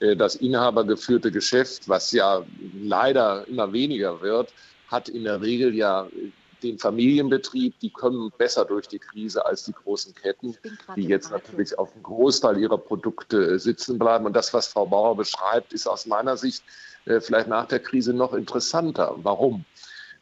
Äh, 0.00 0.16
das 0.16 0.36
inhabergeführte 0.36 1.30
Geschäft, 1.30 1.88
was 1.88 2.12
ja 2.12 2.44
leider 2.82 3.46
immer 3.48 3.72
weniger 3.72 4.20
wird, 4.20 4.52
hat 4.88 5.08
in 5.08 5.24
der 5.24 5.40
Regel 5.40 5.74
ja 5.74 6.08
den 6.60 6.78
Familienbetrieb, 6.78 7.78
die 7.80 7.90
kommen 7.90 8.32
besser 8.38 8.64
durch 8.64 8.88
die 8.88 8.98
Krise 8.98 9.44
als 9.44 9.64
die 9.64 9.72
großen 9.72 10.14
Ketten, 10.14 10.56
die 10.96 11.04
jetzt 11.04 11.30
natürlich 11.30 11.78
auf 11.78 11.92
dem 11.92 12.02
Großteil 12.02 12.58
ihrer 12.58 12.78
Produkte 12.78 13.54
äh, 13.54 13.58
sitzen 13.58 13.98
bleiben. 13.98 14.26
Und 14.26 14.34
das, 14.34 14.52
was 14.54 14.68
Frau 14.68 14.86
Bauer 14.86 15.16
beschreibt, 15.16 15.72
ist 15.72 15.86
aus 15.86 16.06
meiner 16.06 16.36
Sicht 16.36 16.62
äh, 17.06 17.20
vielleicht 17.20 17.48
nach 17.48 17.66
der 17.66 17.80
Krise 17.80 18.12
noch 18.12 18.34
interessanter. 18.34 19.14
Warum? 19.22 19.64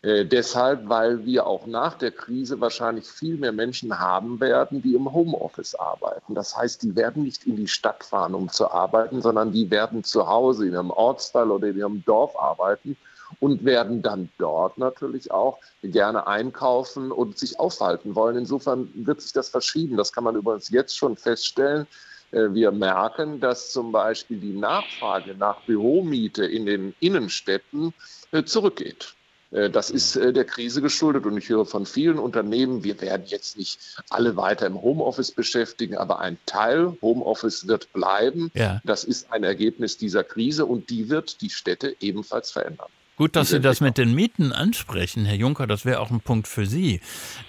Äh, 0.02 0.24
deshalb, 0.24 0.88
weil 0.88 1.24
wir 1.24 1.46
auch 1.46 1.66
nach 1.66 1.94
der 1.94 2.12
Krise 2.12 2.60
wahrscheinlich 2.60 3.06
viel 3.06 3.36
mehr 3.36 3.52
Menschen 3.52 3.98
haben 3.98 4.38
werden, 4.38 4.80
die 4.80 4.94
im 4.94 5.12
Homeoffice 5.12 5.74
arbeiten. 5.74 6.34
Das 6.34 6.56
heißt, 6.56 6.82
die 6.82 6.94
werden 6.94 7.24
nicht 7.24 7.46
in 7.46 7.56
die 7.56 7.66
Stadt 7.66 8.04
fahren, 8.04 8.34
um 8.34 8.48
zu 8.48 8.70
arbeiten, 8.70 9.20
sondern 9.22 9.50
die 9.50 9.70
werden 9.70 10.04
zu 10.04 10.28
Hause 10.28 10.66
in 10.66 10.74
ihrem 10.74 10.90
Ortsteil 10.90 11.50
oder 11.50 11.66
in 11.68 11.78
ihrem 11.78 12.04
Dorf 12.04 12.38
arbeiten 12.38 12.96
und 13.40 13.64
werden 13.64 14.02
dann 14.02 14.28
dort 14.38 14.78
natürlich 14.78 15.30
auch 15.30 15.58
gerne 15.82 16.26
einkaufen 16.26 17.12
und 17.12 17.38
sich 17.38 17.58
aufhalten 17.60 18.14
wollen. 18.14 18.36
Insofern 18.36 18.90
wird 18.94 19.20
sich 19.20 19.32
das 19.32 19.48
verschieben. 19.48 19.96
Das 19.96 20.12
kann 20.12 20.24
man 20.24 20.36
übrigens 20.36 20.70
jetzt 20.70 20.96
schon 20.96 21.16
feststellen. 21.16 21.86
Äh, 22.30 22.52
wir 22.52 22.72
merken, 22.72 23.40
dass 23.40 23.72
zum 23.72 23.92
Beispiel 23.92 24.38
die 24.38 24.52
Nachfrage 24.52 25.34
nach 25.34 25.60
Büromiete 25.62 26.44
in 26.44 26.66
den 26.66 26.94
Innenstädten 27.00 27.94
äh, 28.32 28.44
zurückgeht. 28.44 29.14
Äh, 29.50 29.70
das 29.70 29.90
ist 29.90 30.16
der 30.16 30.44
Krise 30.44 30.82
geschuldet 30.82 31.26
und 31.26 31.36
ich 31.36 31.48
höre 31.48 31.64
von 31.64 31.86
vielen 31.86 32.18
Unternehmen, 32.18 32.84
wir 32.84 33.00
werden 33.00 33.24
jetzt 33.26 33.56
nicht 33.56 33.78
alle 34.10 34.36
weiter 34.36 34.66
im 34.66 34.80
Homeoffice 34.80 35.32
beschäftigen, 35.32 35.96
aber 35.96 36.18
ein 36.18 36.38
Teil 36.46 36.96
Homeoffice 37.00 37.66
wird 37.66 37.92
bleiben. 37.92 38.50
Ja. 38.54 38.80
Das 38.84 39.04
ist 39.04 39.32
ein 39.32 39.44
Ergebnis 39.44 39.96
dieser 39.96 40.24
Krise 40.24 40.66
und 40.66 40.90
die 40.90 41.08
wird 41.08 41.40
die 41.40 41.50
Städte 41.50 41.96
ebenfalls 42.00 42.50
verändern. 42.50 42.88
Gut, 43.18 43.34
dass 43.34 43.48
Sie 43.48 43.60
das 43.60 43.80
mit 43.80 43.98
den 43.98 44.14
Mieten 44.14 44.52
ansprechen, 44.52 45.24
Herr 45.24 45.34
Juncker. 45.34 45.66
Das 45.66 45.84
wäre 45.84 45.98
auch 45.98 46.12
ein 46.12 46.20
Punkt 46.20 46.46
für 46.46 46.66
Sie. 46.66 47.00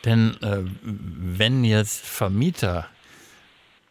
Denn 0.03 0.35
äh, 0.41 0.63
wenn 0.81 1.63
jetzt 1.63 2.03
Vermieter 2.03 2.87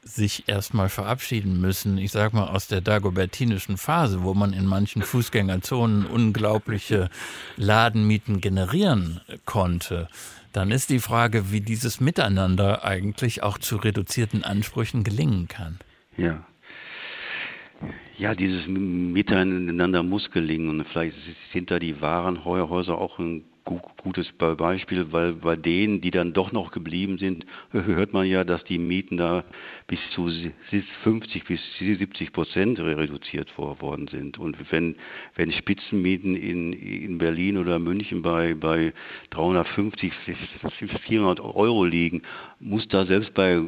sich 0.03 0.49
erstmal 0.49 0.89
verabschieden 0.89 1.61
müssen, 1.61 1.97
ich 1.97 2.11
sag 2.11 2.33
mal 2.33 2.49
aus 2.49 2.67
der 2.67 2.81
dagobertinischen 2.81 3.77
Phase, 3.77 4.25
wo 4.25 4.35
man 4.35 4.53
in 4.53 4.67
manchen 4.67 5.03
Fußgängerzonen 5.03 6.05
unglaubliche 6.05 7.11
Ladenmieten 7.57 8.41
generieren 8.41 9.21
konnte, 9.45 10.09
dann 10.53 10.73
ist 10.73 10.91
die 10.91 10.99
Frage, 10.99 11.53
wie 11.53 11.61
dieses 11.61 12.01
Miteinander 12.01 12.85
eigentlich 12.85 13.45
auch 13.45 13.57
zu 13.57 13.77
reduzierten 13.77 14.43
Ansprüchen 14.43 15.05
gelingen 15.05 15.47
kann. 15.47 15.79
Ja. 16.17 16.45
Ja, 18.19 18.35
dieses 18.35 18.67
Miteinander 18.67 20.03
muss 20.03 20.29
gelingen 20.33 20.71
und 20.71 20.89
vielleicht 20.89 21.17
sind 21.53 21.71
da 21.71 21.79
die 21.79 22.01
Warenhäuser 22.01 22.99
auch 22.99 23.21
ein 23.21 23.45
gutes 24.03 24.33
Beispiel, 24.33 25.13
weil 25.13 25.35
bei 25.35 25.57
denen, 25.57 26.01
die 26.01 26.11
dann 26.11 26.33
doch 26.33 26.53
noch 26.53 26.71
geblieben 26.71 27.19
sind, 27.19 27.45
hört 27.71 28.13
man 28.13 28.27
ja, 28.27 28.45
dass 28.45 28.65
die 28.65 28.79
Mieten 28.79 29.17
da 29.19 29.45
bis 29.87 29.99
zu 30.11 30.31
50 31.03 31.45
bis 31.45 31.61
70 31.79 32.33
Prozent 32.33 32.79
reduziert 32.81 33.57
worden 33.59 34.09
sind. 34.09 34.39
Und 34.39 34.57
wenn, 34.73 34.97
wenn 35.37 35.53
Spitzenmieten 35.53 36.37
in, 36.37 36.73
in 36.73 37.19
Berlin 37.19 37.59
oder 37.59 37.79
München 37.79 38.23
bei, 38.23 38.55
bei 38.55 38.93
350, 39.31 40.13
400 41.07 41.41
Euro 41.41 41.85
liegen, 41.85 42.23
muss 42.61 42.89
da 42.89 43.07
selbst 43.07 43.35
bei 43.35 43.61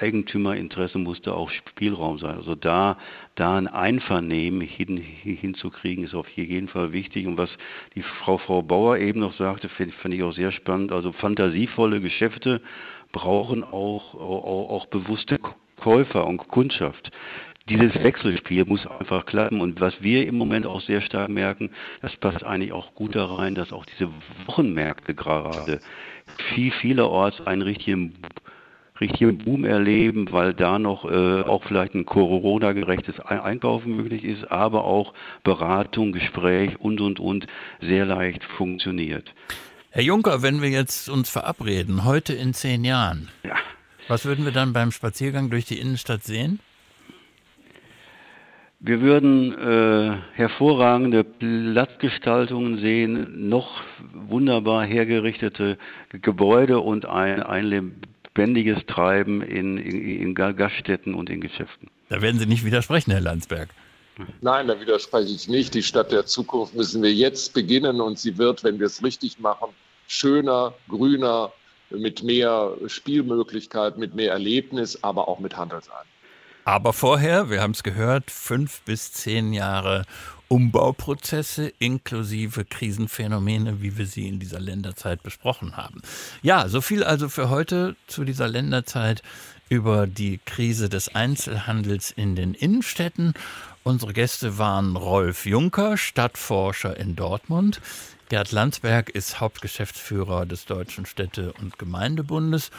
Eigentümerinteresse 0.00 0.98
muss 0.98 1.20
da 1.22 1.32
auch 1.32 1.50
Spielraum 1.50 2.18
sein. 2.18 2.36
Also 2.36 2.54
da, 2.54 2.98
da 3.38 3.56
ein 3.56 3.68
Einvernehmen 3.68 4.60
hin, 4.62 4.96
hinzukriegen, 4.96 6.04
ist 6.04 6.14
auf 6.14 6.28
jeden 6.30 6.68
Fall 6.68 6.92
wichtig. 6.92 7.26
Und 7.26 7.36
was 7.36 7.50
die 7.94 8.02
Frau, 8.02 8.38
Frau 8.38 8.62
Bauer 8.62 8.98
eben 8.98 9.20
noch 9.20 9.34
sagte, 9.34 9.68
finde 9.68 9.94
find 9.94 10.14
ich 10.14 10.22
auch 10.22 10.32
sehr 10.32 10.52
spannend. 10.52 10.92
Also 10.92 11.12
fantasievolle 11.12 12.00
Geschäfte 12.00 12.60
brauchen 13.12 13.64
auch, 13.64 14.14
auch, 14.14 14.70
auch 14.70 14.86
bewusste 14.86 15.38
Käufer 15.76 16.26
und 16.26 16.48
Kundschaft 16.48 17.12
dieses 17.68 17.94
Wechselspiel 17.94 18.64
muss 18.64 18.86
einfach 18.86 19.26
klappen. 19.26 19.60
Und 19.60 19.80
was 19.80 20.02
wir 20.02 20.26
im 20.26 20.36
Moment 20.36 20.66
auch 20.66 20.80
sehr 20.80 21.00
stark 21.02 21.28
merken, 21.28 21.70
das 22.00 22.16
passt 22.16 22.42
eigentlich 22.42 22.72
auch 22.72 22.94
gut 22.94 23.14
da 23.14 23.26
rein, 23.26 23.54
dass 23.54 23.72
auch 23.72 23.84
diese 23.84 24.08
Wochenmärkte 24.46 25.14
gerade 25.14 25.80
viel, 26.54 26.72
vielerorts 26.72 27.40
einen 27.46 27.62
richtigen 27.62 28.14
richtigen 29.00 29.38
Boom 29.38 29.64
erleben, 29.64 30.28
weil 30.30 30.54
da 30.54 30.78
noch 30.78 31.04
äh, 31.04 31.42
auch 31.42 31.64
vielleicht 31.64 31.94
ein 31.94 32.06
Corona-gerechtes 32.06 33.20
Einkaufen 33.20 33.96
möglich 33.96 34.24
ist, 34.24 34.50
aber 34.50 34.84
auch 34.84 35.14
Beratung, 35.44 36.12
Gespräch 36.12 36.78
und, 36.80 37.00
und, 37.00 37.20
und 37.20 37.46
sehr 37.80 38.04
leicht 38.04 38.44
funktioniert. 38.44 39.32
Herr 39.90 40.02
Juncker, 40.02 40.42
wenn 40.42 40.62
wir 40.62 40.68
jetzt 40.68 41.08
uns 41.08 41.30
verabreden, 41.30 42.04
heute 42.04 42.32
in 42.34 42.54
zehn 42.54 42.84
Jahren, 42.84 43.28
ja. 43.42 43.56
was 44.06 44.24
würden 44.24 44.44
wir 44.44 44.52
dann 44.52 44.72
beim 44.72 44.90
Spaziergang 44.90 45.50
durch 45.50 45.64
die 45.64 45.78
Innenstadt 45.78 46.24
sehen? 46.24 46.60
Wir 48.80 49.00
würden 49.00 49.58
äh, 49.58 50.18
hervorragende 50.34 51.24
Platzgestaltungen 51.24 52.78
sehen, 52.78 53.48
noch 53.48 53.82
wunderbar 54.12 54.84
hergerichtete 54.84 55.78
Gebäude 56.12 56.78
und 56.78 57.04
ein, 57.04 57.42
ein 57.42 57.64
lebendiges 58.38 58.78
Treiben 58.86 59.42
in, 59.42 59.78
in, 59.78 60.20
in 60.20 60.34
Gaststätten 60.34 61.14
und 61.14 61.28
in 61.28 61.40
Geschäften. 61.40 61.90
Da 62.08 62.22
werden 62.22 62.38
Sie 62.38 62.46
nicht 62.46 62.64
widersprechen, 62.64 63.10
Herr 63.10 63.20
Landsberg. 63.20 63.70
Nein, 64.40 64.68
da 64.68 64.80
widerspreche 64.80 65.32
ich 65.32 65.48
nicht. 65.48 65.74
Die 65.74 65.82
Stadt 65.82 66.12
der 66.12 66.26
Zukunft 66.26 66.74
müssen 66.74 67.02
wir 67.02 67.12
jetzt 67.12 67.52
beginnen 67.54 68.00
und 68.00 68.18
sie 68.18 68.36
wird, 68.38 68.64
wenn 68.64 68.78
wir 68.78 68.86
es 68.86 69.02
richtig 69.02 69.38
machen, 69.38 69.68
schöner, 70.06 70.74
grüner, 70.88 71.52
mit 71.90 72.22
mehr 72.22 72.72
Spielmöglichkeit, 72.86 73.96
mit 73.96 74.14
mehr 74.14 74.32
Erlebnis, 74.32 75.02
aber 75.02 75.26
auch 75.26 75.38
mit 75.38 75.56
Handel 75.56 75.80
sein. 75.82 76.04
Aber 76.64 76.92
vorher, 76.92 77.48
wir 77.48 77.62
haben 77.62 77.70
es 77.70 77.82
gehört, 77.82 78.30
fünf 78.30 78.82
bis 78.82 79.12
zehn 79.12 79.54
Jahre 79.54 80.04
Umbauprozesse 80.48 81.72
inklusive 81.78 82.64
Krisenphänomene, 82.64 83.82
wie 83.82 83.98
wir 83.98 84.06
sie 84.06 84.28
in 84.28 84.40
dieser 84.40 84.60
Länderzeit 84.60 85.22
besprochen 85.22 85.76
haben. 85.76 86.00
Ja, 86.42 86.68
so 86.68 86.80
viel 86.80 87.04
also 87.04 87.28
für 87.28 87.50
heute 87.50 87.96
zu 88.06 88.24
dieser 88.24 88.48
Länderzeit 88.48 89.22
über 89.68 90.06
die 90.06 90.40
Krise 90.44 90.88
des 90.88 91.14
Einzelhandels 91.14 92.10
in 92.10 92.34
den 92.34 92.54
Innenstädten. 92.54 93.34
Unsere 93.84 94.12
Gäste 94.12 94.58
waren 94.58 94.96
Rolf 94.96 95.44
Juncker, 95.44 95.96
Stadtforscher 95.96 96.96
in 96.96 97.14
Dortmund. 97.14 97.80
Gerd 98.30 98.52
Landsberg 98.52 99.10
ist 99.10 99.40
Hauptgeschäftsführer 99.40 100.46
des 100.46 100.64
Deutschen 100.64 101.06
Städte- 101.06 101.52
und 101.60 101.78
Gemeindebundes 101.78 102.70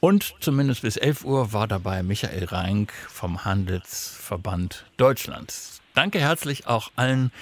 und 0.00 0.34
zumindest 0.40 0.82
bis 0.82 0.96
11 0.96 1.24
Uhr 1.24 1.52
war 1.52 1.68
dabei 1.68 2.02
Michael 2.02 2.44
Reinck 2.44 2.92
vom 3.08 3.44
Handelsverband 3.44 4.84
Deutschlands. 4.96 5.71
Danke 5.94 6.20
herzlich 6.20 6.66
auch 6.66 6.90
allen, 6.96 7.32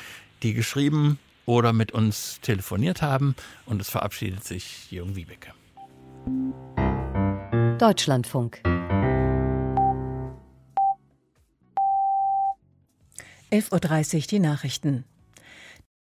die 0.42 0.54
geschrieben 0.54 1.18
oder 1.46 1.72
mit 1.72 1.92
uns 1.92 2.40
telefoniert 2.40 3.02
haben. 3.02 3.34
Und 3.66 3.80
es 3.80 3.88
verabschiedet 3.88 4.44
sich 4.44 4.90
Jürgen 4.90 5.16
Wiebeke. 5.16 5.52
Deutschlandfunk. 7.78 8.60
11.30 13.52 14.14
Uhr 14.14 14.22
die 14.30 14.38
Nachrichten. 14.38 15.04